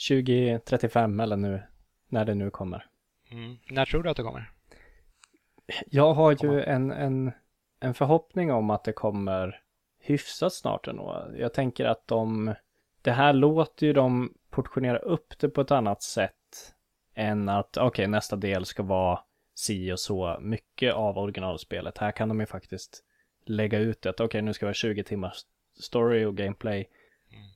2035 0.08 1.20
eller 1.20 1.36
nu, 1.36 1.62
när 2.12 2.24
det 2.24 2.34
nu 2.34 2.50
kommer. 2.50 2.86
Mm. 3.30 3.56
När 3.70 3.84
tror 3.84 4.02
du 4.02 4.10
att 4.10 4.16
det 4.16 4.22
kommer? 4.22 4.52
Jag 5.86 6.14
har 6.14 6.36
ju 6.42 6.62
en, 6.62 6.90
en, 6.90 7.32
en 7.80 7.94
förhoppning 7.94 8.52
om 8.52 8.70
att 8.70 8.84
det 8.84 8.92
kommer 8.92 9.62
hyfsat 10.00 10.52
snart 10.52 10.88
ändå. 10.88 11.26
Jag 11.36 11.54
tänker 11.54 11.84
att 11.84 12.08
de, 12.08 12.54
det 13.02 13.12
här 13.12 13.32
låter 13.32 13.86
ju 13.86 13.92
de 13.92 14.34
portionera 14.50 14.98
upp 14.98 15.38
det 15.38 15.48
på 15.48 15.60
ett 15.60 15.70
annat 15.70 16.02
sätt 16.02 16.74
än 17.14 17.48
att, 17.48 17.76
okej, 17.76 18.06
nästa 18.06 18.36
del 18.36 18.64
ska 18.64 18.82
vara 18.82 19.20
si 19.54 19.92
och 19.92 20.00
så 20.00 20.38
mycket 20.40 20.94
av 20.94 21.18
originalspelet. 21.18 21.98
Här 21.98 22.12
kan 22.12 22.28
de 22.28 22.40
ju 22.40 22.46
faktiskt 22.46 23.04
lägga 23.44 23.78
ut 23.78 24.02
det, 24.02 24.10
att 24.10 24.20
okej, 24.20 24.42
nu 24.42 24.52
ska 24.52 24.66
vi 24.66 24.68
ha 24.68 24.74
20 24.74 25.04
timmars 25.04 25.40
story 25.80 26.24
och 26.24 26.36
gameplay. 26.36 26.88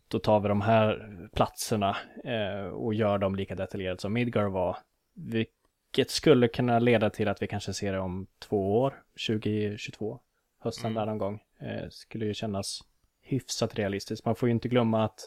Då 0.09 0.19
tar 0.19 0.41
vi 0.41 0.49
de 0.49 0.61
här 0.61 1.29
platserna 1.35 1.97
eh, 2.25 2.67
och 2.67 2.95
gör 2.95 3.19
dem 3.19 3.37
lika 3.37 3.55
detaljerat 3.55 4.01
som 4.01 4.13
Midgar 4.13 4.45
var. 4.45 4.77
Vilket 5.15 6.11
skulle 6.11 6.49
kunna 6.49 6.79
leda 6.79 7.11
till 7.11 7.29
att 7.29 7.43
vi 7.43 7.47
kanske 7.47 7.73
ser 7.73 7.93
det 7.93 7.99
om 7.99 8.27
två 8.39 8.81
år, 8.81 9.03
2022, 9.29 10.21
hösten 10.61 10.91
Mm. 10.91 10.95
där 10.95 11.07
någon 11.07 11.19
gång. 11.19 11.43
Eh, 11.61 11.89
skulle 11.91 12.27
ju 12.27 12.35
kännas 12.35 12.81
hyfsat 13.23 13.75
realistiskt. 13.75 14.25
Man 14.25 14.37
får 14.37 14.49
ju 14.49 14.53
inte 14.55 14.69
glömma 14.69 15.05
att 15.05 15.21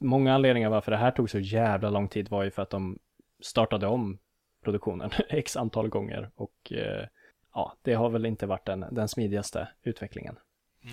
många 0.00 0.34
anledningar 0.34 0.70
varför 0.70 0.90
det 0.90 0.96
här 0.98 1.10
tog 1.10 1.30
så 1.30 1.38
jävla 1.38 1.90
lång 1.90 2.08
tid 2.08 2.28
var 2.28 2.42
ju 2.44 2.50
för 2.50 2.62
att 2.62 2.70
de 2.70 2.98
startade 3.42 3.86
om 3.86 4.18
produktionen 4.64 5.10
x 5.28 5.56
antal 5.56 5.88
gånger 5.88 6.30
och 6.34 6.72
eh, 6.72 7.06
ja, 7.54 7.76
det 7.82 7.94
har 7.94 8.10
väl 8.10 8.26
inte 8.26 8.46
varit 8.46 8.66
den, 8.66 8.84
den 8.90 9.08
smidigaste 9.08 9.68
utvecklingen. 9.82 10.38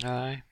Nej. 0.02 0.42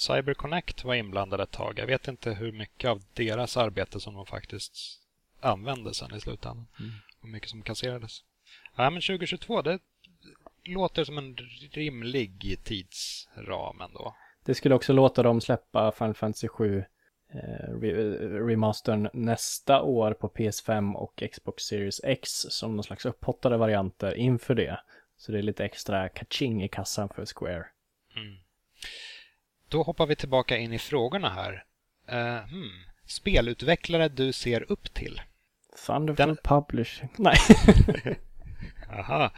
CyberConnect 0.00 0.84
var 0.84 0.94
inblandad 0.94 1.40
ett 1.40 1.50
tag. 1.50 1.78
Jag 1.78 1.86
vet 1.86 2.08
inte 2.08 2.32
hur 2.32 2.52
mycket 2.52 2.90
av 2.90 3.02
deras 3.14 3.56
arbete 3.56 4.00
som 4.00 4.14
de 4.14 4.26
faktiskt 4.26 5.00
använde 5.40 5.94
sen 5.94 6.14
i 6.14 6.20
slutändan. 6.20 6.66
Hur 7.22 7.28
mycket 7.28 7.48
som 7.50 7.62
kasserades. 7.62 8.24
Ja, 8.76 8.90
men 8.90 9.00
2022, 9.02 9.62
det 9.62 9.78
låter 10.64 11.04
som 11.04 11.18
en 11.18 11.36
rimlig 11.72 12.58
tidsram 12.64 13.80
ändå. 13.80 14.16
Det 14.44 14.54
skulle 14.54 14.74
också 14.74 14.92
låta 14.92 15.22
dem 15.22 15.40
släppa 15.40 15.92
Final 15.92 16.14
Fantasy 16.14 16.48
7 16.48 16.78
eh, 16.78 17.38
re- 17.74 18.46
remastern 18.48 19.08
nästa 19.12 19.82
år 19.82 20.12
på 20.14 20.28
PS5 20.28 20.94
och 20.94 21.22
Xbox 21.32 21.62
Series 21.64 22.00
X 22.04 22.30
som 22.30 22.76
någon 22.76 22.84
slags 22.84 23.06
upphottade 23.06 23.56
varianter 23.56 24.14
inför 24.14 24.54
det. 24.54 24.80
Så 25.16 25.32
det 25.32 25.38
är 25.38 25.42
lite 25.42 25.64
extra 25.64 26.08
kaching 26.08 26.64
i 26.64 26.68
kassan 26.68 27.08
för 27.08 27.26
Square. 27.26 27.66
Då 29.70 29.82
hoppar 29.82 30.06
vi 30.06 30.16
tillbaka 30.16 30.56
in 30.56 30.72
i 30.72 30.78
frågorna 30.78 31.28
här. 31.30 31.64
Eh, 32.08 32.48
hmm. 32.48 32.70
Spelutvecklare 33.06 34.08
du 34.08 34.32
ser 34.32 34.72
upp 34.72 34.94
till? 34.94 35.20
Thunderful 35.86 36.26
Den- 36.26 36.36
Publishing. 36.44 37.08
Nej. 37.16 37.36
Aha. 38.98 39.30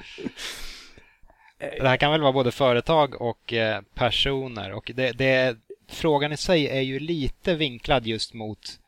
Det 1.59 1.89
här 1.89 1.97
kan 1.97 2.12
väl 2.12 2.20
vara 2.20 2.33
både 2.33 2.51
företag 2.53 3.20
och 3.22 3.53
eh, 3.53 3.83
personer 3.95 4.72
och 4.72 4.91
det, 4.95 5.12
det, 5.12 5.57
frågan 5.89 6.33
i 6.33 6.37
sig 6.37 6.68
är 6.68 6.80
ju 6.80 6.99
lite 6.99 7.55
vinklad 7.55 8.07
just 8.07 8.35
mot 8.35 8.78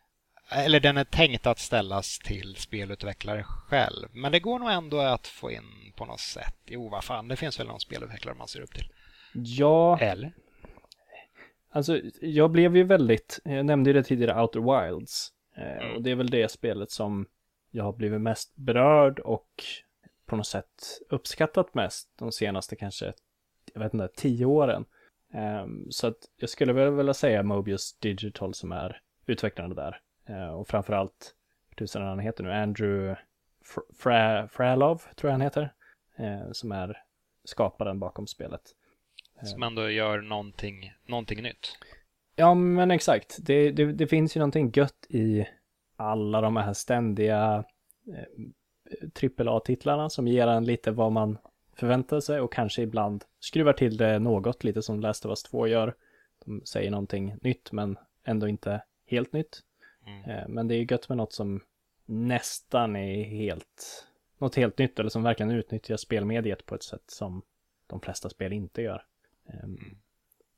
eller 0.50 0.80
den 0.80 0.96
är 0.96 1.04
tänkt 1.04 1.46
att 1.46 1.58
ställas 1.58 2.18
till 2.18 2.56
spelutvecklare 2.56 3.42
själv. 3.44 4.08
Men 4.12 4.32
det 4.32 4.40
går 4.40 4.58
nog 4.58 4.70
ändå 4.70 5.00
att 5.00 5.26
få 5.26 5.50
in 5.50 5.92
på 5.96 6.04
något 6.04 6.20
sätt. 6.20 6.56
Jo, 6.66 6.88
vad 6.88 7.04
fan, 7.04 7.28
det 7.28 7.36
finns 7.36 7.60
väl 7.60 7.66
någon 7.66 7.80
spelutvecklare 7.80 8.34
man 8.38 8.48
ser 8.48 8.60
upp 8.60 8.74
till. 8.74 8.88
ja, 9.32 9.98
Eller? 9.98 10.32
Alltså 11.74 12.00
jag 12.20 12.50
blev 12.50 12.76
ju 12.76 12.84
väldigt, 12.84 13.40
jag 13.44 13.66
nämnde 13.66 13.90
ju 13.90 13.94
det 13.94 14.02
tidigare, 14.02 14.42
Outer 14.42 14.60
Wilds. 14.90 15.32
Eh, 15.56 15.76
Mm. 15.76 15.96
och 15.96 16.02
det 16.02 16.10
är 16.10 16.14
väl 16.14 16.30
det 16.30 16.48
spelet 16.50 16.90
som 16.90 17.26
jag 17.70 17.84
har 17.84 17.92
blivit 17.92 18.20
mest 18.20 18.56
berörd 18.56 19.18
och 19.20 19.48
på 20.26 20.36
något 20.36 20.46
sätt 20.46 21.00
uppskattat 21.10 21.74
mest 21.74 22.08
de 22.18 22.32
senaste 22.32 22.76
kanske, 22.76 23.12
jag 23.72 23.80
vet 23.80 23.94
inte, 23.94 24.08
tio 24.16 24.44
åren. 24.46 24.84
Ehm, 25.32 25.86
så 25.90 26.06
att 26.06 26.16
jag 26.36 26.50
skulle 26.50 26.72
väl 26.72 26.90
vilja 26.90 27.14
säga 27.14 27.42
Mobius 27.42 27.98
Digital 27.98 28.54
som 28.54 28.72
är 28.72 29.00
utvecklande 29.26 29.74
där. 29.76 30.00
Eh, 30.26 30.54
och 30.54 30.68
framförallt, 30.68 31.34
hur 31.68 31.74
tusan 31.76 32.02
han 32.02 32.18
heter 32.18 32.44
nu, 32.44 32.52
Andrew 32.52 33.20
Fr- 33.64 33.94
Fra 33.98 34.48
Fralov, 34.48 35.02
tror 35.16 35.28
jag 35.28 35.32
han 35.32 35.40
heter. 35.40 35.72
eh, 36.16 36.52
som 36.52 36.72
är 36.72 37.02
skaparen 37.44 37.98
bakom 37.98 38.26
spelet. 38.26 38.62
Som 39.42 39.62
ändå 39.62 39.90
gör 39.90 40.20
någonting, 40.20 40.92
någonting 41.06 41.42
nytt. 41.42 41.78
Ja, 42.36 42.54
men 42.54 42.90
exakt. 42.90 43.36
Det, 43.40 43.70
det, 43.70 43.92
det 43.92 44.06
finns 44.06 44.36
ju 44.36 44.38
någonting 44.38 44.72
gött 44.74 45.06
i 45.08 45.46
alla 45.96 46.40
de 46.40 46.56
här 46.56 46.72
ständiga 46.72 47.64
eh, 48.08 49.40
AAA-titlarna 49.46 50.10
som 50.10 50.28
ger 50.28 50.46
en 50.46 50.64
lite 50.64 50.90
vad 50.90 51.12
man 51.12 51.38
förväntar 51.76 52.20
sig 52.20 52.40
och 52.40 52.52
kanske 52.52 52.82
ibland 52.82 53.24
skruvar 53.40 53.72
till 53.72 53.96
det 53.96 54.18
något, 54.18 54.64
lite 54.64 54.82
som 54.82 55.00
Last 55.00 55.24
of 55.24 55.30
Us 55.30 55.42
2 55.42 55.66
gör. 55.66 55.94
De 56.44 56.62
säger 56.64 56.90
någonting 56.90 57.36
nytt 57.42 57.72
men 57.72 57.98
ändå 58.24 58.48
inte 58.48 58.82
helt 59.06 59.32
nytt. 59.32 59.62
Mm. 60.06 60.30
Eh, 60.30 60.48
men 60.48 60.68
det 60.68 60.74
är 60.74 60.78
ju 60.78 60.86
gött 60.90 61.08
med 61.08 61.18
något 61.18 61.32
som 61.32 61.60
nästan 62.06 62.96
är 62.96 63.24
helt, 63.24 64.06
något 64.38 64.54
helt 64.54 64.78
nytt 64.78 64.98
eller 64.98 65.10
som 65.10 65.22
verkligen 65.22 65.52
utnyttjar 65.52 65.96
spelmediet 65.96 66.66
på 66.66 66.74
ett 66.74 66.82
sätt 66.82 67.10
som 67.10 67.42
de 67.86 68.00
flesta 68.00 68.28
spel 68.28 68.52
inte 68.52 68.82
gör. 68.82 69.04
Ehm, 69.48 69.78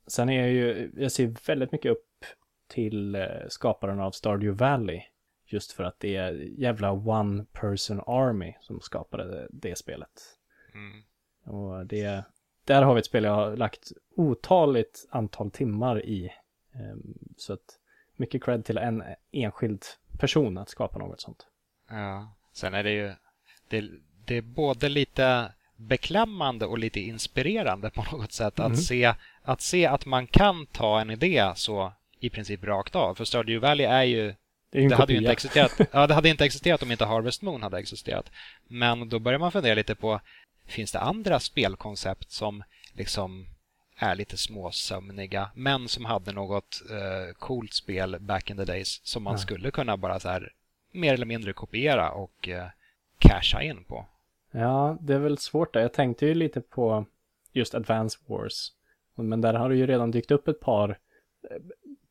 Sen 0.06 0.28
är 0.28 0.40
jag 0.40 0.50
ju, 0.50 0.92
jag 0.96 1.12
ser 1.12 1.34
väldigt 1.46 1.72
mycket 1.72 1.92
upp 1.92 2.24
till 2.66 3.14
eh, 3.14 3.26
skaparen 3.48 4.00
av 4.00 4.10
Stardew 4.10 4.64
Valley. 4.64 5.02
Just 5.46 5.72
för 5.72 5.84
att 5.84 6.00
det 6.00 6.16
är 6.16 6.32
jävla 6.32 6.92
one 6.92 7.44
person 7.52 8.00
army 8.06 8.54
som 8.60 8.80
skapade 8.80 9.24
det, 9.24 9.48
det 9.50 9.78
spelet. 9.78 10.38
Mm. 10.74 11.02
Och 11.58 11.86
det, 11.86 12.24
där 12.64 12.82
har 12.82 12.94
vi 12.94 12.98
ett 12.98 13.06
spel 13.06 13.24
jag 13.24 13.34
har 13.34 13.56
lagt 13.56 13.92
otaligt 14.16 15.06
antal 15.10 15.50
timmar 15.50 16.04
i. 16.04 16.30
Ehm, 16.74 17.18
Så 17.36 17.52
att 17.52 17.78
mycket 18.16 18.44
cred 18.44 18.64
till 18.64 18.78
en 18.78 19.02
enskild 19.32 19.84
person 20.18 20.58
att 20.58 20.68
skapa 20.68 20.98
något 20.98 21.20
sånt. 21.20 21.46
Ja. 21.88 22.36
Sen 22.52 22.74
är 22.74 22.82
det 22.84 22.92
ju 22.92 23.12
det, 23.68 23.90
det 24.26 24.34
är 24.34 24.42
både 24.42 24.88
lite 24.88 25.52
beklämmande 25.76 26.66
och 26.66 26.78
lite 26.78 27.00
inspirerande 27.00 27.90
på 27.90 28.04
något 28.12 28.32
sätt 28.32 28.58
Mm. 28.58 28.72
att, 28.72 28.78
se, 28.82 29.14
att 29.42 29.60
se 29.60 29.86
att 29.86 30.06
man 30.06 30.26
kan 30.26 30.66
ta 30.66 31.00
en 31.00 31.10
idé 31.10 31.52
så 31.56 31.92
i 32.20 32.30
princip 32.30 32.64
rakt 32.64 32.94
av. 32.94 33.14
För 33.14 33.24
Stardew 33.24 33.68
Valley 33.68 33.86
är 33.86 34.02
ju 34.02 34.34
Det 34.70 34.88
det 34.88 34.96
hade 34.96 35.12
ju 35.12 35.18
inte 35.18 35.32
existerat. 35.32 35.80
Ja, 35.92 36.06
det 36.06 36.14
hade 36.14 36.28
inte 36.28 36.44
existerat 36.44 36.82
om 36.82 36.92
inte 36.92 37.04
Harvest 37.04 37.42
Moon 37.42 37.62
hade 37.62 37.78
existerat. 37.78 38.30
Men 38.68 39.08
då 39.08 39.18
börjar 39.18 39.38
man 39.38 39.52
fundera 39.52 39.74
lite 39.74 39.94
på 39.94 40.20
finns 40.66 40.92
det 40.92 41.00
andra 41.00 41.40
spelkoncept 41.40 42.30
som 42.30 42.64
liksom 42.92 43.46
är 43.98 44.14
lite 44.16 44.36
småsömniga 44.36 45.50
men 45.54 45.88
som 45.88 46.04
hade 46.04 46.32
något 46.32 46.82
eh, 46.90 47.34
coolt 47.38 47.74
spel 47.74 48.16
back 48.20 48.50
in 48.50 48.56
the 48.56 48.64
days 48.64 49.00
som 49.04 49.22
man 49.22 49.32
Ja. 49.34 49.38
skulle 49.38 49.70
kunna 49.70 49.96
bara 49.96 50.20
så 50.20 50.28
här 50.28 50.52
mer 50.92 51.14
eller 51.14 51.26
mindre 51.26 51.52
kopiera 51.52 52.10
och 52.10 52.48
eh, 52.48 52.66
casha 53.18 53.62
in 53.62 53.84
på. 53.84 54.06
Ja, 54.56 54.98
det 55.00 55.14
är 55.14 55.18
väl 55.18 55.38
svårt 55.38 55.74
där. 55.74 55.80
Jag 55.80 55.92
tänkte 55.92 56.26
ju 56.26 56.34
lite 56.34 56.60
på 56.60 57.06
just 57.52 57.74
Advance 57.74 58.18
Wars. 58.26 58.68
Men 59.16 59.40
där 59.40 59.54
har 59.54 59.68
det 59.68 59.76
ju 59.76 59.86
redan 59.86 60.10
dykt 60.10 60.30
upp 60.30 60.48
ett 60.48 60.60
par 60.60 60.90
eh, 61.50 61.56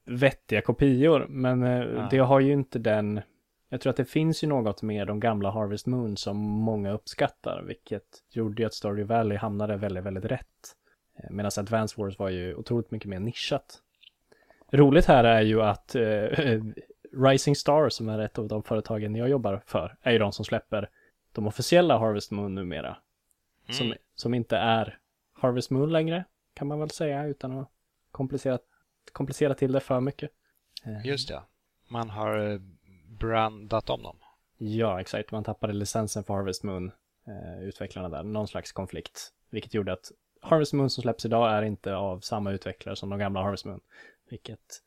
vettiga 0.05 0.61
kopior. 0.61 1.25
Men 1.29 1.63
eh, 1.63 1.79
Ja. 1.79 2.07
det 2.11 2.17
har 2.17 2.39
ju 2.39 2.53
inte 2.53 2.79
den... 2.79 3.21
Jag 3.69 3.81
tror 3.81 3.89
att 3.89 3.97
det 3.97 4.05
finns 4.05 4.43
ju 4.43 4.47
något 4.47 4.81
med 4.81 5.07
de 5.07 5.19
gamla 5.19 5.51
Harvest 5.51 5.87
Moon 5.87 6.17
som 6.17 6.37
många 6.37 6.91
uppskattar. 6.91 7.63
Vilket 7.67 8.03
gjorde 8.31 8.61
ju 8.61 8.65
att 8.65 8.73
Stardew 8.73 9.13
Valley 9.15 9.37
hamnade 9.37 9.77
väldigt, 9.77 10.03
väldigt 10.03 10.25
rätt. 10.25 10.75
Eh, 11.19 11.29
Medan 11.31 11.51
Advance 11.59 12.01
Wars 12.01 12.19
var 12.19 12.29
ju 12.29 12.55
otroligt 12.55 12.91
mycket 12.91 13.09
mer 13.09 13.19
nischat. 13.19 13.79
Roligt 14.71 15.05
här 15.05 15.23
är 15.23 15.41
ju 15.41 15.61
att 15.61 15.95
eh, 15.95 16.01
Rising 17.23 17.55
Star, 17.55 17.89
som 17.89 18.09
är 18.09 18.19
ett 18.19 18.39
av 18.39 18.47
de 18.47 18.63
företagen 18.63 19.15
jag 19.15 19.29
jobbar 19.29 19.61
för, 19.65 19.95
är 20.01 20.11
ju 20.11 20.19
de 20.19 20.31
som 20.31 20.45
släpper 20.45 20.89
de 21.35 21.47
officiella 21.47 21.97
Harvest 21.97 22.31
Moon 22.31 22.55
numera. 22.55 22.97
Som, 23.69 23.85
Mm. 23.85 23.97
som 24.15 24.33
inte 24.33 24.57
är 24.57 24.99
Harvest 25.33 25.69
Moon 25.71 25.91
längre, 25.91 26.23
kan 26.53 26.67
man 26.67 26.79
väl 26.79 26.89
säga, 26.89 27.25
utan 27.25 27.57
att 27.59 27.69
komplicera, 28.11 28.59
komplicera 29.11 29.53
till 29.53 29.71
det 29.71 29.79
för 29.79 29.99
mycket. 29.99 30.31
Eh, 30.85 31.05
Just 31.07 31.27
det. 31.27 31.41
Man 31.87 32.09
har 32.09 32.51
eh, 32.51 32.59
brandat 33.07 33.89
om 33.89 34.03
dem. 34.03 34.17
Ja, 34.57 35.01
exakt. 35.01 35.31
Man 35.31 35.43
tappade 35.43 35.73
licensen 35.73 36.23
för 36.23 36.33
Harvest 36.33 36.63
Moon, 36.63 36.91
eh, 37.27 37.63
utvecklarna 37.63 38.09
där, 38.09 38.23
någon 38.23 38.47
slags 38.47 38.71
konflikt. 38.71 39.33
Vilket 39.49 39.73
gjorde 39.73 39.93
att 39.93 40.11
Harvest 40.41 40.73
Moon 40.73 40.89
som 40.89 41.01
släpps 41.01 41.25
idag 41.25 41.51
är 41.51 41.61
inte 41.61 41.95
av 41.95 42.19
samma 42.19 42.51
utvecklare 42.51 42.95
som 42.95 43.09
de 43.09 43.19
gamla 43.19 43.43
Harvest 43.43 43.65
Moon. 43.65 43.81
Vilket 44.29 44.81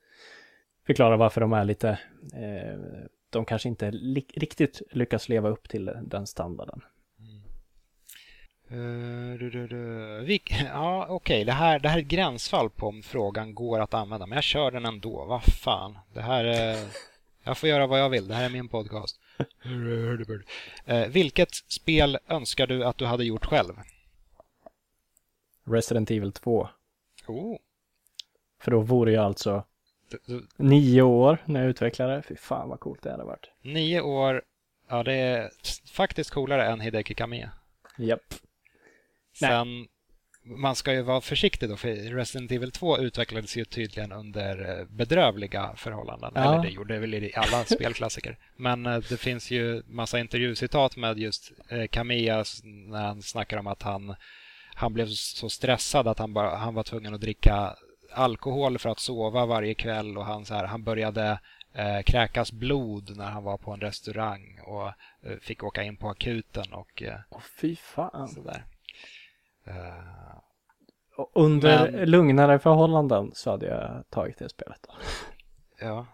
förklarar 0.86 1.16
varför 1.16 1.40
de 1.40 1.52
är 1.52 1.64
lite, 1.64 1.88
eh, 2.34 2.78
de 3.30 3.44
kanske 3.44 3.68
inte 3.68 3.90
riktigt 3.90 4.82
lyckas 4.90 5.28
leva 5.28 5.48
upp 5.48 5.68
till 5.68 5.92
den 6.02 6.26
standarden. 6.26 6.82
Uh, 8.72 9.38
du, 9.38 9.50
du, 9.50 9.66
du. 9.66 9.78
Vi, 10.24 10.42
ja, 10.72 11.06
okej. 11.08 11.44
Det, 11.44 11.52
här, 11.52 11.78
det 11.78 11.88
här 11.88 11.98
är 11.98 12.02
ett 12.02 12.08
gränsfall 12.08 12.70
på 12.70 12.86
om 12.86 13.02
frågan 13.02 13.54
går 13.54 13.80
att 13.80 13.94
använda, 13.94 14.26
men 14.26 14.36
jag 14.36 14.44
kör 14.44 14.70
den 14.70 14.84
ändå. 14.84 15.24
Vad 15.24 15.42
fan. 15.42 15.98
Det 16.14 16.20
här 16.20 16.44
är... 16.44 16.76
Jag 17.44 17.58
får 17.58 17.68
göra 17.68 17.86
vad 17.86 18.00
jag 18.00 18.10
vill. 18.10 18.28
Det 18.28 18.34
här 18.34 18.44
är 18.44 18.50
min 18.50 18.68
podcast. 18.68 19.20
Uh, 19.66 21.06
vilket 21.08 21.54
spel 21.54 22.18
önskar 22.28 22.66
du 22.66 22.84
att 22.84 22.98
du 22.98 23.06
hade 23.06 23.24
gjort 23.24 23.46
själv? 23.46 23.72
Resident 25.64 26.10
Evil 26.10 26.32
2. 26.32 26.68
Oh. 27.26 27.56
För 28.60 28.70
då 28.70 28.80
vore 28.80 29.12
jag 29.12 29.24
alltså 29.24 29.64
nio 30.56 31.02
år 31.02 31.38
när 31.44 31.60
jag 31.60 31.70
utvecklade. 31.70 32.22
Fy 32.22 32.36
fan 32.36 32.68
vad 32.68 32.80
coolt 32.80 33.02
det 33.02 33.10
hade 33.10 33.24
varit. 33.24 33.50
nio 33.62 34.00
år. 34.00 34.42
Ja, 34.88 35.02
det 35.02 35.12
är 35.12 35.50
faktiskt 35.92 36.30
coolare 36.30 36.66
än 36.66 36.80
Hideki 36.80 37.14
Kamiya. 37.14 37.50
Japp. 37.98 38.34
Nej. 39.40 39.50
Sen, 39.50 39.86
man 40.56 40.76
ska 40.76 40.92
ju 40.92 41.02
vara 41.02 41.20
försiktig 41.20 41.68
då, 41.68 41.76
för 41.76 41.88
Resident 41.88 42.52
Evil 42.52 42.70
2 42.70 42.98
utvecklades 42.98 43.56
ju 43.56 43.64
tydligen 43.64 44.12
under 44.12 44.78
eh, 44.78 44.84
bedrövliga 44.84 45.74
förhållanden. 45.76 46.32
Ja. 46.34 46.42
Eller 46.42 46.62
det 46.62 46.70
gjorde 46.70 46.94
det 46.94 47.00
väl 47.00 47.14
i 47.14 47.32
alla 47.34 47.64
spelklassiker. 47.64 48.38
Men 48.56 48.86
eh, 48.86 48.98
det 49.08 49.16
finns 49.16 49.50
ju 49.50 49.82
massa 49.86 50.18
intervjucitat 50.18 50.96
med 50.96 51.18
just 51.18 51.52
eh, 51.68 51.86
Kamiya 51.86 52.44
när 52.64 53.02
han 53.02 53.22
snackar 53.22 53.58
om 53.58 53.66
att 53.66 53.82
han, 53.82 54.14
han 54.74 54.94
blev 54.94 55.06
så 55.06 55.48
stressad 55.48 56.08
att 56.08 56.18
han, 56.18 56.32
bara, 56.32 56.56
han 56.56 56.74
var 56.74 56.82
tvungen 56.82 57.14
att 57.14 57.20
dricka 57.20 57.76
alkohol 58.12 58.78
för 58.78 58.88
att 58.90 58.98
sova 58.98 59.46
varje 59.46 59.74
kväll 59.74 60.18
och 60.18 60.24
han, 60.24 60.44
så 60.44 60.54
här, 60.54 60.64
han 60.66 60.82
började 60.84 61.40
eh, 61.72 62.02
kräkas 62.06 62.52
blod 62.52 63.16
när 63.16 63.30
han 63.30 63.44
var 63.44 63.58
på 63.58 63.70
en 63.72 63.80
restaurang 63.80 64.60
och 64.66 64.86
eh, 65.22 65.38
fick 65.40 65.64
åka 65.64 65.82
in 65.82 65.96
på 65.96 66.08
akuten 66.08 66.72
och 66.72 67.02
eh, 67.02 67.18
Åh 67.30 67.40
fy 67.60 67.76
fan. 67.76 68.28
sådär. 68.28 68.64
Eh, 69.66 70.34
under 71.34 71.90
Men- 71.92 72.10
lugnare 72.10 72.58
förhållanden 72.58 73.30
så 73.34 73.50
hade 73.50 73.66
jag 73.66 74.04
tagit 74.10 74.38
det 74.38 74.48
spelet. 74.48 74.78
Då. 74.88 74.94
Ja, 75.80 76.06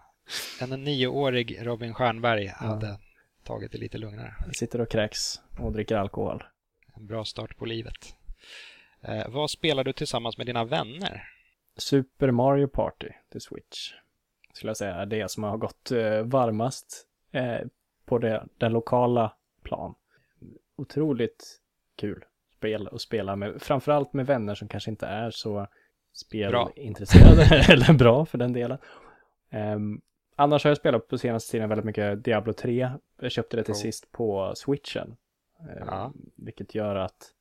en 0.61 0.83
nioårig 0.83 1.57
Robin 1.67 1.93
Stjernberg 1.93 2.47
hade 2.47 2.99
tagit 3.43 3.71
det 3.71 3.77
lite 3.77 3.97
lugnare. 3.97 4.35
Jag 4.45 4.55
sitter 4.55 4.81
och 4.81 4.89
kräks 4.91 5.41
och 5.59 5.71
dricker 5.71 5.95
alkohol. 5.97 6.43
En 6.95 7.07
bra 7.07 7.25
start 7.25 7.57
på 7.57 7.65
livet. 7.65 8.15
Eh, 9.01 9.27
vad 9.27 9.49
spelar 9.51 9.83
du 9.83 9.93
tillsammans 9.93 10.37
med 10.37 10.45
dina 10.47 10.63
vänner? 10.63 11.23
Super 11.77 12.31
Mario 12.31 12.67
Party 12.67 13.09
till 13.31 13.41
Switch. 13.41 13.93
Skulle 14.53 14.69
jag 14.69 14.77
säga 14.77 14.95
är 14.95 15.05
det 15.05 15.31
som 15.31 15.43
har 15.43 15.57
gått 15.57 15.91
eh, 15.91 16.21
varmast 16.21 17.07
eh, 17.31 17.59
på 18.05 18.17
det, 18.17 18.45
den 18.57 18.73
lokala 18.73 19.33
plan. 19.63 19.95
Otroligt 20.75 21.61
kul 21.95 22.25
spel 22.65 22.89
att 22.91 23.01
spela 23.01 23.35
med, 23.35 23.61
framförallt 23.61 24.13
med 24.13 24.25
vänner 24.25 24.55
som 24.55 24.67
kanske 24.67 24.91
inte 24.91 25.05
är 25.05 25.31
så 25.31 25.67
spelintresserade, 26.13 27.43
eller 27.69 27.93
bra 27.93 28.25
för 28.25 28.37
den 28.37 28.53
delen. 28.53 28.77
Ehm, 29.49 30.01
annars 30.35 30.63
har 30.63 30.69
jag 30.69 30.77
spelat 30.77 31.07
på 31.07 31.17
senaste 31.17 31.51
tiden 31.51 31.69
väldigt 31.69 31.85
mycket 31.85 32.23
Diablo 32.23 32.53
3. 32.53 32.91
Jag 33.19 33.31
köpte 33.31 33.57
det 33.57 33.63
till 33.63 33.73
Cool. 33.73 33.81
sist 33.81 34.11
på 34.11 34.53
Switchen. 34.55 35.17
Ehm, 35.59 35.87
Ja. 35.87 36.13
Vilket 36.35 36.75
gör 36.75 36.95
att 36.95 37.31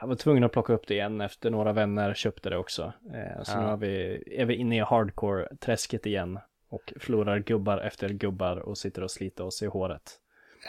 jag 0.00 0.08
var 0.08 0.14
tvungen 0.14 0.44
att 0.44 0.52
plocka 0.52 0.72
upp 0.72 0.86
det 0.86 0.94
igen 0.94 1.20
efter 1.20 1.50
några 1.50 1.72
vänner 1.72 2.14
köpte 2.14 2.50
det 2.50 2.56
också. 2.56 2.92
Eh, 3.14 3.42
så 3.42 3.52
Ja. 3.52 3.60
nu 3.60 3.66
har 3.66 3.76
vi, 3.76 4.22
är 4.36 4.44
vi 4.44 4.54
inne 4.54 4.76
i 4.76 4.80
hardcore-träsket 4.80 6.06
igen. 6.06 6.38
Och 6.68 6.92
förlorar 7.00 7.38
gubbar 7.38 7.78
efter 7.78 8.08
gubbar 8.08 8.56
och 8.56 8.78
sitter 8.78 9.02
och 9.02 9.10
sliter 9.10 9.44
oss 9.44 9.62
i 9.62 9.66
håret. 9.66 10.20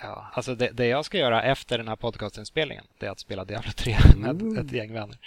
Ja, 0.03 0.31
alltså 0.33 0.55
det, 0.55 0.69
det 0.73 0.87
jag 0.87 1.05
ska 1.05 1.17
göra 1.17 1.43
efter 1.43 1.77
den 1.77 1.87
här 1.87 1.95
podcastinspelningen 1.95 2.85
det 2.99 3.05
är 3.05 3.09
att 3.11 3.19
spela 3.19 3.45
Diablo 3.45 3.71
3 3.75 3.95
med 4.17 4.57
ett 4.59 4.71
gäng 4.71 4.93
vänner. 4.93 5.17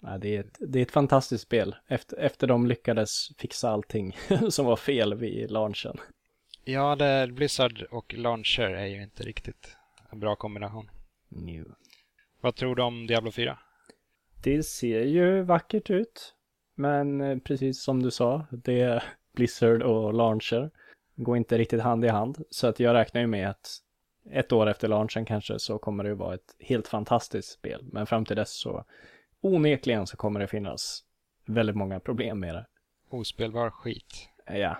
Ja, 0.00 0.18
det, 0.18 0.36
är 0.36 0.40
ett, 0.40 0.56
det 0.60 0.78
är 0.78 0.82
ett 0.82 0.90
fantastiskt 0.90 1.44
spel. 1.44 1.76
Efter, 1.86 2.16
efter 2.18 2.46
de 2.46 2.66
lyckades 2.66 3.28
fixa 3.38 3.70
allting 3.70 4.16
som 4.50 4.66
var 4.66 4.76
fel 4.76 5.14
vid 5.14 5.50
launchen. 5.50 5.96
Ja, 6.64 6.96
det, 6.96 7.28
Blizzard 7.32 7.82
och 7.90 8.14
Launcher 8.14 8.70
är 8.70 8.86
ju 8.86 9.02
inte 9.02 9.22
riktigt 9.22 9.76
en 10.12 10.20
bra 10.20 10.36
kombination. 10.36 10.90
New. 11.28 11.64
Vad 12.40 12.54
tror 12.54 12.74
du 12.74 12.82
om 12.82 13.06
Diablo 13.06 13.30
4? 13.30 13.58
Det 14.42 14.62
ser 14.62 15.02
ju 15.02 15.42
vackert 15.42 15.90
ut. 15.90 16.34
Men 16.74 17.20
eh, 17.20 17.38
precis 17.38 17.82
som 17.82 18.02
du 18.02 18.10
sa, 18.10 18.46
det 18.50 18.80
är 18.80 19.04
Blizzard 19.32 19.82
och 19.82 20.14
launcher 20.14 20.70
går 21.16 21.36
inte 21.36 21.58
riktigt 21.58 21.80
hand 21.80 22.04
i 22.04 22.08
hand. 22.08 22.44
Så 22.50 22.66
att 22.66 22.80
jag 22.80 22.94
räknar 22.94 23.20
ju 23.20 23.26
med 23.26 23.50
att 23.50 23.68
ett 24.30 24.52
år 24.52 24.66
efter 24.66 24.88
launchen 24.88 25.24
kanske 25.24 25.58
så 25.58 25.78
kommer 25.78 26.04
det 26.04 26.14
vara 26.14 26.34
ett 26.34 26.56
helt 26.60 26.88
fantastiskt 26.88 27.52
spel. 27.52 27.84
Men 27.92 28.06
fram 28.06 28.24
till 28.24 28.36
dess 28.36 28.60
så 28.60 28.84
onekligen 29.40 30.06
så 30.06 30.16
kommer 30.16 30.40
det 30.40 30.46
finnas 30.46 31.04
väldigt 31.46 31.76
många 31.76 32.00
problem 32.00 32.40
med 32.40 32.54
det. 32.54 32.66
Ospelbar 33.10 33.70
skit. 33.70 34.28
Ja, 34.46 34.76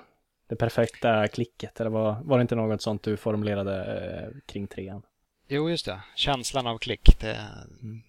det 0.47 0.57
perfekta 0.57 1.29
klicket, 1.29 1.81
eller 1.81 1.91
var, 1.91 2.21
var 2.23 2.39
det 2.39 2.43
inte 2.43 2.55
något 2.55 2.83
sånt 2.83 3.03
du 3.03 3.17
formulerade 3.17 3.85
eh, 3.85 4.41
kring 4.47 4.67
trean? 4.67 5.03
Jo, 5.49 5.71
just 5.71 5.87
det. 5.87 6.01
Känslan 6.15 6.67
av 6.67 6.79
klick. 6.79 7.19
Det 7.21 7.31
är 7.31 7.65
Mm. 7.83 8.03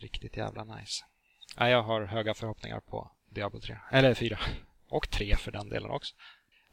riktigt 0.00 0.36
jävla 0.36 0.64
nice. 0.64 1.04
Ja, 1.56 1.68
jag 1.68 1.82
har 1.82 2.04
höga 2.04 2.34
förhoppningar 2.34 2.80
på 2.80 3.10
Diablo 3.30 3.60
3. 3.60 3.76
Eller 3.92 4.14
4. 4.14 4.38
Och 4.88 5.10
3 5.10 5.36
för 5.36 5.52
den 5.52 5.68
delen 5.68 5.90
också. 5.90 6.14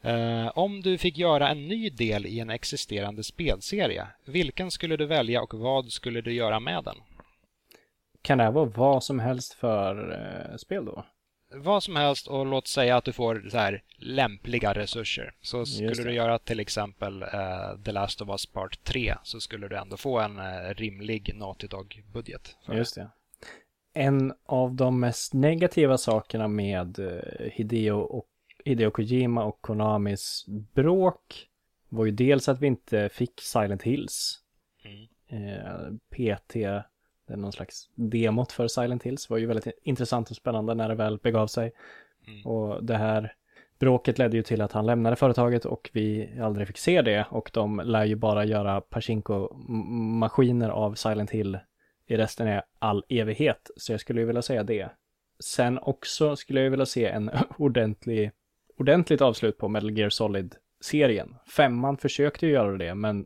Eh, 0.01 0.47
om 0.57 0.81
du 0.81 0.97
fick 0.97 1.17
göra 1.17 1.49
en 1.49 1.67
ny 1.67 1.89
del 1.89 2.25
i 2.25 2.39
en 2.39 2.49
existerande 2.49 3.23
spelserie, 3.23 4.07
vilken 4.25 4.71
skulle 4.71 4.97
du 4.97 5.05
välja 5.05 5.41
och 5.41 5.53
vad 5.53 5.91
skulle 5.91 6.21
du 6.21 6.33
göra 6.33 6.59
med 6.59 6.83
den? 6.83 6.97
Kan 8.21 8.37
det 8.37 8.43
här 8.43 8.51
vara 8.51 8.65
vad 8.65 9.03
som 9.03 9.19
helst 9.19 9.53
för 9.53 10.11
eh, 10.51 10.57
spel 10.57 10.85
då? 10.85 11.05
Vad 11.51 11.83
som 11.83 11.95
helst 11.95 12.27
och 12.27 12.45
låt 12.45 12.67
säga 12.67 12.97
att 12.97 13.05
du 13.05 13.13
får 13.13 13.49
så 13.49 13.57
här 13.57 13.83
lämpliga 13.97 14.73
resurser. 14.73 15.33
Så 15.41 15.65
skulle 15.65 16.03
du 16.03 16.13
göra 16.13 16.39
till 16.39 16.59
exempel 16.59 17.23
uh, 17.23 17.83
The 17.85 17.91
Last 17.91 18.21
of 18.21 18.29
Us 18.29 18.45
Part 18.45 18.83
3 18.83 19.15
så 19.23 19.39
skulle 19.39 19.67
du 19.67 19.77
ändå 19.77 19.97
få 19.97 20.19
en 20.19 20.39
uh, 20.39 20.73
rimlig 20.75 21.35
Naughty 21.35 21.67
Dog-budget. 21.67 22.55
Just 22.67 22.95
det. 22.95 23.09
En 23.93 24.33
av 24.45 24.73
de 24.73 24.99
mest 24.99 25.33
negativa 25.33 25.97
sakerna 25.97 26.47
med 26.47 26.99
uh, 26.99 27.49
Hideo, 27.51 27.99
och, 27.99 28.27
Hideo 28.65 28.91
Kojima 28.91 29.43
och 29.43 29.61
Konamis 29.61 30.45
bråk 30.47 31.47
var 31.89 32.05
ju 32.05 32.11
dels 32.11 32.49
att 32.49 32.61
vi 32.61 32.67
inte 32.67 33.09
fick 33.09 33.41
Silent 33.41 33.83
Hills. 33.83 34.39
Mm. 34.83 35.99
PT 36.09 36.55
det 37.29 37.35
är 37.35 37.37
någon 37.37 37.51
slags 37.51 37.89
demot 37.95 38.51
för 38.51 38.67
Silent 38.67 39.03
Hills. 39.03 39.29
var 39.29 39.37
ju 39.37 39.45
väldigt 39.45 39.67
intressant 39.83 40.29
och 40.29 40.35
spännande 40.35 40.73
när 40.73 40.89
det 40.89 40.95
väl 40.95 41.17
begav 41.17 41.47
sig. 41.47 41.71
Mm. 42.27 42.45
Och 42.45 42.83
det 42.83 42.97
här 42.97 43.33
bråket 43.79 44.17
ledde 44.17 44.37
ju 44.37 44.43
till 44.43 44.61
att 44.61 44.71
han 44.71 44.85
lämnade 44.85 45.15
företaget 45.15 45.65
och 45.65 45.89
vi 45.93 46.29
aldrig 46.41 46.67
fick 46.67 46.77
se 46.77 47.01
det. 47.01 47.25
Och 47.29 47.49
de 47.53 47.81
lär 47.85 48.05
ju 48.05 48.15
bara 48.15 48.45
göra 48.45 48.81
Pachinko-maskiner 48.81 50.69
av 50.69 50.93
Silent 50.93 51.31
Hill 51.31 51.57
i 52.07 52.17
resten 52.17 52.47
av 52.47 52.61
all 52.79 53.03
evighet. 53.09 53.71
Så 53.75 53.93
jag 53.93 53.99
skulle 53.99 54.19
ju 54.19 54.27
vilja 54.27 54.41
säga 54.41 54.63
det. 54.63 54.89
Sen 55.39 55.79
också 55.79 56.35
skulle 56.35 56.61
jag 56.61 56.71
vilja 56.71 56.85
se 56.85 57.05
en 57.05 57.29
ordentlig, 57.57 58.31
ordentligt 58.77 59.21
avslut 59.21 59.57
på 59.57 59.67
Metal 59.67 59.97
Gear 59.97 60.09
Solid-serien. 60.09 61.35
Femman 61.55 61.97
försökte 61.97 62.45
ju 62.45 62.51
göra 62.51 62.77
det, 62.77 62.95
men 62.95 63.25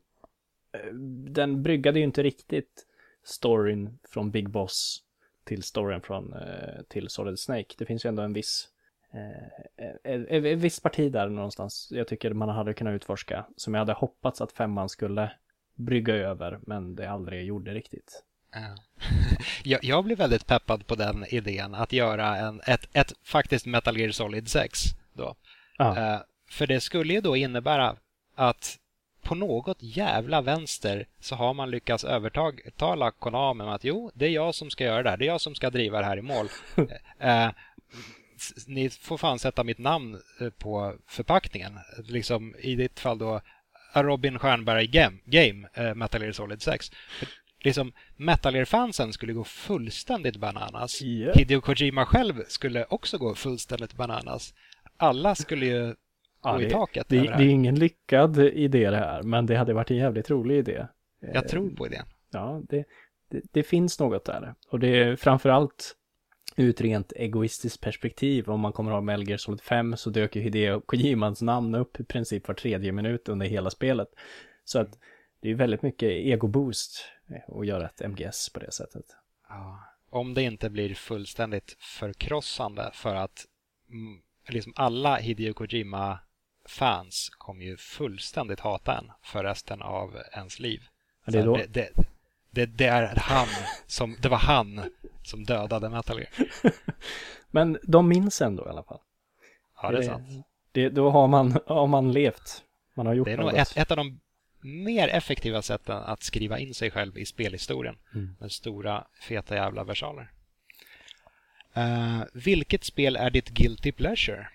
eh, 0.73 0.93
den 1.29 1.63
bryggade 1.63 1.99
ju 1.99 2.05
inte 2.05 2.23
riktigt 2.23 2.85
storyn 3.23 3.99
från 4.09 4.31
Big 4.31 4.49
Boss 4.49 5.03
till 5.43 5.63
storyn 5.63 6.01
från 6.01 6.33
eh, 6.33 6.83
till 6.89 7.09
Solid 7.09 7.39
Snake. 7.39 7.75
Det 7.77 7.85
finns 7.85 8.05
ju 8.05 8.07
ändå 8.07 8.21
en 8.21 8.33
viss 8.33 8.67
eh, 9.13 10.13
ett, 10.13 10.45
ett 10.45 10.57
visst 10.57 10.83
parti 10.83 11.11
där 11.11 11.29
någonstans 11.29 11.89
jag 11.91 12.07
tycker 12.07 12.33
man 12.33 12.49
hade 12.49 12.73
kunnat 12.73 12.93
utforska 12.93 13.45
som 13.55 13.73
jag 13.73 13.81
hade 13.81 13.93
hoppats 13.93 14.41
att 14.41 14.51
femman 14.51 14.89
skulle 14.89 15.31
brygga 15.75 16.15
över 16.15 16.59
men 16.61 16.95
det 16.95 17.09
aldrig 17.09 17.45
gjorde 17.45 17.73
riktigt. 17.73 18.23
jag, 19.63 19.83
jag 19.83 20.03
blev 20.03 20.17
väldigt 20.17 20.47
peppad 20.47 20.87
på 20.87 20.95
den 20.95 21.25
idén 21.29 21.75
att 21.75 21.93
göra 21.93 22.37
en, 22.37 22.61
ett, 22.67 22.89
ett 22.93 23.13
faktiskt 23.23 23.65
Metal 23.65 23.97
Gear 23.97 24.11
Solid 24.11 24.49
6 24.49 24.79
då. 25.13 25.35
Uh, 25.81 26.17
för 26.49 26.67
det 26.67 26.79
skulle 26.79 27.13
ju 27.13 27.21
då 27.21 27.35
innebära 27.35 27.95
att 28.35 28.79
på 29.23 29.35
något 29.35 29.77
jävla 29.79 30.41
vänster 30.41 31.07
så 31.19 31.35
har 31.35 31.53
man 31.53 31.71
lyckats 31.71 32.03
övertala 32.03 33.11
Konami 33.11 33.63
att 33.63 33.83
jo, 33.83 34.11
det 34.13 34.25
är 34.25 34.29
jag 34.29 34.55
som 34.55 34.69
ska 34.69 34.83
göra 34.83 35.03
det 35.03 35.09
här. 35.09 35.17
Det 35.17 35.25
är 35.25 35.27
jag 35.27 35.41
som 35.41 35.55
ska 35.55 35.69
driva 35.69 35.99
det 35.99 36.05
här 36.05 36.17
i 36.17 36.21
mål. 36.21 36.47
eh, 37.19 37.49
ni 38.67 38.89
får 38.89 39.17
fan 39.17 39.39
sätta 39.39 39.63
mitt 39.63 39.77
namn 39.77 40.21
eh, 40.41 40.49
på 40.49 40.93
förpackningen. 41.07 41.79
Liksom 42.07 42.55
i 42.59 42.75
ditt 42.75 42.99
fall 42.99 43.17
då 43.17 43.41
Robin 43.93 44.39
Stjernberg 44.39 44.87
Game, 44.87 45.17
game 45.25 45.67
eh, 45.73 45.95
Metal 45.95 46.21
Gear 46.21 46.31
Solid 46.31 46.61
6. 46.61 46.91
Liksom, 47.59 47.93
Metal 48.15 48.55
Gear-fansen 48.55 49.13
skulle 49.13 49.33
gå 49.33 49.43
fullständigt 49.43 50.37
bananas. 50.37 51.01
Yeah. 51.01 51.37
Hideo 51.37 51.61
Kojima 51.61 52.05
själv 52.05 52.43
skulle 52.47 52.85
också 52.85 53.17
gå 53.17 53.35
fullständigt 53.35 53.93
bananas. 53.93 54.53
Alla 54.97 55.35
skulle 55.35 55.65
ju 55.65 55.95
ja, 56.43 56.61
i 56.61 56.69
taket. 56.69 57.05
Det, 57.09 57.19
det, 57.19 57.23
det 57.37 57.43
är 57.43 57.49
ingen 57.49 57.75
lyckad 57.75 58.37
idé 58.39 58.89
det 58.89 58.97
här, 58.97 59.23
men 59.23 59.45
det 59.45 59.55
hade 59.55 59.73
varit 59.73 59.91
en 59.91 59.97
jävligt 59.97 60.29
rolig 60.29 60.57
idé. 60.57 60.87
Jag 61.19 61.47
tror 61.47 61.69
på 61.69 61.87
idén. 61.87 62.05
Ja, 62.31 62.61
det, 62.69 62.85
det, 63.29 63.41
det 63.51 63.63
finns 63.63 63.99
något 63.99 64.25
där. 64.25 64.55
Och 64.69 64.79
det 64.79 64.87
är 64.87 65.15
framförallt 65.15 65.95
ur 66.55 66.69
ett 66.69 66.81
rent 66.81 67.13
egoistiskt 67.15 67.81
perspektiv. 67.81 68.49
Om 68.49 68.59
man 68.59 68.73
kommer 68.73 68.91
ihåg 68.91 69.03
Metal 69.03 69.27
Gear 69.27 69.37
Solid 69.37 69.61
5 69.61 69.97
så 69.97 70.09
dök 70.09 70.35
ju 70.35 70.41
Hideo 70.41 70.81
Kojimans 70.81 71.41
namn 71.41 71.75
upp 71.75 71.99
i 71.99 72.03
princip 72.03 72.47
var 72.47 72.55
tredje 72.55 72.91
minut 72.91 73.29
under 73.29 73.45
hela 73.45 73.69
spelet. 73.69 74.07
Så 74.63 74.79
att 74.79 74.97
det 75.41 75.49
är 75.49 75.55
väldigt 75.55 75.81
mycket 75.81 76.09
ego-boost 76.09 77.05
att 77.47 77.67
göra 77.67 77.85
ett 77.85 78.01
MGS 78.01 78.49
på 78.53 78.59
det 78.59 78.71
sättet. 78.71 79.05
Ja, 79.49 79.79
om 80.09 80.33
det 80.33 80.41
inte 80.41 80.69
blir 80.69 80.95
fullständigt 80.95 81.75
förkrossande 81.79 82.91
för 82.93 83.15
att 83.15 83.45
mm, 83.89 84.21
liksom 84.49 84.73
alla 84.75 85.15
Hideo 85.15 85.53
Kojima 85.53 86.19
fans 86.65 87.29
kommer 87.29 87.65
ju 87.65 87.77
fullständigt 87.77 88.59
hata 88.59 88.97
en 88.97 89.11
för 89.23 89.43
resten 89.43 89.81
av 89.81 90.17
ens 90.33 90.59
liv. 90.59 90.83
Det, 91.25 91.39
är 91.39 91.45
då... 91.45 91.57
det, 91.57 91.65
det, 91.73 91.89
det, 92.51 92.65
det, 92.65 92.85
är 92.85 93.15
han 93.15 93.47
som, 93.87 94.17
det 94.21 94.29
var 94.29 94.37
han 94.37 94.81
som 95.23 95.43
dödade 95.43 95.89
Metal 95.89 96.19
Gear. 96.19 96.49
Men 97.51 97.79
de 97.83 98.07
minns 98.07 98.41
ändå 98.41 98.65
i 98.65 98.69
alla 98.69 98.83
fall. 98.83 98.99
Ja, 99.81 99.91
det 99.91 99.97
är 99.97 100.01
sant. 100.01 100.45
Det, 100.71 100.89
då 100.89 101.09
har 101.09 101.27
man, 101.27 101.59
har 101.65 101.87
man 101.87 102.11
levt. 102.11 102.63
Man 102.93 103.05
har 103.05 103.13
gjort 103.13 103.25
Det 103.25 103.33
är 103.33 103.37
nog 103.37 103.53
ett, 103.53 103.77
ett, 103.77 103.91
av 103.91 103.97
de 103.97 104.19
mer 104.61 105.07
effektiva 105.07 105.61
sätten 105.61 105.97
att 105.97 106.23
skriva 106.23 106.59
in 106.59 106.73
sig 106.73 106.91
själv 106.91 107.17
i 107.17 107.25
spelhistorien. 107.25 107.95
Mm. 108.13 108.35
Med 108.39 108.51
stora, 108.51 109.07
feta 109.21 109.55
jävla 109.55 109.83
versaler. 109.83 110.31
Uh, 111.77 112.23
vilket 112.33 112.83
spel 112.83 113.15
är 113.15 113.29
ditt 113.29 113.49
guilty 113.49 113.91
pleasure? 113.91 114.47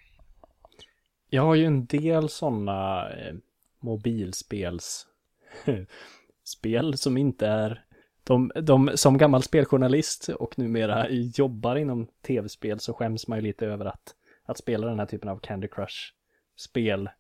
Jag 1.31 1.43
har 1.43 1.55
ju 1.55 1.65
en 1.65 1.87
del 1.87 2.29
sådana 2.29 3.11
eh, 3.11 3.35
mobilspels 3.81 5.07
spel 6.45 6.97
som 6.97 7.17
inte 7.17 7.47
är 7.47 7.85
de, 8.25 8.53
de, 8.63 8.91
som 8.95 9.19
gammal 9.19 9.43
speljournalist 9.43 10.29
och 10.29 10.59
numera 10.59 11.11
jobbar 11.11 11.77
inom 11.77 12.07
tv-spel 12.27 12.81
så 12.81 12.93
skäms 12.93 13.29
man 13.29 13.39
ju 13.39 13.43
lite 13.43 13.67
över 13.67 13.85
att, 13.85 14.15
att 14.45 14.59
spela 14.59 14.87
den 14.87 14.99
här 14.99 15.07
typen 15.07 15.29
av 15.29 15.39
Candy 15.39 15.69
Crush-spel. 15.69 17.11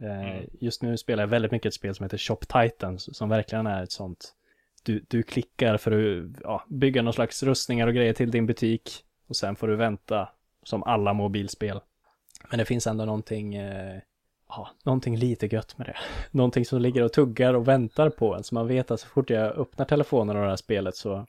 Eh, 0.00 0.30
mm. 0.30 0.50
Just 0.60 0.82
nu 0.82 0.96
spelar 0.96 1.22
jag 1.22 1.28
väldigt 1.28 1.52
mycket 1.52 1.66
ett 1.66 1.74
spel 1.74 1.94
som 1.94 2.04
heter 2.04 2.18
Shop 2.18 2.40
Titans 2.40 3.16
som 3.16 3.28
verkligen 3.28 3.66
är 3.66 3.82
ett 3.82 3.92
sånt 3.92 4.36
du, 4.86 5.04
du 5.08 5.22
klickar 5.22 5.76
för 5.76 5.92
att 5.92 6.40
ja, 6.42 6.64
bygga 6.68 7.02
någon 7.02 7.12
slags 7.12 7.42
rustningar 7.42 7.86
och 7.86 7.94
grejer 7.94 8.12
till 8.12 8.30
din 8.30 8.46
butik 8.46 9.04
och 9.28 9.36
sen 9.36 9.56
får 9.56 9.68
du 9.68 9.76
vänta 9.76 10.28
som 10.62 10.82
alla 10.82 11.12
mobilspel. 11.12 11.80
Men 12.50 12.58
det 12.58 12.64
finns 12.64 12.86
ändå 12.86 13.04
någonting, 13.04 13.54
eh, 13.54 14.00
ja, 14.48 14.70
någonting 14.84 15.16
lite 15.16 15.46
gött 15.46 15.78
med 15.78 15.86
det. 15.86 15.96
Någonting 16.30 16.64
som 16.64 16.80
ligger 16.80 17.02
och 17.02 17.12
tuggar 17.12 17.54
och 17.54 17.68
väntar 17.68 18.10
på 18.10 18.34
en. 18.34 18.44
Så 18.44 18.54
man 18.54 18.68
vet 18.68 18.90
att 18.90 19.00
så 19.00 19.06
fort 19.06 19.30
jag 19.30 19.58
öppnar 19.58 19.86
telefonen 19.86 20.36
och 20.36 20.42
det 20.42 20.48
här 20.48 20.56
spelet 20.56 20.96
så, 20.96 21.26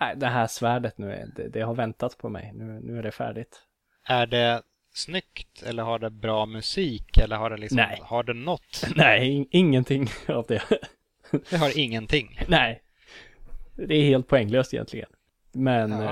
nej, 0.00 0.14
det 0.16 0.26
här 0.26 0.46
svärdet 0.46 0.98
nu, 0.98 1.32
det, 1.36 1.48
det 1.48 1.60
har 1.60 1.74
väntat 1.74 2.18
på 2.18 2.28
mig. 2.28 2.52
Nu, 2.54 2.80
nu 2.82 2.98
är 2.98 3.02
det 3.02 3.12
färdigt. 3.12 3.60
Är 4.08 4.26
det 4.26 4.62
snyggt 4.94 5.62
eller 5.62 5.82
har 5.82 5.98
det 5.98 6.10
bra 6.10 6.46
musik 6.46 7.18
eller 7.18 7.36
har 7.36 7.50
det 7.50 7.56
liksom, 7.56 7.76
Nej. 7.76 8.00
har 8.02 8.22
det 8.22 8.34
något? 8.34 8.84
Nej, 8.96 9.48
ingenting 9.50 10.08
av 10.28 10.44
det. 10.48 10.62
Det 11.50 11.56
har 11.56 11.78
ingenting? 11.78 12.40
Nej. 12.48 12.82
Det 13.74 13.94
är 13.94 14.02
helt 14.02 14.28
poänglöst 14.28 14.74
egentligen. 14.74 15.08
Men 15.52 15.92
eh, 15.92 16.08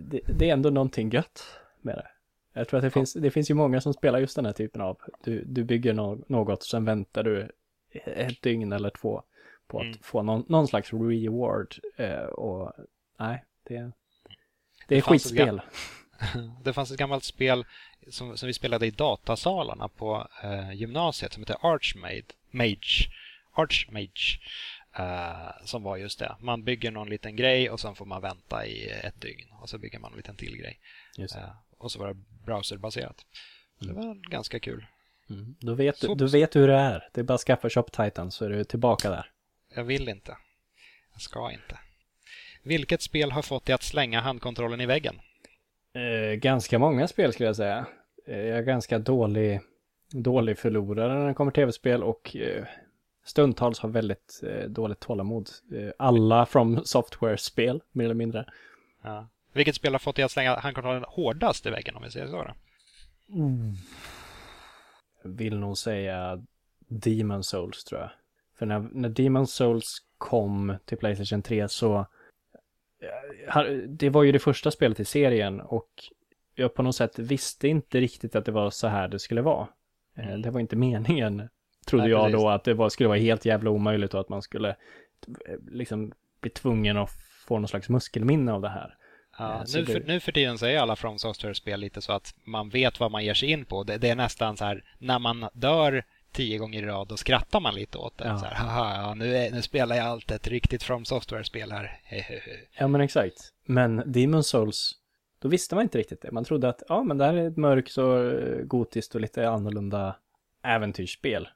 det, 0.00 0.20
det, 0.38 0.48
är 0.48 0.52
ändå 0.52 0.70
någonting 0.70 1.10
gött 1.10 1.44
med 1.82 1.96
det. 1.96 2.06
Jag 2.52 2.68
tror 2.68 2.78
att 2.78 2.82
det, 2.82 2.86
ja. 2.86 2.90
finns, 2.90 3.12
det 3.12 3.30
finns 3.30 3.50
ju 3.50 3.54
många 3.54 3.80
som 3.80 3.94
spelar 3.94 4.18
just 4.18 4.36
den 4.36 4.46
här 4.46 4.52
typen 4.52 4.80
av, 4.80 4.98
du, 5.24 5.44
du 5.44 5.64
bygger 5.64 5.92
no 5.92 6.24
något, 6.28 6.62
sen 6.62 6.84
väntar 6.84 7.24
du 7.24 7.50
ett 8.04 8.42
dygn 8.42 8.72
eller 8.72 8.90
två 8.90 9.22
på 9.66 9.78
att 9.78 9.84
mm. 9.84 9.98
få 10.02 10.22
någon, 10.22 10.44
någon, 10.48 10.68
slags 10.68 10.92
reward. 10.92 11.74
Eh, 11.96 12.24
och 12.24 12.72
nej, 13.18 13.44
det, 13.64 13.74
det, 13.74 13.92
det 14.88 14.96
är 14.96 15.00
skitspel. 15.00 15.60
det 16.64 16.72
fanns 16.72 16.90
ett 16.90 16.98
gammalt 16.98 17.24
spel 17.24 17.64
som, 18.10 18.36
som 18.36 18.46
vi 18.46 18.52
spelade 18.52 18.86
i 18.86 18.90
datasalarna 18.90 19.88
på 19.88 20.28
eh, 20.42 20.72
gymnasiet 20.72 21.32
som 21.32 21.42
heter 21.42 21.56
Archmage. 21.74 22.34
Mage. 22.50 23.10
Archmage. 23.52 24.40
Uh, 25.00 25.50
som 25.64 25.82
var 25.82 25.96
just 25.96 26.18
det. 26.18 26.36
Man 26.40 26.64
bygger 26.64 26.90
någon 26.90 27.08
liten 27.08 27.36
grej 27.36 27.70
och 27.70 27.80
sen 27.80 27.94
får 27.94 28.06
man 28.06 28.22
vänta 28.22 28.66
i 28.66 28.88
ett 28.88 29.20
dygn 29.20 29.48
och 29.60 29.68
så 29.68 29.78
bygger 29.78 29.98
man 29.98 30.10
en 30.10 30.16
liten 30.16 30.36
till 30.36 30.56
grej. 30.56 30.80
Uh, 31.18 31.50
och 31.78 31.92
så 31.92 31.98
var 31.98 32.08
det 32.08 32.16
browserbaserat. 32.44 33.26
Mm. 33.82 33.94
Det 33.94 34.00
var 34.00 34.14
ganska 34.14 34.60
kul. 34.60 34.86
Mm. 35.30 35.56
Du, 35.60 35.74
vet, 35.74 35.96
så, 35.96 36.14
du 36.14 36.26
vet 36.26 36.56
hur 36.56 36.68
det 36.68 36.74
är. 36.74 37.08
Det 37.12 37.20
är 37.20 37.24
bara 37.24 37.34
att 37.34 37.40
skaffa 37.40 37.70
Shop 37.70 37.82
Titan 37.82 38.30
så 38.30 38.44
är 38.44 38.48
du 38.48 38.64
tillbaka 38.64 39.10
där. 39.10 39.30
Jag 39.74 39.84
vill 39.84 40.08
inte. 40.08 40.36
Jag 41.12 41.20
ska 41.20 41.52
inte. 41.52 41.78
Vilket 42.62 43.02
spel 43.02 43.32
har 43.32 43.42
fått 43.42 43.64
dig 43.64 43.74
att 43.74 43.82
slänga 43.82 44.20
handkontrollen 44.20 44.80
i 44.80 44.86
väggen? 44.86 45.20
Uh, 45.96 46.34
ganska 46.34 46.78
många 46.78 47.08
spel 47.08 47.32
skulle 47.32 47.46
jag 47.46 47.56
säga. 47.56 47.86
jag 48.26 48.38
är 48.38 48.62
ganska 48.62 48.98
dålig, 48.98 49.60
dålig 50.12 50.58
förlorare 50.58 51.18
när 51.18 51.28
det 51.28 51.34
kommer 51.34 51.52
tv-spel 51.52 52.02
och 52.02 52.36
stundtals 53.28 53.80
har 53.80 53.88
väldigt 53.88 54.40
eh, 54.42 54.68
dåligt 54.68 55.00
tålamod. 55.00 55.50
Eh, 55.72 55.90
alla 55.98 56.46
from 56.46 56.84
software-spel, 56.84 57.82
mer 57.92 58.04
eller 58.04 58.14
mindre. 58.14 58.46
Ja. 59.02 59.28
Vilket 59.52 59.74
spel 59.74 59.92
har 59.94 59.98
fått 59.98 60.16
dig 60.16 60.24
att 60.24 60.30
slänga 60.30 60.56
handkontrollen 60.56 61.04
hårdast 61.08 61.66
i 61.66 61.70
väggen 61.70 61.96
om 61.96 62.02
vi 62.02 62.10
säger 62.10 62.26
så? 62.26 62.44
Då? 62.44 62.54
Mm. 63.34 63.74
Jag 65.22 65.30
vill 65.30 65.58
nog 65.58 65.78
säga 65.78 66.44
Demon 66.88 67.44
Souls 67.44 67.84
tror 67.84 68.00
jag. 68.00 68.10
För 68.58 68.66
när, 68.66 68.78
när 68.92 69.08
Demon 69.08 69.46
Souls 69.46 69.84
kom 70.18 70.76
till 70.84 70.98
Playstation 70.98 71.42
3 71.42 71.68
så 71.68 72.06
det 73.88 74.10
var 74.10 74.22
ju 74.22 74.32
det 74.32 74.38
första 74.38 74.70
spelet 74.70 75.00
i 75.00 75.04
serien 75.04 75.60
och 75.60 75.88
jag 76.54 76.74
på 76.74 76.82
något 76.82 76.96
sätt 76.96 77.18
visste 77.18 77.68
inte 77.68 78.00
riktigt 78.00 78.36
att 78.36 78.44
det 78.44 78.52
var 78.52 78.70
så 78.70 78.88
här 78.88 79.08
det 79.08 79.18
skulle 79.18 79.42
vara. 79.42 79.68
Eh, 80.16 80.26
Mm. 80.28 80.42
Det 80.42 80.50
var 80.50 80.60
inte 80.60 80.76
meningen, 80.86 81.48
trodde 81.86 82.04
Nej, 82.04 82.12
jag 82.12 82.24
precis. 82.24 82.40
då, 82.40 82.48
att 82.48 82.64
det 82.64 82.74
var, 82.74 82.88
skulle 82.88 83.08
vara 83.08 83.18
helt 83.18 83.44
jävla 83.44 83.70
omöjligt 83.70 84.14
och 84.14 84.20
att 84.20 84.28
man 84.28 84.42
skulle 84.42 84.68
eh, 84.68 85.58
liksom 85.70 86.12
bli 86.40 86.50
tvungen 86.50 86.96
att 86.96 87.10
få 87.46 87.58
någon 87.58 87.68
slags 87.68 87.88
muskelminne 87.88 88.52
av 88.52 88.60
det 88.60 88.68
här. 88.68 88.94
Ja, 89.38 89.54
Eh, 89.54 89.64
nu, 89.74 89.86
för, 89.86 90.00
nu 90.00 90.20
för 90.20 90.32
tiden 90.32 90.58
så 90.58 90.66
är 90.66 90.78
alla 90.78 90.96
From 90.96 91.18
Software-spel 91.18 91.80
lite 91.80 92.02
så 92.02 92.12
att 92.12 92.34
man 92.44 92.68
vet 92.68 93.00
vad 93.00 93.10
man 93.10 93.24
ger 93.24 93.34
sig 93.34 93.50
in 93.50 93.64
på. 93.64 93.84
Det, 93.84 93.98
det 93.98 94.08
är 94.08 94.14
nästan 94.16 94.56
så 94.56 94.64
här, 94.64 94.84
när 94.98 95.18
man 95.18 95.48
dör 95.52 96.04
tio 96.32 96.58
gånger 96.58 96.82
i 96.82 96.86
rad, 96.86 97.08
då 97.08 97.16
skrattar 97.16 97.60
man 97.60 97.74
lite 97.74 97.98
åt 97.98 98.18
det. 98.18 98.26
Ja. 98.26 98.38
Så 98.38 98.46
här, 98.46 98.54
Haha, 98.54 99.02
ja, 99.02 99.14
nu, 99.14 99.36
är, 99.36 99.50
nu 99.50 99.62
spelar 99.62 99.96
jag 99.96 100.06
allt 100.06 100.30
ett 100.30 100.48
riktigt 100.48 100.82
From 100.82 101.04
Software-spel 101.04 101.72
här. 101.72 102.00
Ja 102.78 102.88
men 102.88 103.00
exakt. 103.00 103.52
Men 103.64 104.12
Demon 104.12 104.44
Souls, 104.44 104.92
då 105.38 105.48
visste 105.48 105.74
man 105.74 105.82
inte 105.82 105.98
riktigt 105.98 106.22
det. 106.22 106.30
Man 106.32 106.44
trodde 106.44 106.68
att, 106.68 106.82
ja 106.88 107.02
men 107.02 107.18
det 107.18 107.24
här 107.24 107.34
är 107.34 107.48
ett 107.48 107.56
mörkt 107.56 107.98
och 107.98 108.18
eh, 108.18 108.58
gotiskt 108.64 109.14
och 109.14 109.20
lite 109.20 109.48
annorlunda 109.48 110.16
äventyrsspel. 110.62 111.48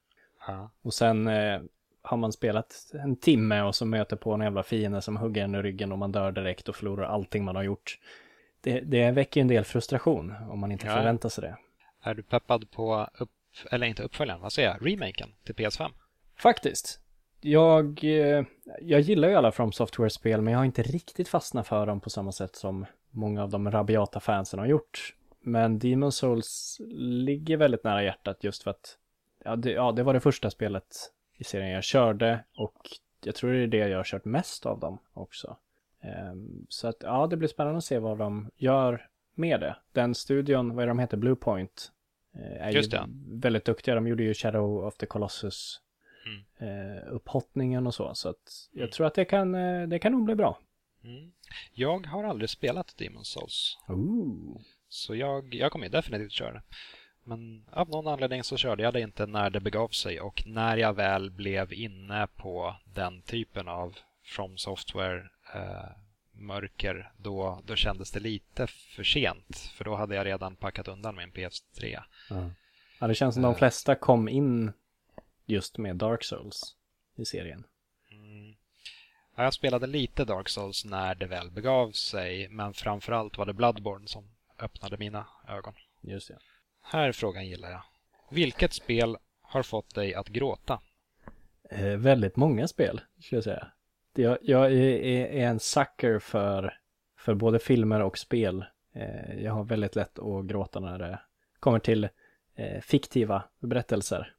ja. 0.47 0.71
Och 0.83 0.95
sen 0.95 1.29
eh, 1.29 1.61
har 2.03 2.17
man 2.17 2.33
spelat 2.33 2.91
en 2.93 3.17
timme 3.17 3.63
och 3.63 3.75
så 3.75 3.85
möter 3.87 4.17
på 4.17 4.33
en 4.33 4.41
jävla 4.41 4.63
fiende 4.63 5.03
som 5.03 5.17
hugger 5.17 5.45
en 5.45 5.55
i 5.55 5.63
ryggen 5.63 5.93
och 5.93 5.99
man 5.99 6.13
dör 6.13 6.33
direkt 6.33 6.69
och 6.69 6.77
förlorar 6.77 7.05
allting 7.05 7.45
man 7.45 7.57
har 7.57 7.63
gjort. 7.63 7.99
Det, 8.61 8.81
det 8.81 9.11
väcker 9.11 9.41
ju 9.41 9.43
en 9.43 9.49
del 9.49 9.65
frustration 9.65 10.35
om 10.51 10.59
man 10.61 10.73
inte 10.73 10.87
Ja. 10.87 10.93
förväntar 10.95 11.29
sig 11.29 11.43
det. 11.43 11.57
Är 12.03 12.15
du 12.15 12.23
peppad 12.23 12.71
på, 12.71 13.09
upp, 13.19 13.31
eller 13.71 13.87
inte 13.87 14.03
uppföljaren, 14.03 14.41
vad 14.41 14.53
säger 14.53 14.69
jag, 14.69 14.87
remaken 14.93 15.29
till 15.45 15.55
PS5? 15.55 15.91
Faktiskt. 16.37 16.99
Jag, 17.41 18.05
eh, 18.05 18.45
jag 18.81 19.01
gillar 19.01 19.29
ju 19.29 19.35
alla 19.35 19.53
From 19.53 19.73
Software-spel, 19.73 20.41
men 20.43 20.53
jag 20.53 20.59
har 20.61 20.65
inte 20.65 20.83
riktigt 20.83 21.29
fastnat 21.29 21.67
för 21.69 21.87
dem 21.87 22.01
på 22.01 22.11
samma 22.11 22.33
sätt 22.33 22.57
som 22.57 22.87
många 23.11 23.43
av 23.43 23.51
de 23.51 23.71
rabiata 23.71 24.21
fansen 24.21 24.59
har 24.59 24.67
gjort. 24.67 25.15
Men 25.41 25.79
Demon 25.79 26.13
Souls 26.13 26.81
ligger 26.99 27.57
väldigt 27.57 27.85
nära 27.85 28.03
hjärtat 28.03 28.45
just 28.45 28.63
för 28.63 28.71
att 28.71 28.99
ja 29.45 29.57
det, 29.57 29.71
ja, 29.71 29.93
det 29.93 30.03
var 30.03 30.15
det 30.15 30.21
första 30.21 30.51
spelet 30.51 30.85
i 31.43 31.45
serien 31.45 31.71
jag 31.71 31.85
körde 31.85 32.45
och 32.57 32.77
jag 33.25 33.35
tror 33.35 33.53
det 33.53 33.59
är 33.59 33.67
det 33.67 33.77
jag 33.89 33.97
har 33.99 34.05
kört 34.05 34.25
mest 34.25 34.67
av 34.67 34.81
dem 34.81 34.99
också. 35.13 35.57
Ehm, 36.01 36.67
så 36.69 36.89
att 36.89 36.97
ja, 37.01 37.27
det 37.27 37.37
blir 37.37 37.49
spännande 37.49 37.79
att 37.79 37.85
se 37.85 37.99
vad 37.99 38.19
de 38.19 38.51
gör 38.57 39.09
med 39.35 39.61
det. 39.61 39.77
Den 39.93 40.15
studion, 40.15 40.75
vad 40.75 40.83
är 40.83 40.87
de 40.89 40.99
heter, 40.99 41.17
Bluepoint, 41.17 41.93
eh, 42.35 42.67
är 42.67 42.71
Just 42.71 42.93
ju 42.93 42.97
det. 42.99 43.07
väldigt 43.41 43.65
duktiga. 43.65 43.95
De 43.95 44.07
gjorde 44.07 44.23
ju 44.23 44.35
Shadow 44.35 44.85
of 44.87 44.97
the 44.97 45.07
Colossus 45.07 45.81
Mm. 46.27 46.43
eh, 46.97 47.03
upphottningen 47.13 47.87
och 47.87 47.95
så. 47.95 48.15
Så 48.15 48.29
att 48.29 48.69
jag 48.73 48.93
tror 48.93 49.07
att 49.07 49.15
det 49.15 49.25
kan, 49.25 49.55
eh, 49.55 49.89
det 49.89 49.99
kan 49.99 50.13
nog 50.13 50.25
bli 50.25 50.35
bra. 50.35 50.59
Mm. 51.05 51.33
Jag 51.73 52.07
har 52.07 52.25
aldrig 52.25 52.51
spelat 52.51 52.95
Demon's 52.99 53.23
Souls, 53.23 53.79
Ooh. 53.89 54.61
så 54.89 55.15
jag, 55.15 55.55
jag 55.55 55.73
kommer 55.73 55.89
definitivt 55.89 56.33
köra 56.33 56.53
det. 56.53 56.63
Men 57.25 57.65
av 57.71 57.89
någon 57.89 58.07
anledning 58.09 58.45
så 58.45 58.57
körde 58.57 58.83
jag 58.83 58.93
det 58.93 59.01
inte 59.01 59.27
när 59.27 59.51
det 59.51 59.61
begav 59.61 59.89
sig 59.89 60.21
och 60.21 60.43
när 60.47 60.77
jag 60.77 60.93
väl 60.93 61.31
blev 61.31 61.73
inne 61.73 62.29
på 62.37 62.77
den 62.95 63.23
typen 63.23 63.69
av 63.69 63.99
From 64.25 64.59
Software 64.59 65.29
eh, 65.55 65.91
mörker, 66.33 67.13
då, 67.17 67.63
då 67.67 67.77
kändes 67.77 68.11
det 68.11 68.21
lite 68.21 68.67
för 68.67 69.05
sent. 69.05 69.59
För 69.75 69.85
då 69.85 69.95
hade 69.95 70.15
jag 70.15 70.27
redan 70.27 70.57
packat 70.57 70.89
undan 70.89 71.17
min 71.17 71.33
PS3. 71.33 72.03
Ja, 72.99 73.07
det 73.07 73.15
känns 73.15 73.35
som 73.35 73.43
de 73.43 73.53
Eh. 73.53 73.59
flesta 73.59 73.95
kom 73.95 74.29
in 74.29 74.73
just 75.47 75.79
med 75.79 75.97
Dark 75.97 76.25
Souls 76.25 76.77
i 77.17 77.25
serien. 77.25 77.65
Mm. 78.11 78.55
Ja, 79.37 79.43
jag 79.45 79.55
spelade 79.55 79.87
lite 79.87 80.25
Dark 80.25 80.49
Souls 80.49 80.85
när 80.85 81.15
det 81.15 81.27
väl 81.27 81.51
begav 81.51 81.93
sig, 81.93 82.49
men 82.49 82.75
framförallt 82.75 83.39
var 83.39 83.47
det 83.47 83.53
Bloodborne 83.53 84.09
som 84.09 84.25
öppnade 84.59 84.97
mina 84.97 85.27
ögon. 85.49 85.75
Just 86.01 86.29
det. 86.29 86.39
Här 86.83 87.13
frågan 87.13 87.47
gillar 87.47 87.71
jag. 87.71 87.83
Vilket 88.31 88.73
spel 88.73 89.17
har 89.43 89.63
fått 89.63 89.95
dig 89.95 90.15
att 90.15 90.29
gråta? 90.29 90.81
Eh, 91.71 91.97
väldigt 91.97 92.37
många 92.37 92.69
spel, 92.69 93.01
skulle 93.21 93.37
jag 93.37 93.45
säga. 93.45 93.67
Jag, 94.15 94.39
jag 94.43 94.67
är, 94.67 94.77
är, 94.77 95.27
är 95.27 95.47
en 95.47 95.61
sucker 95.61 96.19
för, 96.19 96.75
för 97.19 97.35
både 97.35 97.59
filmer 97.59 98.03
och 98.03 98.19
spel. 98.19 98.65
Eh, 98.95 99.43
jag 99.43 99.53
har 99.53 99.65
väldigt 99.65 99.97
lätt 99.97 100.19
att 100.19 100.45
gråta 100.45 100.81
när 100.81 100.99
det 100.99 101.19
kommer 101.61 101.79
till 101.79 102.09
eh, 102.55 102.81
fiktiva 102.81 103.43
berättelser. 103.59 104.35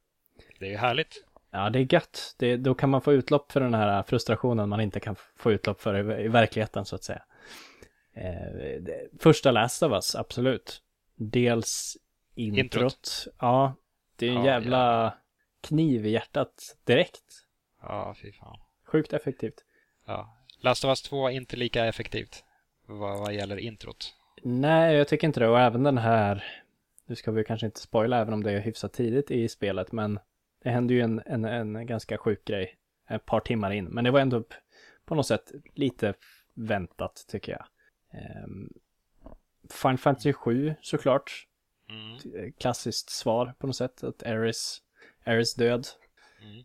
Det 0.58 0.66
är 0.66 0.70
ju 0.70 0.76
härligt. 0.76 1.24
Ja, 1.50 1.70
det 1.70 1.78
är 1.78 1.94
gött. 1.94 2.34
Det, 2.38 2.56
då 2.56 2.74
kan 2.74 2.90
man 2.90 3.00
få 3.00 3.12
utlopp 3.12 3.52
för 3.52 3.60
den 3.60 3.74
här 3.74 4.02
frustrationen 4.02 4.68
man 4.68 4.80
inte 4.80 5.00
kan 5.00 5.16
få 5.36 5.52
utlopp 5.52 5.80
för 5.80 6.18
i, 6.20 6.24
i 6.24 6.28
verkligheten, 6.28 6.84
så 6.84 6.96
att 6.96 7.04
säga. 7.04 7.22
Eh, 8.14 8.80
det, 8.80 9.08
första 9.20 9.50
Last 9.50 9.82
of 9.82 9.92
Us, 9.92 10.14
absolut. 10.14 10.82
Dels 11.16 11.96
introt. 12.34 12.64
Introt. 12.64 13.26
Ja, 13.38 13.74
det 14.16 14.26
är 14.26 14.30
en 14.30 14.36
Ja, 14.36 14.44
jävla 14.44 15.14
kniv 15.60 16.06
i 16.06 16.10
hjärtat 16.10 16.76
direkt. 16.84 17.24
Ja, 17.82 18.14
fy 18.22 18.32
fan. 18.32 18.58
Sjukt 18.86 19.12
effektivt. 19.12 19.64
Ja. 20.06 20.36
Last 20.58 20.84
of 20.84 20.88
Us 20.88 21.02
2 21.02 21.28
är 21.28 21.32
inte 21.32 21.56
lika 21.56 21.84
effektivt 21.86 22.44
vad, 22.86 23.18
vad 23.18 23.34
gäller 23.34 23.56
introt. 23.56 24.14
Nej, 24.42 24.96
jag 24.96 25.08
tycker 25.08 25.26
inte 25.26 25.40
det. 25.40 25.48
Och 25.48 25.60
även 25.60 25.82
den 25.82 25.98
här, 25.98 26.44
nu 27.06 27.16
ska 27.16 27.30
vi 27.30 27.44
kanske 27.44 27.66
inte 27.66 27.80
spoila 27.80 28.18
även 28.20 28.34
om 28.34 28.42
det 28.42 28.52
är 28.52 28.60
hyfsat 28.60 28.92
tidigt 28.92 29.30
i 29.30 29.48
spelet, 29.48 29.92
men 29.92 30.18
det 30.62 30.70
händer 30.70 30.94
ju 30.94 31.00
en, 31.00 31.22
en, 31.26 31.44
en 31.44 31.86
ganska 31.86 32.18
sjuk 32.18 32.44
grej 32.44 32.78
ett 33.08 33.26
par 33.26 33.40
timmar 33.40 33.70
in. 33.70 33.84
Men 33.84 34.04
det 34.04 34.10
var 34.10 34.20
ändå 34.20 34.44
på 35.04 35.14
något 35.14 35.26
sätt 35.26 35.52
lite 35.74 36.14
väntat, 36.54 37.24
tycker 37.28 37.52
jag. 37.52 37.66
Um, 38.44 38.72
Final 39.70 39.98
Fantasy 39.98 40.32
7 40.32 40.74
såklart. 40.80 41.46
Mm. 41.88 42.52
Klassiskt 42.52 43.10
svar 43.10 43.54
på 43.58 43.66
något 43.66 43.76
sätt, 43.76 44.04
att 44.04 44.22
Ares, 44.22 44.82
Ares 45.24 45.54
död. 45.54 45.86
Mm. 46.42 46.64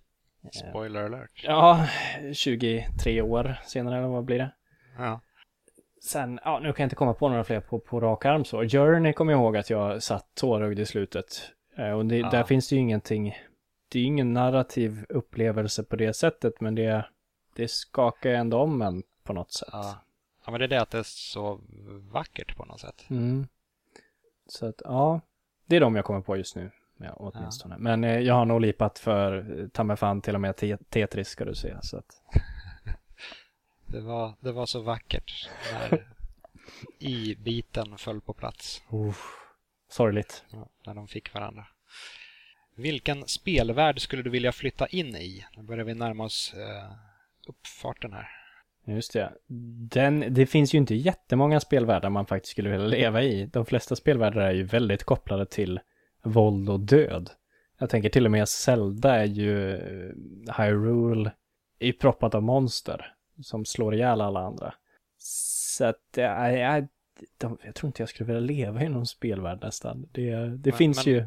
Spoiler 0.51 1.03
alert. 1.03 1.43
Ja, 1.43 1.87
23 2.33 3.21
år 3.21 3.55
senare, 3.65 3.97
eller 3.97 4.07
vad 4.07 4.23
blir 4.25 4.37
det? 4.37 4.51
Ja. 4.97 5.19
Sen, 6.03 6.39
ja, 6.43 6.59
nu 6.59 6.73
kan 6.73 6.83
jag 6.83 6.85
inte 6.85 6.95
komma 6.95 7.13
på 7.13 7.29
några 7.29 7.43
fler 7.43 7.59
på, 7.61 7.79
på 7.79 7.99
rak 7.99 8.25
arm 8.25 8.45
så. 8.45 8.61
Journey 8.69 9.13
kommer 9.13 9.33
jag 9.33 9.41
ihåg 9.41 9.57
att 9.57 9.69
jag 9.69 10.03
satt 10.03 10.35
tårögd 10.35 10.79
i 10.79 10.85
slutet. 10.85 11.51
Eh, 11.77 11.91
Och 11.91 12.05
det, 12.05 12.17
Ja. 12.17 12.29
där 12.29 12.43
finns 12.43 12.69
det 12.69 12.75
ju 12.75 12.81
ingenting, 12.81 13.37
det 13.89 13.99
är 13.99 14.01
ju 14.01 14.07
ingen 14.07 14.33
narrativ 14.33 15.05
upplevelse 15.09 15.83
på 15.83 15.95
det 15.95 16.13
sättet, 16.13 16.61
men 16.61 16.75
det, 16.75 17.05
det 17.55 17.67
skakar 17.67 18.29
ändå 18.29 18.57
om 18.57 18.81
en 18.81 19.03
på 19.23 19.33
något 19.33 19.51
sätt. 19.53 19.69
Ja. 19.71 20.01
ja, 20.45 20.51
men 20.51 20.59
det 20.59 20.65
är 20.65 20.69
det 20.69 20.81
att 20.81 20.91
det 20.91 20.99
är 20.99 21.03
så 21.03 21.59
vackert 22.11 22.55
på 22.55 22.65
något 22.65 22.79
sätt. 22.79 23.05
Mm. 23.09 23.47
Så 24.51 24.65
att, 24.65 24.81
ja, 24.83 25.21
det 25.65 25.75
är 25.75 25.79
de 25.79 25.95
jag 25.95 26.05
kommer 26.05 26.21
på 26.21 26.37
just 26.37 26.55
nu. 26.55 26.71
Ja, 26.97 27.13
åtminstone. 27.13 27.77
Men 27.77 28.03
eh, 28.03 28.19
jag 28.19 28.33
har 28.33 28.45
nog 28.45 28.61
lipat 28.61 28.99
för 28.99 29.59
eh, 29.61 29.67
ta 29.67 29.83
mig 29.83 29.97
fan 29.97 30.21
till 30.21 30.35
och 30.35 30.41
med 30.41 30.55
te- 30.57 30.77
Tetris 30.89 31.27
ska 31.27 31.45
du 31.45 31.55
se. 31.55 31.75
Så 31.81 31.97
att, 31.97 32.05
Det 33.85 33.99
var, 34.01 34.33
det 34.39 34.51
var 34.51 34.65
så 34.65 34.81
vackert 34.81 35.49
när 35.73 36.07
i-biten 36.99 37.97
föll 37.97 38.21
på 38.21 38.33
plats. 38.33 38.83
sorgligt. 39.89 40.43
Ja, 40.51 40.69
när 40.85 40.93
de 40.93 41.07
fick 41.07 41.33
varandra. 41.33 41.67
Vilken 42.75 43.27
spelvärld 43.27 44.01
skulle 44.01 44.23
du 44.23 44.29
vilja 44.29 44.51
flytta 44.51 44.87
in 44.87 45.15
i? 45.15 45.45
Nu 45.57 45.63
börjar 45.63 45.85
vi 45.85 45.93
närma 45.93 46.23
oss 46.23 46.53
eh, 46.53 46.91
uppfarten 47.47 48.13
här. 48.13 48.27
Just 48.85 49.13
det. 49.13 49.33
Den, 49.91 50.25
det 50.29 50.45
finns 50.45 50.73
ju 50.73 50.77
inte 50.77 50.95
jättemånga 50.95 51.59
spelvärldar 51.59 52.09
man 52.09 52.25
faktiskt 52.25 52.51
skulle 52.51 52.69
vilja 52.69 52.87
leva 52.87 53.21
i. 53.23 53.45
De 53.45 53.65
flesta 53.65 53.95
spelvärldar 53.95 54.41
är 54.41 54.51
ju 54.53 54.63
väldigt 54.63 55.03
kopplade 55.03 55.45
till 55.45 55.79
våld 56.23 56.69
och 56.69 56.79
död. 56.79 57.29
Jag 57.79 57.89
tänker 57.89 58.09
till 58.09 58.25
och 58.25 58.31
med 58.31 58.49
Zelda 58.49 59.15
är 59.15 59.25
ju 59.25 59.75
eh, 59.75 60.13
Hyrule 60.57 61.31
är 61.79 61.87
ju 61.87 61.93
proppat 61.93 62.35
av 62.35 62.43
monster 62.43 63.13
som 63.43 63.65
slår 63.65 63.95
ihjäl 63.95 64.21
alla 64.21 64.39
andra. 64.39 64.73
Så 65.17 65.85
att 65.85 66.03
jag, 66.15 66.57
jag, 66.57 66.87
de, 67.37 67.57
jag 67.63 67.75
tror 67.75 67.87
inte 67.87 68.01
jag 68.01 68.09
skulle 68.09 68.27
vilja 68.27 68.39
leva 68.39 68.83
i 68.83 68.89
någon 68.89 69.07
spelvärld 69.07 69.59
nästan. 69.61 70.07
Det, 70.11 70.31
det 70.35 70.69
Men- 70.69 70.77
finns 70.77 71.05
men- 71.05 71.13
ju. 71.13 71.25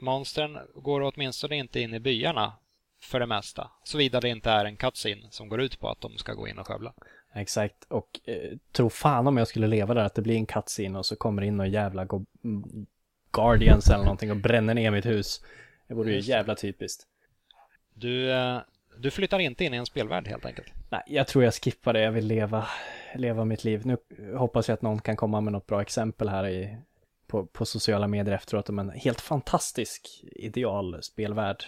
Monstren 0.00 0.58
går 0.74 1.00
åtminstone 1.14 1.56
inte 1.56 1.80
in 1.80 1.94
i 1.94 2.00
byarna 2.00 2.52
för 3.00 3.20
det 3.20 3.26
mesta. 3.26 3.70
Såvida 3.84 4.20
det 4.20 4.28
inte 4.28 4.50
är 4.50 4.64
en 4.64 4.76
cutscene 4.76 5.22
som 5.30 5.48
går 5.48 5.60
ut 5.60 5.80
på 5.80 5.88
att 5.88 6.00
de 6.00 6.18
ska 6.18 6.32
gå 6.34 6.48
in 6.48 6.58
och 6.58 6.66
skövla. 6.66 6.92
Exakt, 7.34 7.84
och 7.88 8.20
eh, 8.24 8.58
tro 8.72 8.90
fan 8.90 9.26
om 9.26 9.36
jag 9.36 9.48
skulle 9.48 9.66
leva 9.66 9.94
där 9.94 10.04
att 10.04 10.14
det 10.14 10.22
blir 10.22 10.36
en 10.36 10.46
cutscene 10.46 10.98
och 10.98 11.06
så 11.06 11.16
kommer 11.16 11.42
in 11.42 11.56
någon 11.56 11.70
jävla 11.70 12.04
go- 12.04 12.26
mm, 12.44 12.86
Guardians 13.32 13.90
eller 13.90 14.04
någonting 14.04 14.30
och 14.30 14.36
bränner 14.36 14.74
ner 14.74 14.90
mitt 14.90 15.06
hus. 15.06 15.44
Det 15.88 15.94
vore 15.94 16.12
ju 16.12 16.20
jävla 16.20 16.54
typiskt. 16.54 17.06
Du, 17.94 18.32
eh, 18.32 18.58
du 18.96 19.10
flyttar 19.10 19.38
inte 19.38 19.64
in 19.64 19.74
i 19.74 19.76
en 19.76 19.86
spelvärld 19.86 20.28
helt 20.28 20.46
enkelt. 20.46 20.72
Nej, 20.90 21.02
jag 21.06 21.26
tror 21.26 21.44
jag 21.44 21.54
skippar 21.54 21.92
det. 21.92 22.00
Jag 22.00 22.12
vill 22.12 22.26
leva, 22.26 22.66
leva 23.14 23.44
mitt 23.44 23.64
liv. 23.64 23.86
Nu 23.86 23.96
hoppas 24.36 24.68
jag 24.68 24.74
att 24.74 24.82
någon 24.82 25.00
kan 25.00 25.16
komma 25.16 25.40
med 25.40 25.52
något 25.52 25.66
bra 25.66 25.82
exempel 25.82 26.28
här 26.28 26.48
i, 26.48 26.76
på, 27.26 27.46
på 27.46 27.64
sociala 27.64 28.06
medier 28.06 28.34
efteråt 28.34 28.68
om 28.68 28.78
en 28.78 28.90
helt 28.90 29.20
fantastisk 29.20 30.08
idealspelvärld. 30.22 31.64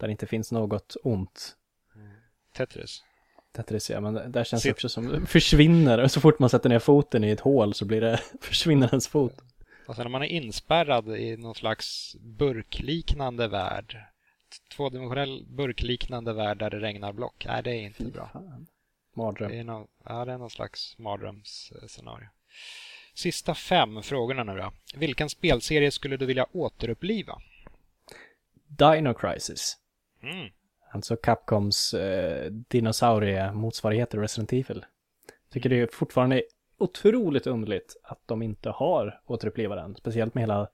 Där 0.00 0.06
det 0.06 0.10
inte 0.10 0.26
finns 0.26 0.52
något 0.52 0.96
ont. 1.02 1.56
Tetris. 2.56 3.02
Tetris, 3.52 3.90
ja, 3.90 4.00
men 4.00 4.32
där 4.32 4.44
känns 4.44 4.62
det 4.62 4.70
också 4.70 4.88
som 4.88 5.26
försvinner. 5.26 5.98
Och 5.98 6.10
så 6.10 6.20
fort 6.20 6.38
man 6.38 6.50
sätter 6.50 6.68
ner 6.68 6.78
foten 6.78 7.24
i 7.24 7.30
ett 7.30 7.40
hål 7.40 7.74
så 7.74 7.84
blir 7.84 8.00
det, 8.00 8.20
försvinner 8.40 8.88
ens 8.88 9.08
fot. 9.08 9.34
Alltså 9.86 10.02
när 10.02 10.10
man 10.10 10.22
är 10.22 10.26
inspärrad 10.26 11.16
i 11.16 11.36
någon 11.36 11.54
slags 11.54 12.16
burkliknande 12.20 13.48
värld. 13.48 13.98
Tvådimensionell 14.76 15.44
burkliknande 15.48 16.32
värld 16.32 16.58
där 16.58 16.70
det 16.70 16.80
regnar 16.80 17.12
block. 17.12 17.46
Nej, 17.48 17.62
det 17.62 17.70
är 17.70 17.80
inte 17.80 18.04
Fy 18.04 18.10
bra. 18.10 18.30
fan. 18.32 18.66
Mardröm. 19.16 19.50
Det 19.50 19.58
är, 19.58 19.64
någon, 19.64 19.86
ja, 20.04 20.24
det 20.24 20.32
är 20.32 20.38
någon 20.38 20.50
slags 20.50 20.98
mardrömsscenario. 20.98 22.26
Sista 23.14 23.54
fem 23.54 24.02
frågorna 24.02 24.44
nu 24.44 24.56
då. 24.56 24.72
Vilken 24.94 25.28
spelserie 25.28 25.90
skulle 25.90 26.16
du 26.16 26.26
vilja 26.26 26.46
återuppliva? 26.52 27.42
Dino 28.66 29.14
Crisis. 29.14 29.76
Mm. 30.22 30.48
Alltså 30.92 31.16
Capcoms 31.16 31.94
eh, 31.94 32.50
dinosaurie-motsvarighet 32.50 34.10
till 34.10 34.20
Resident 34.20 34.52
Evil. 34.52 34.84
Tycker 35.50 35.68
det 35.68 35.80
är 35.80 35.86
fortfarande 35.86 36.42
otroligt 36.78 37.46
underligt 37.46 37.96
att 38.02 38.20
de 38.26 38.42
inte 38.42 38.70
har 38.70 39.20
återupplivat 39.26 39.78
den. 39.78 39.96
Speciellt 39.96 40.34
med 40.34 40.42
hela 40.42 40.68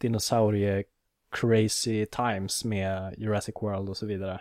dinosaurie 0.00 0.84
crazy 1.30 2.06
times 2.06 2.64
med 2.64 3.14
Jurassic 3.18 3.54
World 3.60 3.88
och 3.88 3.96
så 3.96 4.06
vidare. 4.06 4.40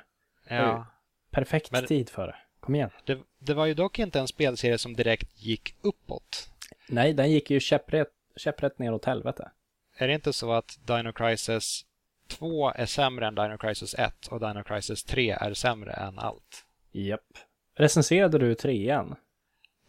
Ja. 0.49 0.86
Perfekt 1.32 1.72
Men- 1.72 1.86
tid 1.86 2.09
för 2.09 2.28
det. 2.28 2.36
Kom 2.59 2.76
igen. 2.76 2.89
Det, 3.05 3.20
det 3.39 3.53
var 3.53 3.66
ju 3.66 3.74
dock 3.74 3.99
inte 3.99 4.20
en 4.20 4.28
spelserie 4.28 4.78
som 4.78 4.93
direkt 4.93 5.41
gick 5.41 5.76
uppåt. 5.82 6.49
Nej, 6.89 7.14
den 7.14 7.32
gick 7.32 7.51
ju 7.51 7.59
käpprätt, 7.59 8.12
käpprätt 8.36 8.80
ner 8.80 8.93
åt 8.93 9.05
helvete. 9.05 9.51
Är 9.95 10.07
det 10.07 10.14
inte 10.14 10.34
så 10.34 10.53
att 10.53 10.80
Dino 10.88 11.12
Crisis 11.14 11.86
2 12.32 12.71
är 12.75 12.86
sämre 12.86 13.27
än 13.27 13.36
Dino 13.36 13.57
Crisis 13.57 13.95
1 13.99 14.27
och 14.27 14.39
Dino 14.39 14.63
Crisis 14.63 15.03
3 15.03 15.32
är 15.32 15.53
sämre 15.53 15.91
än 15.91 16.19
allt? 16.19 16.65
Japp. 16.91 17.38
Recenserade 17.75 18.38
du 18.38 18.55
trean? 18.55 19.15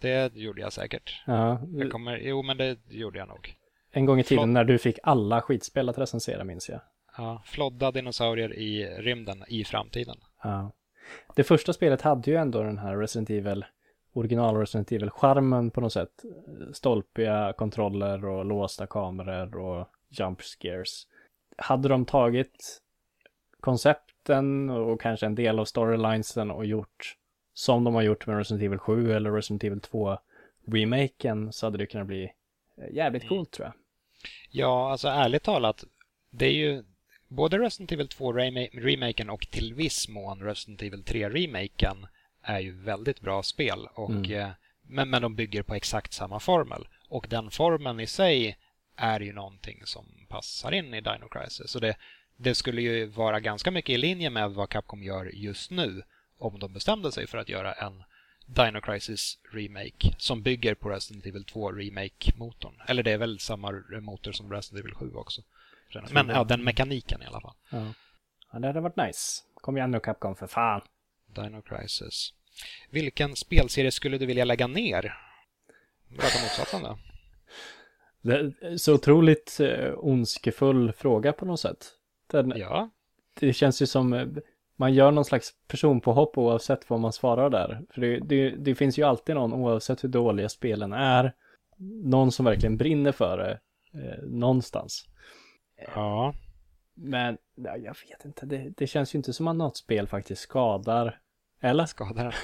Det 0.00 0.36
gjorde 0.36 0.60
jag 0.60 0.72
säkert. 0.72 1.22
Ja. 1.26 1.60
Jag 1.72 1.92
kommer, 1.92 2.16
jo, 2.16 2.42
men 2.42 2.56
det 2.56 2.78
gjorde 2.88 3.18
jag 3.18 3.28
nog. 3.28 3.54
En 3.90 4.06
gång 4.06 4.20
i 4.20 4.24
tiden 4.24 4.42
Förlåt. 4.42 4.54
när 4.54 4.64
du 4.64 4.78
fick 4.78 4.98
alla 5.02 5.40
skitspel 5.40 5.88
att 5.88 5.98
recensera 5.98 6.44
minns 6.44 6.68
jag. 6.68 6.80
Ja, 7.16 7.42
flodda 7.44 7.90
dinosaurier 7.90 8.54
i 8.54 8.86
rymden 8.86 9.44
i 9.48 9.64
framtiden. 9.64 10.16
Ja. 10.42 10.72
Det 11.36 11.44
första 11.44 11.72
spelet 11.72 12.02
hade 12.02 12.30
ju 12.30 12.36
ändå 12.36 12.62
den 12.62 12.78
här 12.78 12.96
Resident 12.96 13.30
Evil, 13.30 13.64
original 14.12 14.56
Resident 14.56 14.92
Evil-charmen 14.92 15.70
på 15.70 15.80
något 15.80 15.92
sätt. 15.92 16.22
Stolpiga 16.72 17.52
kontroller 17.52 18.24
och 18.24 18.44
låsta 18.44 18.86
kameror 18.86 19.56
och 19.56 19.88
jump 20.08 20.42
scares. 20.42 21.06
Hade 21.62 21.88
de 21.88 22.04
tagit 22.04 22.82
koncepten 23.60 24.70
och 24.70 25.00
kanske 25.00 25.26
en 25.26 25.34
del 25.34 25.58
av 25.58 25.64
storylinesen 25.64 26.50
och 26.50 26.66
gjort 26.66 27.16
som 27.54 27.84
de 27.84 27.94
har 27.94 28.02
gjort 28.02 28.26
med 28.26 28.36
Resident 28.36 28.62
Evil 28.64 28.78
7 28.78 29.12
eller 29.12 29.30
Resident 29.32 29.64
Evil 29.64 29.80
2 29.80 30.18
remaken 30.66 31.52
så 31.52 31.66
hade 31.66 31.78
det 31.78 31.86
kunnat 31.86 32.06
bli 32.06 32.24
eh, 32.78 32.94
jävligt 32.96 33.28
coolt 33.28 33.50
tror 33.50 33.66
jag. 33.66 33.74
Ja, 34.50 34.90
alltså 34.90 35.08
ärligt 35.08 35.42
talat, 35.42 35.84
det 36.30 36.46
är 36.46 36.52
ju 36.52 36.84
både 37.28 37.58
Resident 37.58 37.92
Evil 37.92 38.08
2 38.08 38.32
rema- 38.32 38.68
remaken 38.72 39.30
och 39.30 39.40
till 39.50 39.74
viss 39.74 40.08
mån 40.08 40.40
Resident 40.42 40.82
Evil 40.82 41.04
3 41.04 41.28
remaken 41.30 42.06
är 42.42 42.60
ju 42.60 42.72
väldigt 42.82 43.20
bra 43.20 43.42
spel. 43.42 43.88
Och, 43.94 44.10
Mm. 44.10 44.32
eh, 44.32 44.48
men, 44.82 45.10
men 45.10 45.22
de 45.22 45.34
bygger 45.36 45.62
på 45.62 45.74
exakt 45.74 46.12
samma 46.12 46.40
formel. 46.40 46.88
Och 47.08 47.26
den 47.30 47.50
formeln 47.50 48.00
i 48.00 48.06
sig 48.06 48.58
är 48.96 49.20
ju 49.20 49.32
någonting 49.32 49.80
som 49.84 50.26
passar 50.28 50.72
in 50.72 50.94
i 50.94 51.00
Dino 51.00 51.28
Crisis. 51.28 51.70
Så 51.70 51.78
det, 51.78 51.96
det 52.36 52.54
skulle 52.54 52.82
ju 52.82 53.06
vara 53.06 53.40
ganska 53.40 53.70
mycket 53.70 53.94
i 53.94 53.98
linje 53.98 54.30
med 54.30 54.50
vad 54.50 54.68
Capcom 54.68 55.02
gör 55.02 55.24
just 55.24 55.70
nu 55.70 56.02
om 56.38 56.58
de 56.58 56.72
bestämde 56.72 57.12
sig 57.12 57.26
för 57.26 57.38
att 57.38 57.48
göra 57.48 57.72
en 57.72 58.04
Dino 58.46 58.80
Crisis 58.80 59.38
Remake 59.52 60.14
som 60.18 60.42
bygger 60.42 60.74
på 60.74 60.88
Resident 60.88 61.26
Evil 61.26 61.44
2 61.44 61.72
Remake-motorn. 61.72 62.74
Eller 62.88 63.02
det 63.02 63.10
är 63.10 63.18
väl 63.18 63.38
samma 63.38 63.82
motor 64.00 64.32
som 64.32 64.52
Resident 64.52 64.84
Evil 64.84 64.94
7 64.94 65.14
också. 65.14 65.42
Men 66.10 66.28
ja, 66.28 66.44
den 66.44 66.64
mekaniken 66.64 67.22
i 67.22 67.26
alla 67.26 67.40
fall. 67.40 67.54
Ja. 67.70 67.94
ja, 68.52 68.58
det 68.58 68.66
hade 68.66 68.80
varit 68.80 68.96
nice. 68.96 69.42
Kom 69.54 69.76
igen 69.76 69.90
nu 69.90 70.00
Capcom 70.00 70.36
för 70.36 70.46
fan. 70.46 70.80
Dino 71.26 71.62
Crisis. 71.62 72.32
Vilken 72.90 73.36
spelserie 73.36 73.92
skulle 73.92 74.18
du 74.18 74.26
vilja 74.26 74.44
lägga 74.44 74.66
ner? 74.66 75.18
Raka 76.10 76.38
motsatsen 76.42 76.82
då. 76.82 76.98
Det 78.22 78.52
är 78.60 78.76
så 78.76 78.94
otroligt 78.94 79.60
eh, 79.60 79.94
ondskefull 79.96 80.92
fråga 80.92 81.32
på 81.32 81.44
något 81.44 81.60
sätt. 81.60 81.86
Den, 82.26 82.52
Ja, 82.56 82.90
Det 83.40 83.52
känns 83.52 83.82
ju 83.82 83.86
som 83.86 84.12
eh, 84.12 84.26
man 84.76 84.94
gör 84.94 85.10
någon 85.10 85.24
slags 85.24 85.50
personpåhopp 85.68 86.38
oavsett 86.38 86.90
vad 86.90 87.00
man 87.00 87.12
svarar 87.12 87.50
där. 87.50 87.82
För 87.90 88.00
det, 88.00 88.18
det, 88.18 88.50
det 88.50 88.74
finns 88.74 88.98
ju 88.98 89.02
alltid 89.02 89.34
någon, 89.34 89.52
oavsett 89.52 90.04
hur 90.04 90.08
dåliga 90.08 90.48
spelen 90.48 90.92
är, 90.92 91.32
någon 92.04 92.32
som 92.32 92.44
verkligen 92.44 92.76
brinner 92.76 93.12
för 93.12 93.38
det 93.38 93.60
eh, 94.00 94.22
någonstans. 94.22 95.06
ja. 95.94 96.34
Men 96.94 97.38
ja, 97.54 97.76
jag 97.76 97.96
vet 98.08 98.24
inte, 98.24 98.46
det, 98.46 98.72
det 98.76 98.86
känns 98.86 99.14
ju 99.14 99.16
inte 99.16 99.32
som 99.32 99.48
att 99.48 99.56
något 99.56 99.76
spel 99.76 100.06
faktiskt 100.06 100.42
skadar. 100.42 101.20
Eller? 101.60 101.86
Skadar. 101.86 102.34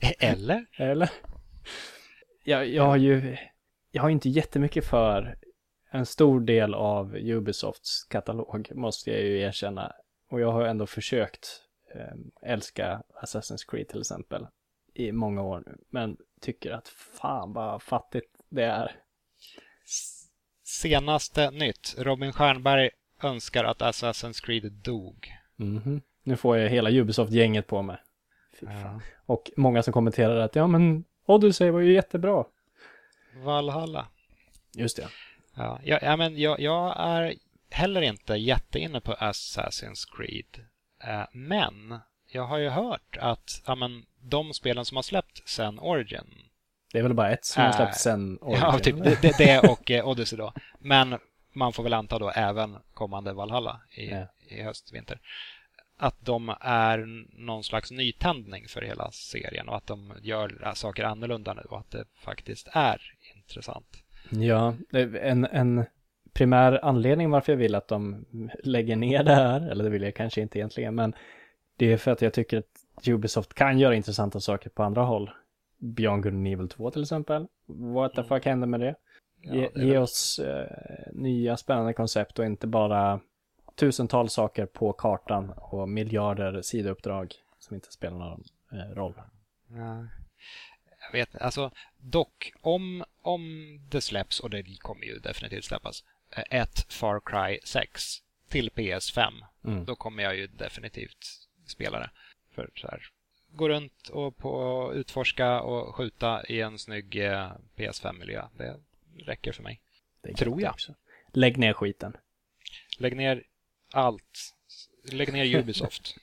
Eller? 0.18 0.66
Eller? 0.78 1.10
Jag, 2.44 2.68
jag 2.68 2.86
har 2.86 2.96
ju, 2.96 3.36
jag 3.94 4.02
har 4.02 4.10
inte 4.10 4.28
jättemycket 4.28 4.84
för 4.84 5.36
en 5.90 6.06
stor 6.06 6.40
del 6.40 6.74
av 6.74 7.16
Ubisofts 7.16 8.04
katalog, 8.04 8.72
måste 8.74 9.10
jag 9.10 9.20
ju 9.20 9.40
erkänna. 9.40 9.92
Och 10.30 10.40
jag 10.40 10.52
har 10.52 10.64
ändå 10.64 10.86
försökt 10.86 11.62
eh, 11.94 12.50
älska 12.52 13.02
Assassin's 13.22 13.70
Creed 13.70 13.88
till 13.88 14.00
exempel 14.00 14.46
i 14.94 15.12
många 15.12 15.42
år 15.42 15.62
nu. 15.66 15.76
Men 15.90 16.16
tycker 16.40 16.70
att 16.70 16.88
fan 16.88 17.52
vad 17.52 17.82
fattigt 17.82 18.36
det 18.48 18.64
är. 18.64 18.96
Senaste 20.64 21.50
nytt. 21.50 21.94
Robin 21.98 22.32
Stjernberg 22.32 22.90
önskar 23.22 23.64
att 23.64 23.80
Assassin's 23.80 24.44
Creed 24.44 24.72
dog. 24.72 25.28
Mhm. 25.56 26.00
Nu 26.22 26.36
får 26.36 26.56
jag 26.56 26.68
hela 26.68 26.90
Ubisoft-gänget 26.90 27.66
på 27.66 27.82
mig. 27.82 27.96
Fan. 28.60 29.02
Och 29.26 29.50
många 29.56 29.82
som 29.82 29.92
kommenterar 29.92 30.36
att 30.36 30.56
ja 30.56 30.66
men 30.66 31.04
Odyssey 31.26 31.70
var 31.70 31.80
ju 31.80 31.92
jättebra. 31.92 32.44
Valhalla. 33.36 34.06
Just 34.74 34.96
det. 34.96 35.08
Ja, 35.56 35.80
ja, 35.84 35.98
ja, 36.02 36.16
men 36.16 36.38
jag, 36.38 36.60
jag 36.60 36.94
är 36.98 37.34
heller 37.70 38.02
inte 38.02 38.34
jätteinne 38.34 39.00
på 39.00 39.12
Assassin's 39.12 40.04
Creed. 40.16 40.66
Eh, 41.04 41.24
men 41.32 41.98
jag 42.32 42.42
har 42.46 42.58
ju 42.58 42.68
hört 42.68 43.16
att 43.20 43.62
ja, 43.66 43.74
men, 43.74 44.04
de 44.20 44.54
spelen 44.54 44.84
som 44.84 44.96
har 44.96 45.02
släppt 45.02 45.48
sen 45.48 45.78
Origin. 45.78 46.48
Det 46.92 46.98
är 46.98 47.02
väl 47.02 47.14
bara 47.14 47.30
ett 47.30 47.44
som 47.44 47.62
har 47.62 47.70
Äh, 47.70 47.76
släppts 47.76 48.02
sen 48.02 48.38
Origin, 48.40 48.62
Ja, 48.62 48.78
typ 48.78 49.04
det, 49.04 49.22
det, 49.22 49.38
det 49.38 49.58
och 49.68 49.90
eh, 49.90 50.08
Odyssey 50.08 50.38
då. 50.38 50.52
Men 50.78 51.18
man 51.52 51.72
får 51.72 51.82
väl 51.82 51.94
anta 51.94 52.18
då 52.18 52.30
även 52.30 52.76
kommande 52.94 53.32
Valhalla 53.32 53.80
i, 53.90 54.10
Ja. 54.10 54.26
i 54.48 54.62
höst, 54.62 54.92
vinter. 54.92 55.20
Att 55.96 56.24
de 56.24 56.56
är 56.60 56.98
någon 57.44 57.64
slags 57.64 57.90
nytändning 57.90 58.68
för 58.68 58.82
hela 58.82 59.10
serien 59.10 59.68
och 59.68 59.76
att 59.76 59.86
de 59.86 60.14
gör 60.22 60.72
saker 60.74 61.04
annorlunda 61.04 61.54
nu 61.54 61.62
och 61.62 61.78
att 61.78 61.90
det 61.90 62.04
faktiskt 62.24 62.68
är 62.72 63.00
intressant. 63.48 63.86
Ja, 64.30 64.74
det 64.90 65.18
en, 65.18 65.44
en 65.44 65.84
primär 66.32 66.84
anledning 66.84 67.30
varför 67.30 67.52
jag 67.52 67.58
vill 67.58 67.74
att 67.74 67.88
de 67.88 68.24
lägger 68.62 68.96
ner 68.96 69.22
det 69.24 69.34
här, 69.34 69.70
eller 69.70 69.84
det 69.84 69.90
vill 69.90 70.02
jag 70.02 70.14
kanske 70.14 70.40
inte 70.40 70.58
egentligen, 70.58 70.94
men 70.94 71.14
det 71.76 71.92
är 71.92 71.96
för 71.96 72.10
att 72.10 72.22
jag 72.22 72.32
tycker 72.32 72.58
att 72.58 73.08
Ubisoft 73.08 73.54
kan 73.54 73.78
göra 73.78 73.94
intressanta 73.94 74.40
saker 74.40 74.70
på 74.70 74.82
andra 74.82 75.02
håll. 75.02 75.30
Beyond 75.78 76.22
Good 76.22 76.32
and 76.32 76.46
Evil 76.48 76.68
2 76.68 76.90
till 76.90 77.02
exempel. 77.02 77.46
What 77.66 78.12
the 78.14 78.20
Mm. 78.20 78.28
fuck 78.28 78.44
hände 78.46 78.66
med 78.66 78.80
det? 78.80 78.94
Ja, 79.40 79.54
Ge, 79.54 79.68
det 79.74 79.80
är 79.80 79.84
ge 79.84 79.98
oss 79.98 80.38
eh, 80.38 80.66
nya 81.12 81.56
spännande 81.56 81.92
koncept 81.92 82.38
och 82.38 82.44
inte 82.44 82.66
bara 82.66 83.20
tusentals 83.74 84.32
saker 84.32 84.66
på 84.66 84.92
kartan 84.92 85.50
och 85.56 85.88
miljarder 85.88 86.62
sidouppdrag 86.62 87.34
som 87.58 87.74
inte 87.74 87.92
spelar 87.92 88.18
någon 88.18 88.44
eh, 88.72 88.94
roll. 88.94 89.14
Ja. 89.68 90.06
Vet. 91.14 91.36
Alltså, 91.36 91.70
dock, 91.98 92.52
om, 92.60 93.04
om 93.22 93.76
det 93.90 94.00
släpps, 94.00 94.40
och 94.40 94.50
det 94.50 94.78
kommer 94.78 95.04
ju 95.04 95.18
definitivt 95.18 95.64
släppas, 95.64 96.04
eh, 96.30 96.60
ett 96.60 96.92
Far 96.92 97.20
Cry 97.24 97.58
6 97.64 98.02
till 98.48 98.70
PS5, 98.70 99.32
Mm. 99.64 99.84
då 99.84 99.96
kommer 99.96 100.22
jag 100.22 100.36
ju 100.36 100.46
definitivt 100.46 101.48
spela 101.66 101.98
det. 101.98 102.10
För 102.54 102.70
så 102.76 102.88
här, 102.88 103.02
gå 103.48 103.68
runt 103.68 104.08
och 104.08 104.36
på 104.36 104.92
utforska 104.94 105.60
och 105.60 105.94
skjuta 105.94 106.44
i 106.46 106.60
en 106.60 106.78
snygg 106.78 107.16
eh, 107.16 107.52
PS5-miljö. 107.76 108.48
Det 108.56 108.80
räcker 109.18 109.52
för 109.52 109.62
mig. 109.62 109.80
Det 110.22 110.34
Tror 110.34 110.60
jag. 110.62 110.72
Också. 110.72 110.94
Lägg 111.32 111.58
ner 111.58 111.72
skiten. 111.72 112.16
Lägg 112.98 113.16
ner 113.16 113.42
allt. 113.92 114.54
Lägg 115.12 115.32
ner 115.32 115.58
Ubisoft. 115.58 116.16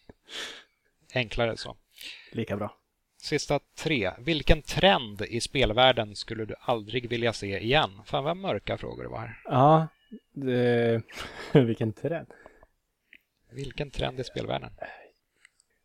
Enklare 1.13 1.57
så. 1.57 1.77
Lika 2.31 2.57
bra. 2.57 2.77
Sista 3.21 3.59
tre. 3.77 4.11
Vilken 4.19 4.61
trend 4.61 5.21
i 5.21 5.41
spelvärlden 5.41 6.15
skulle 6.15 6.45
du 6.45 6.55
aldrig 6.59 7.09
vilja 7.09 7.33
se 7.33 7.59
igen? 7.59 7.89
Fan 8.05 8.23
vad 8.23 8.37
mörka 8.37 8.77
frågor 8.77 9.03
det 9.03 9.09
var 9.09 9.19
här. 9.19 9.41
Ja, 9.45 9.87
det... 10.31 11.01
vilken 11.53 11.93
trend. 11.93 12.27
Vilken 13.51 13.91
trend 13.91 14.19
i 14.19 14.23
spelvärlden? 14.23 14.69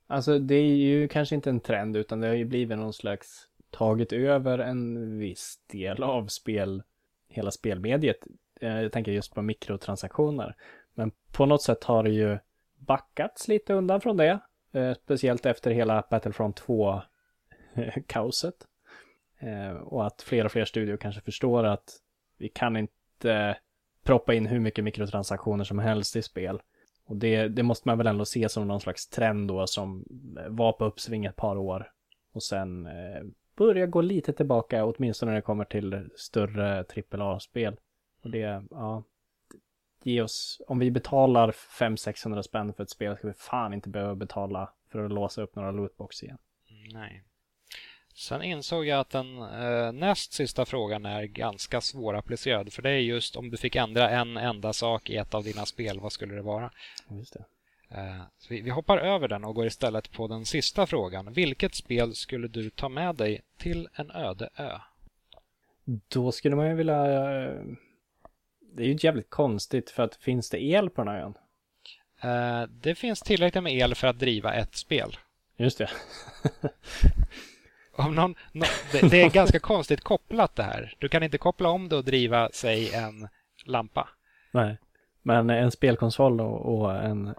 Alltså 0.07 0.39
det 0.39 0.55
är 0.55 0.77
ju 0.77 1.09
kanske 1.09 1.35
inte 1.35 1.51
en 1.51 1.61
trend 1.61 1.97
utan 1.97 2.21
det 2.21 2.27
har 2.29 2.35
ju 2.35 2.45
blivit 2.45 2.79
någon 2.79 2.93
slags 2.93 3.49
tagit 3.71 4.13
över 4.13 4.59
en 4.59 5.19
viss 5.19 5.59
del 5.67 6.03
av 6.03 6.27
spel, 6.27 6.83
hela 7.29 7.51
spelmediet 7.51 8.19
Eh, 8.61 8.81
Jag 8.83 8.93
tänker 8.93 9.13
just 9.13 9.35
på 9.35 9.43
mikrotransaktioner. 9.43 10.57
Men 10.95 11.13
på 11.33 11.47
något 11.47 11.63
sätt 11.63 11.85
har 11.85 12.03
det 12.03 12.11
ju 12.11 12.39
backats 12.79 13.49
lite 13.49 13.75
undan 13.75 14.01
från 14.01 14.17
det. 14.17 14.41
Eh, 14.73 14.95
Speciellt 15.05 15.47
efter 15.47 15.71
hela 15.71 16.05
Battlefront 16.11 16.61
kaoset. 18.07 18.67
Eh, 19.39 19.71
och 19.71 20.07
att 20.07 20.23
fler 20.23 20.45
och 20.45 20.53
fler 20.53 20.65
studier 20.65 20.97
kanske 20.97 21.21
förstår 21.21 21.65
att 21.65 22.01
vi 22.39 22.49
kan 22.49 22.77
inte 22.77 23.57
proppa 24.05 24.35
in 24.35 24.47
hur 24.47 24.61
mycket 24.61 24.85
mikrotransaktioner 24.85 25.65
som 25.65 25.79
helst 25.79 26.17
i 26.17 26.23
spel. 26.23 26.63
Och 27.05 27.17
det, 27.17 27.49
det 27.49 27.63
måste 27.63 27.89
man 27.89 27.99
väl 27.99 28.07
ändå 28.07 28.25
se 28.25 28.49
som 28.49 28.69
någon 28.69 28.81
slags 28.81 29.09
trend 29.09 29.49
då 29.49 29.67
som 29.67 30.05
eh, 30.39 30.49
var 30.49 30.73
på 30.73 30.85
uppsving 30.85 31.25
ett 31.25 31.37
par 31.37 31.57
år. 31.57 31.93
Och 32.33 32.43
sen 32.43 32.87
eh, 32.87 33.23
börjar 33.57 33.87
gå 33.87 34.01
lite 34.01 34.33
tillbaka, 34.33 34.85
åtminstone 34.85 35.31
när 35.31 35.37
det 35.37 35.43
kommer 35.43 35.65
till 35.65 36.09
större 36.17 36.85
AAA-spel. 37.11 37.77
Och 38.23 38.31
det, 38.31 38.65
ja, 38.71 39.05
ge 40.03 40.23
oss, 40.23 40.61
om 40.67 40.79
vi 40.79 40.91
betalar 40.91 41.51
500-600 41.51 42.43
spänn 42.43 42.73
för 42.73 42.83
ett 42.83 42.91
spel 42.91 43.17
ska 43.17 43.29
vi 43.29 43.35
fan 43.35 43.75
inte 43.75 43.89
behöva 43.89 44.15
betala 44.15 44.71
för 44.89 45.05
att 45.05 45.13
låsa 45.13 45.43
upp 45.43 45.57
några 45.57 45.71
lootbox 45.71 46.23
igen. 46.23 46.39
Nej. 46.93 47.25
Sen 48.19 48.43
insåg 48.43 48.87
jag 48.87 49.01
att 49.01 49.11
den 49.11 49.39
eh, 49.43 49.93
näst 49.93 50.33
sista 50.33 50.65
frågan 50.65 51.07
är 51.07 51.25
ganska 51.25 51.81
svårapplicerad. 51.81 52.73
För 52.73 52.83
det 52.83 52.91
är 52.91 52.99
just 52.99 53.37
om 53.37 53.51
du 53.51 53.57
fick 53.57 53.77
ändra 53.77 54.11
en 54.11 54.37
enda 54.37 54.73
sak 54.73 55.11
i 55.11 55.17
ett 55.17 55.35
av 55.35 55.45
dina 55.45 55.67
spel, 55.67 56.01
vad 56.01 56.13
skulle 56.13 56.35
det 56.35 56.43
vara? 56.43 56.71
Just 57.11 57.33
det. 57.33 57.45
Eh, 57.89 58.23
vi, 58.49 58.61
vi 58.61 58.71
hoppar 58.71 58.99
över 58.99 59.29
den 59.29 59.45
och 59.45 59.55
går 59.55 59.67
istället 59.67 60.13
på 60.13 60.29
den 60.29 60.45
sista 60.45 60.87
frågan. 60.87 61.33
Vilket 61.33 61.75
spel 61.75 62.15
skulle 62.15 62.49
du 62.49 62.71
ta 62.71 62.89
med 62.89 63.15
dig 63.15 63.43
till 63.59 63.89
en 63.95 64.11
öde 64.11 64.49
ö? 64.57 64.79
Då 66.09 66.33
skulle 66.33 66.57
man 66.57 66.69
ju 66.69 66.75
vilja... 66.75 67.05
eh, 67.05 67.61
Det 68.75 68.83
är 68.83 68.87
ju 68.89 68.99
jävligt 69.01 69.31
konstigt 69.31 69.91
för 69.91 70.03
att 70.03 70.17
finns 70.17 70.51
det 70.51 70.63
el 70.63 70.91
på 70.91 71.05
den 71.05 71.15
här 71.15 71.21
ön? 71.23 71.35
Eh, 72.21 72.69
det 72.71 72.95
finns 72.95 73.21
tillräckligt 73.21 73.63
med 73.65 73.73
el 73.73 73.95
för 73.95 74.07
att 74.09 74.19
driva 74.19 74.55
ett 74.55 74.77
spel. 74.77 75.17
Just 75.57 75.79
det. 75.79 75.91
Någon, 77.99 78.35
nå- 78.53 78.67
det, 78.93 79.11
det 79.11 79.23
är 79.23 79.31
ganska 79.31 79.59
konstigt 79.59 80.01
kopplat 80.01 80.57
det 80.57 80.63
här. 80.63 80.95
Du 80.99 81.09
kan 81.09 81.23
inte 81.23 81.39
koppla 81.39 81.69
om 81.69 81.89
det 81.89 81.97
och 81.97 82.05
driva, 82.05 82.49
säg, 82.53 82.95
en 82.95 83.29
lampa. 83.65 84.09
Nej. 84.51 84.77
Men 85.23 85.51
en 85.51 85.71
spelkonsol 85.71 86.41
och, 86.41 86.79
och 86.79 86.95
en 86.95 87.35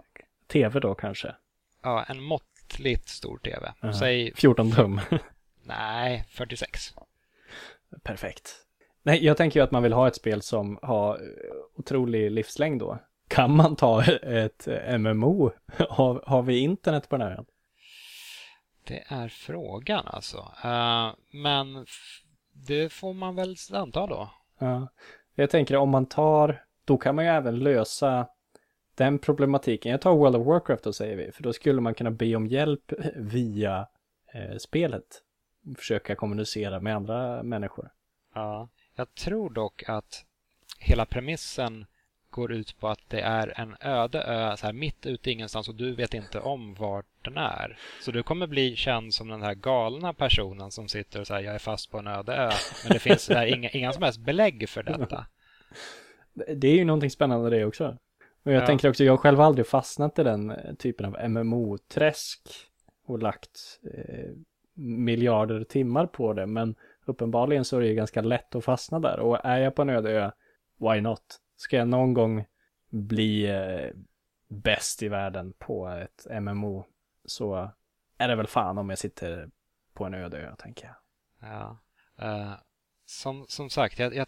tv 0.46 0.80
då 0.80 0.94
kanske? 0.94 1.34
Ja, 1.82 2.04
en 2.08 2.22
måttligt 2.22 3.08
stor 3.08 3.38
TV. 3.38 3.72
Ja. 3.80 3.92
Säg, 3.92 4.32
14 4.34 4.72
tum. 4.72 5.00
nej, 5.62 6.24
46. 6.28 6.94
Perfekt. 8.02 8.54
Nej, 9.02 9.24
jag 9.24 9.36
tänker 9.36 9.60
ju 9.60 9.64
att 9.64 9.70
man 9.70 9.82
vill 9.82 9.92
ha 9.92 10.08
ett 10.08 10.16
spel 10.16 10.42
som 10.42 10.78
har 10.82 11.20
otrolig 11.76 12.30
livslängd 12.30 12.80
då. 12.80 12.98
Kan 13.28 13.56
man 13.56 13.76
ta 13.76 14.04
ett 14.22 14.68
MMO? 14.98 15.50
Har, 15.90 16.22
har 16.26 16.42
vi 16.42 16.58
internet 16.58 17.08
på 17.08 17.16
den 17.16 17.26
här? 17.28 17.44
Det 18.88 19.04
är 19.08 19.28
frågan 19.28 20.06
alltså. 20.06 20.52
Eh, 20.64 21.14
men 21.30 21.86
det 22.52 22.92
får 22.92 23.14
man 23.14 23.34
väl 23.36 23.56
anta 23.72 24.06
då. 24.06 24.30
Ja. 24.58 24.88
Jag 25.34 25.50
tänker 25.50 25.76
om 25.76 25.90
man 25.90 26.06
tar, 26.06 26.64
då 26.84 26.96
kan 26.96 27.14
man 27.14 27.24
ju 27.24 27.30
även 27.30 27.58
lösa 27.58 28.28
den 28.94 29.18
problematiken. 29.18 29.92
Jag 29.92 30.00
tar 30.00 30.14
World 30.14 30.36
of 30.36 30.46
Warcraft 30.46 30.84
då 30.84 30.92
säger 30.92 31.16
vi, 31.16 31.32
för 31.32 31.42
då 31.42 31.52
skulle 31.52 31.80
man 31.80 31.94
kunna 31.94 32.10
be 32.10 32.36
om 32.36 32.46
hjälp 32.46 32.92
via 33.16 33.86
eh, 34.34 34.56
spelet. 34.56 35.22
Försöka 35.78 36.14
kommunicera 36.14 36.80
med 36.80 36.96
andra 36.96 37.42
människor. 37.42 37.90
Ja. 38.34 38.68
Jag 38.94 39.14
tror 39.14 39.50
dock 39.50 39.88
att 39.88 40.24
hela 40.78 41.06
premissen 41.06 41.86
går 42.30 42.52
ut 42.52 42.80
på 42.80 42.88
att 42.88 43.00
det 43.08 43.20
är 43.20 43.60
en 43.60 43.76
öde 43.80 44.22
ö 44.22 44.56
så 44.56 44.66
här 44.66 44.72
mitt 44.72 45.06
ute 45.06 45.30
i 45.30 45.32
ingenstans 45.32 45.68
och 45.68 45.74
du 45.74 45.94
vet 45.94 46.14
inte 46.14 46.40
om 46.40 46.74
vart 46.74 47.06
den 47.24 47.36
är. 47.36 47.78
Så 48.00 48.10
du 48.10 48.22
kommer 48.22 48.46
bli 48.46 48.76
känd 48.76 49.14
som 49.14 49.28
den 49.28 49.42
här 49.42 49.54
galna 49.54 50.12
personen 50.12 50.70
som 50.70 50.88
sitter 50.88 51.20
och 51.20 51.26
säger 51.26 51.42
jag 51.46 51.54
är 51.54 51.58
fast 51.58 51.90
på 51.90 51.98
en 51.98 52.06
öde 52.06 52.34
ö. 52.34 52.50
Men 52.84 52.92
det 52.92 52.98
finns 52.98 53.28
här, 53.28 53.46
inga, 53.46 53.70
inga 53.70 53.92
som 53.92 54.02
helst 54.02 54.20
belägg 54.20 54.68
för 54.68 54.82
detta. 54.82 55.26
Det 56.56 56.68
är 56.68 56.74
ju 56.74 56.84
någonting 56.84 57.10
spännande 57.10 57.50
det 57.50 57.64
också. 57.64 57.96
Och 58.42 58.52
jag 58.52 58.62
Ja. 58.62 58.66
tänker 58.66 58.88
också, 58.88 59.04
jag 59.04 59.12
har 59.12 59.16
själv 59.16 59.40
aldrig 59.40 59.66
fastnat 59.66 60.18
i 60.18 60.22
den 60.22 60.50
eh, 60.50 60.74
typen 60.74 61.06
av 61.06 61.30
MMO-träsk 61.30 62.40
och 63.06 63.22
lagt 63.22 63.80
eh, 63.94 64.30
miljarder 64.74 65.64
timmar 65.64 66.06
på 66.06 66.32
det. 66.32 66.46
Men 66.46 66.74
uppenbarligen 67.04 67.64
så 67.64 67.76
är 67.76 67.80
det 67.80 67.86
ju 67.86 67.94
ganska 67.94 68.20
lätt 68.22 68.54
att 68.54 68.64
fastna 68.64 69.00
där. 69.00 69.18
Och 69.20 69.38
är 69.44 69.58
jag 69.58 69.74
på 69.74 69.82
en 69.82 69.90
öde 69.90 70.10
ö, 70.10 70.30
why 70.78 71.00
not? 71.00 71.20
Ska 71.58 71.76
jag 71.76 71.88
någon 71.88 72.14
gång 72.14 72.44
bli 72.88 73.46
eh, 73.46 73.90
bäst 74.48 75.02
i 75.02 75.08
världen 75.08 75.52
på 75.58 75.88
ett 75.88 76.26
MMO 76.42 76.86
så 77.24 77.70
är 78.18 78.28
det 78.28 78.36
väl 78.36 78.46
fan 78.46 78.78
om 78.78 78.90
jag 78.90 78.98
sitter 78.98 79.50
på 79.92 80.04
en 80.04 80.14
öde 80.14 80.38
ö, 80.38 80.54
tänker 80.58 80.86
jag. 80.86 80.96
Ja. 81.50 81.78
Eh, 82.18 82.52
som, 83.06 83.46
som 83.48 83.70
sagt, 83.70 83.98
jag, 83.98 84.14
jag, 84.14 84.26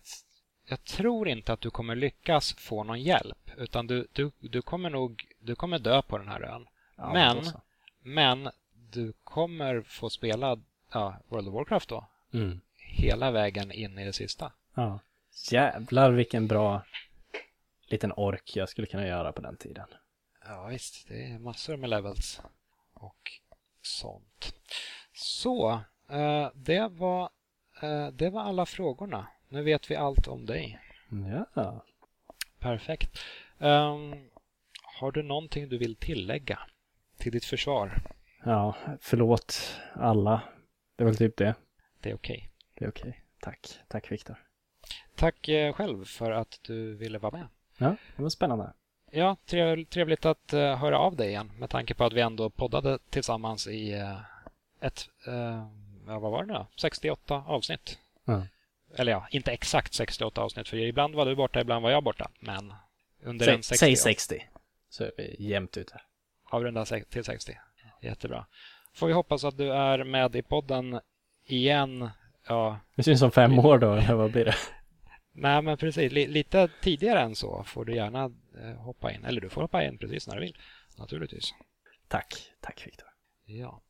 jag 0.65 0.85
tror 0.85 1.29
inte 1.29 1.53
att 1.53 1.61
du 1.61 1.71
kommer 1.71 1.95
lyckas 1.95 2.53
få 2.53 2.85
någon 2.85 3.03
hjälp. 3.03 3.51
Utan 3.57 3.87
du, 3.87 4.07
du, 4.13 4.31
du 4.39 4.63
kommer 4.63 4.91
nog 4.91 5.27
du 5.39 5.55
kommer 5.55 5.79
dö 5.79 6.03
på 6.03 6.19
den 6.19 6.29
här 6.29 6.43
ön. 6.43 6.67
Ja, 6.97 7.13
Men-. 7.13 7.53
Men 8.03 8.51
du 8.91 9.13
kommer 9.25 9.83
få 9.83 10.11
spela 10.11 10.59
ja, 10.93 11.17
World 11.29 11.49
of 11.49 11.55
Warcraft 11.55 11.89
då. 11.89 12.07
Mm. 12.33 12.61
Hela 12.77 13.31
vägen 13.31 13.73
in 13.73 13.99
i 13.99 14.05
det 14.05 14.13
sista. 14.13 14.53
Ja. 14.75 15.01
Jävlar 15.51 16.11
vilken 16.11 16.47
bra 16.47 16.83
liten 17.93 18.13
ork 18.13 18.57
jag 18.57 18.69
skulle 18.69 18.87
kunna 18.87 19.07
göra 19.07 19.33
på 19.33 19.43
den 19.43 19.57
tiden. 19.57 19.89
Ja 20.45 20.67
visst, 20.67 21.09
det 21.09 21.25
är 21.25 21.39
massor 21.39 21.77
med 21.77 21.91
levels 21.91 22.41
och 22.95 23.31
sånt. 23.83 24.55
Så, 25.13 25.71
eh, 26.11 26.49
det, 26.55 26.89
var, 26.89 27.31
eh, 27.83 28.09
det 28.09 28.31
var 28.31 28.43
alla 28.43 28.67
frågorna. 28.67 29.27
Nu 29.49 29.63
vet 29.63 29.91
vi 29.91 29.97
allt 29.97 30.29
om 30.29 30.47
dig. 30.47 30.81
Ja. 31.55 31.85
Perfekt. 32.59 33.19
Ehm, 33.59 34.31
har 34.99 35.13
du 35.13 35.23
någonting 35.23 35.69
du 35.69 35.79
vill 35.79 35.97
tillägga 35.97 36.59
till 37.17 37.33
ditt 37.33 37.45
försvar? 37.45 38.03
Ja, 38.45 38.75
förlåt 39.01 39.81
alla. 39.95 40.43
Det 40.97 41.05
är 41.05 41.07
väl 41.07 41.17
typ 41.17 41.37
det. 41.37 41.55
Det 42.01 42.11
är 42.11 42.15
okej. 42.15 42.51
Det 42.75 42.85
är 42.85 42.89
okej. 42.89 43.25
Tack. 43.41 43.79
Tack 43.89 44.13
Viktor. 44.13 44.37
Tack 45.15 45.49
eh, 45.49 45.73
själv 45.73 46.05
för 46.05 46.31
att 46.31 46.59
du 46.63 46.95
ville 46.95 47.19
vara 47.19 47.33
med. 47.33 47.49
Ja, 47.81 47.97
det 48.17 48.23
var 48.23 48.29
spännande. 48.31 48.73
Ja, 49.11 49.37
trev- 49.47 49.85
trevligt 49.85 50.25
att 50.25 50.53
eh, 50.53 50.77
höra 50.77 50.99
av 50.99 51.17
dig 51.17 51.29
igen 51.29 51.53
med 51.59 51.71
tanke 51.71 51.95
på 51.95 52.05
att 52.05 52.13
vi 52.13 52.21
ändå 52.21 52.51
poddade 52.51 52.99
tillsammans 53.11 53.67
i 53.67 53.93
eh, 53.93 54.19
ett, 54.81 55.09
ja, 56.07 56.19
vad 56.19 56.33
var 56.33 56.45
det 56.45 56.53
nu 56.53 56.67
68 56.81 57.45
avsnitt. 57.47 57.99
Ja. 58.25 58.47
Eller 58.97 59.13
ja, 59.13 59.27
inte 59.31 59.53
exakt 59.53 59.95
68 59.95 60.41
avsnitt 60.43 60.69
för 60.69 60.77
ibland 60.77 61.15
var 61.15 61.27
du 61.27 61.35
borta, 61.37 61.61
ibland 61.61 61.83
var 61.83 61.91
jag 61.91 62.05
borta. 62.05 62.31
Men 62.41 62.75
under 63.23 63.49
en 63.49 63.63
Säg, 63.63 63.79
60. 63.79 63.79
säg 63.79 63.97
60. 63.97 64.47
Så 64.89 65.05
är 65.05 65.13
vi 65.17 65.37
jämnt 65.39 65.77
ute. 65.77 66.01
Avrunda 66.51 66.85
till 66.85 67.25
60. 67.25 67.59
Jättebra. 68.03 68.47
Får 68.95 69.07
vi 69.07 69.13
hoppas 69.13 69.45
att 69.45 69.57
du 69.57 69.73
är 69.73 70.05
med 70.05 70.37
i 70.37 70.43
podden 70.43 71.01
igen. 71.47 72.11
Ja, 72.49 72.79
Det 72.97 73.03
syns 73.03 73.23
om 73.23 73.31
fem 73.31 73.59
år 73.59 73.79
då, 73.79 73.93
eller 73.93 74.15
vad 74.15 74.33
blir 74.33 74.45
det? 74.45 74.55
Nej 75.33 75.63
men 75.63 75.77
precis. 75.77 76.13
Li- 76.13 76.27
lite 76.27 76.69
tidigare 76.83 77.21
än 77.21 77.35
så 77.35 77.65
får 77.67 77.85
du 77.85 77.95
gärna 77.95 78.25
eh, 78.63 78.77
hoppa 78.81 79.13
in. 79.13 79.25
Eller 79.25 79.41
du 79.41 79.49
får 79.49 79.63
hoppa 79.63 79.85
in 79.85 79.99
precis 79.99 80.29
när 80.29 80.35
du 80.35 80.41
vill. 80.41 80.57
Naturligtvis. 80.99 81.55
Tack. 82.09 82.35
Tack 82.61 82.87
Viktor. 82.87 83.09
Ja. 83.45 83.81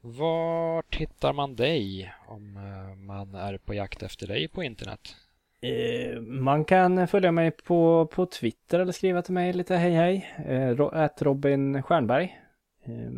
Vart 0.00 0.96
hittar 0.96 1.32
man 1.32 1.56
dig 1.56 2.12
om 2.28 2.56
eh, 2.56 2.96
man 2.96 3.34
är 3.34 3.58
på 3.58 3.74
jakt 3.74 4.02
efter 4.02 4.26
dig 4.26 4.48
på 4.48 4.62
internet? 4.62 5.16
Eh, 5.60 6.20
man 6.20 6.64
kan 6.64 7.08
följa 7.08 7.32
mig 7.32 7.50
på, 7.50 8.06
på 8.06 8.26
Twitter 8.26 8.80
eller 8.80 8.92
skriva 8.92 9.22
till 9.22 9.34
mig 9.34 9.52
lite 9.52 9.76
hej 9.76 9.92
hej. 9.92 10.34
Eh, 10.46 10.68
ro- 10.76 10.88
at 10.88 11.22
Robin 11.22 11.82
Stjernberg. 11.82 12.38
Eh, 12.84 13.10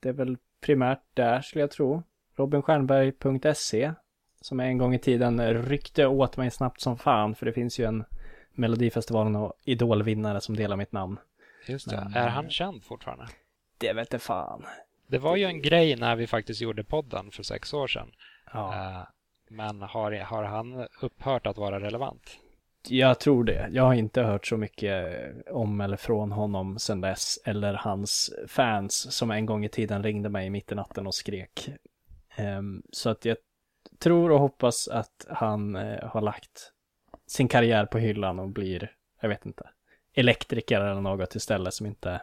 det 0.00 0.08
är 0.08 0.12
väl 0.12 0.36
primärt 0.60 1.02
där 1.14 1.40
skulle 1.40 1.62
jag 1.62 1.70
tro. 1.70 2.02
Robinstjernberg.se 2.36 3.92
Som 4.44 4.60
en 4.60 4.78
gång 4.78 4.94
i 4.94 4.98
tiden 4.98 5.62
ryckte 5.62 6.06
åt 6.06 6.36
mig 6.36 6.50
snabbt 6.50 6.80
som 6.80 6.98
fan 6.98 7.34
för 7.34 7.46
det 7.46 7.52
finns 7.52 7.78
ju 7.78 7.84
en 7.84 8.04
Melodifestivalen 8.52 9.36
och 9.36 9.52
Idolvinnare 9.64 10.40
som 10.40 10.56
delar 10.56 10.76
mitt 10.76 10.92
namn. 10.92 11.18
Just 11.68 11.90
det. 11.90 11.96
Men- 11.96 12.14
Är 12.22 12.28
han 12.28 12.50
känd 12.50 12.84
fortfarande? 12.84 13.26
Det 13.78 13.92
vet 13.92 14.12
jag 14.12 14.22
fan. 14.22 14.64
Det 15.06 15.18
var 15.18 15.36
ju 15.36 15.44
en 15.44 15.62
grej 15.62 15.96
när 15.96 16.16
vi 16.16 16.26
faktiskt 16.26 16.60
gjorde 16.60 16.84
podden 16.84 17.30
för 17.30 17.42
sex 17.42 17.74
år 17.74 17.86
sedan. 17.86 18.10
Ja. 18.52 18.74
Eh, 18.74 19.06
Men 19.50 19.82
har, 19.82 20.12
har 20.12 20.44
han 20.44 20.86
upphört 21.00 21.46
att 21.46 21.56
vara 21.58 21.80
relevant? 21.80 22.38
Jag 22.88 23.20
tror 23.20 23.44
det. 23.44 23.68
Jag 23.72 23.82
har 23.82 23.94
inte 23.94 24.22
hört 24.22 24.46
så 24.46 24.56
mycket 24.56 25.16
om 25.50 25.80
eller 25.80 25.96
från 25.96 26.32
honom 26.32 26.78
sedan 26.78 27.00
dess. 27.00 27.38
Eller 27.44 27.74
hans 27.74 28.34
fans 28.48 29.12
som 29.16 29.30
en 29.30 29.46
gång 29.46 29.64
i 29.64 29.68
tiden 29.68 30.02
ringde 30.02 30.28
mig 30.28 30.50
mitt 30.50 30.72
i 30.72 30.74
natten 30.74 31.06
och 31.06 31.14
skrek. 31.14 31.68
Ehm, 32.36 32.82
så 32.92 33.10
att 33.10 33.24
jag 33.24 33.36
tror 33.98 34.30
och 34.30 34.40
hoppas 34.40 34.88
att 34.88 35.26
han 35.28 35.76
eh, 35.76 36.04
har 36.08 36.20
lagt 36.20 36.72
sin 37.26 37.48
karriär 37.48 37.86
på 37.86 37.98
hyllan 37.98 38.38
och 38.38 38.48
blir, 38.48 38.92
jag 39.20 39.28
vet 39.28 39.46
inte, 39.46 39.70
elektriker 40.12 40.80
eller 40.80 41.00
något 41.00 41.34
istället 41.34 41.74
som 41.74 41.86
inte, 41.86 42.22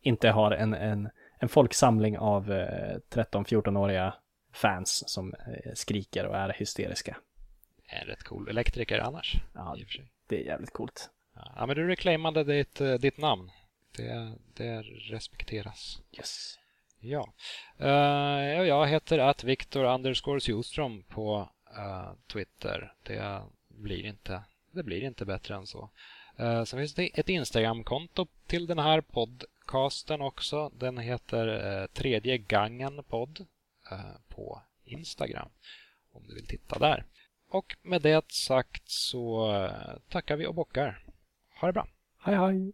inte 0.00 0.30
har 0.30 0.50
en, 0.50 0.74
en, 0.74 1.08
en 1.38 1.48
folksamling 1.48 2.18
av 2.18 2.52
eh, 2.52 2.96
13-14-åriga 3.10 4.14
fans 4.52 5.04
som 5.06 5.34
eh, 5.34 5.72
skriker 5.74 6.26
och 6.26 6.36
är 6.36 6.48
hysteriska. 6.48 7.16
En 7.86 8.06
rätt 8.06 8.22
cool 8.22 8.48
elektriker 8.48 8.98
annars. 8.98 9.36
Ja, 9.54 9.76
det 10.28 10.40
är 10.40 10.44
jävligt 10.46 10.72
coolt. 10.72 11.10
Ja, 11.34 11.66
men 11.66 11.76
du 11.76 11.86
reclaimade 11.86 12.44
ditt, 12.44 12.80
eh, 12.80 12.94
ditt 12.94 13.18
namn. 13.18 13.50
Det, 13.96 14.32
det 14.54 14.82
respekteras. 14.82 16.02
Yes. 16.12 16.58
Ja. 17.04 17.32
Uh, 17.80 18.66
jag 18.66 18.86
heter 18.86 19.18
att 19.18 19.44
Viktor 19.44 19.84
underscore 19.84 20.40
på 21.08 21.48
uh, 21.78 22.12
Twitter. 22.32 22.92
Det 23.02 23.42
blir, 23.68 24.06
inte, 24.06 24.42
det 24.72 24.82
blir 24.82 25.04
inte 25.04 25.24
bättre 25.24 25.54
än 25.54 25.66
så. 25.66 25.90
Uh, 26.40 26.64
sen 26.64 26.78
finns 26.78 26.94
det 26.94 27.18
ett 27.18 27.28
Instagramkonto 27.28 28.26
till 28.46 28.66
den 28.66 28.78
här 28.78 29.00
podcasten 29.00 30.20
också. 30.20 30.68
Den 30.68 30.98
heter 30.98 31.48
uh, 31.48 31.86
Tredje 31.86 32.38
Gangen 32.38 33.04
podd 33.04 33.46
på 34.28 34.62
Instagram. 34.84 35.48
Om 36.12 36.26
du 36.26 36.34
vill 36.34 36.46
titta 36.46 36.78
där. 36.78 37.04
Och 37.48 37.76
med 37.82 38.02
det 38.02 38.32
sagt 38.32 38.88
så 38.90 39.52
tackar 40.08 40.36
vi 40.36 40.46
och 40.46 40.54
bockar. 40.54 41.04
Ha 41.60 41.66
det 41.66 41.72
bra. 41.72 41.86
Hej 42.18 42.36
hej. 42.36 42.72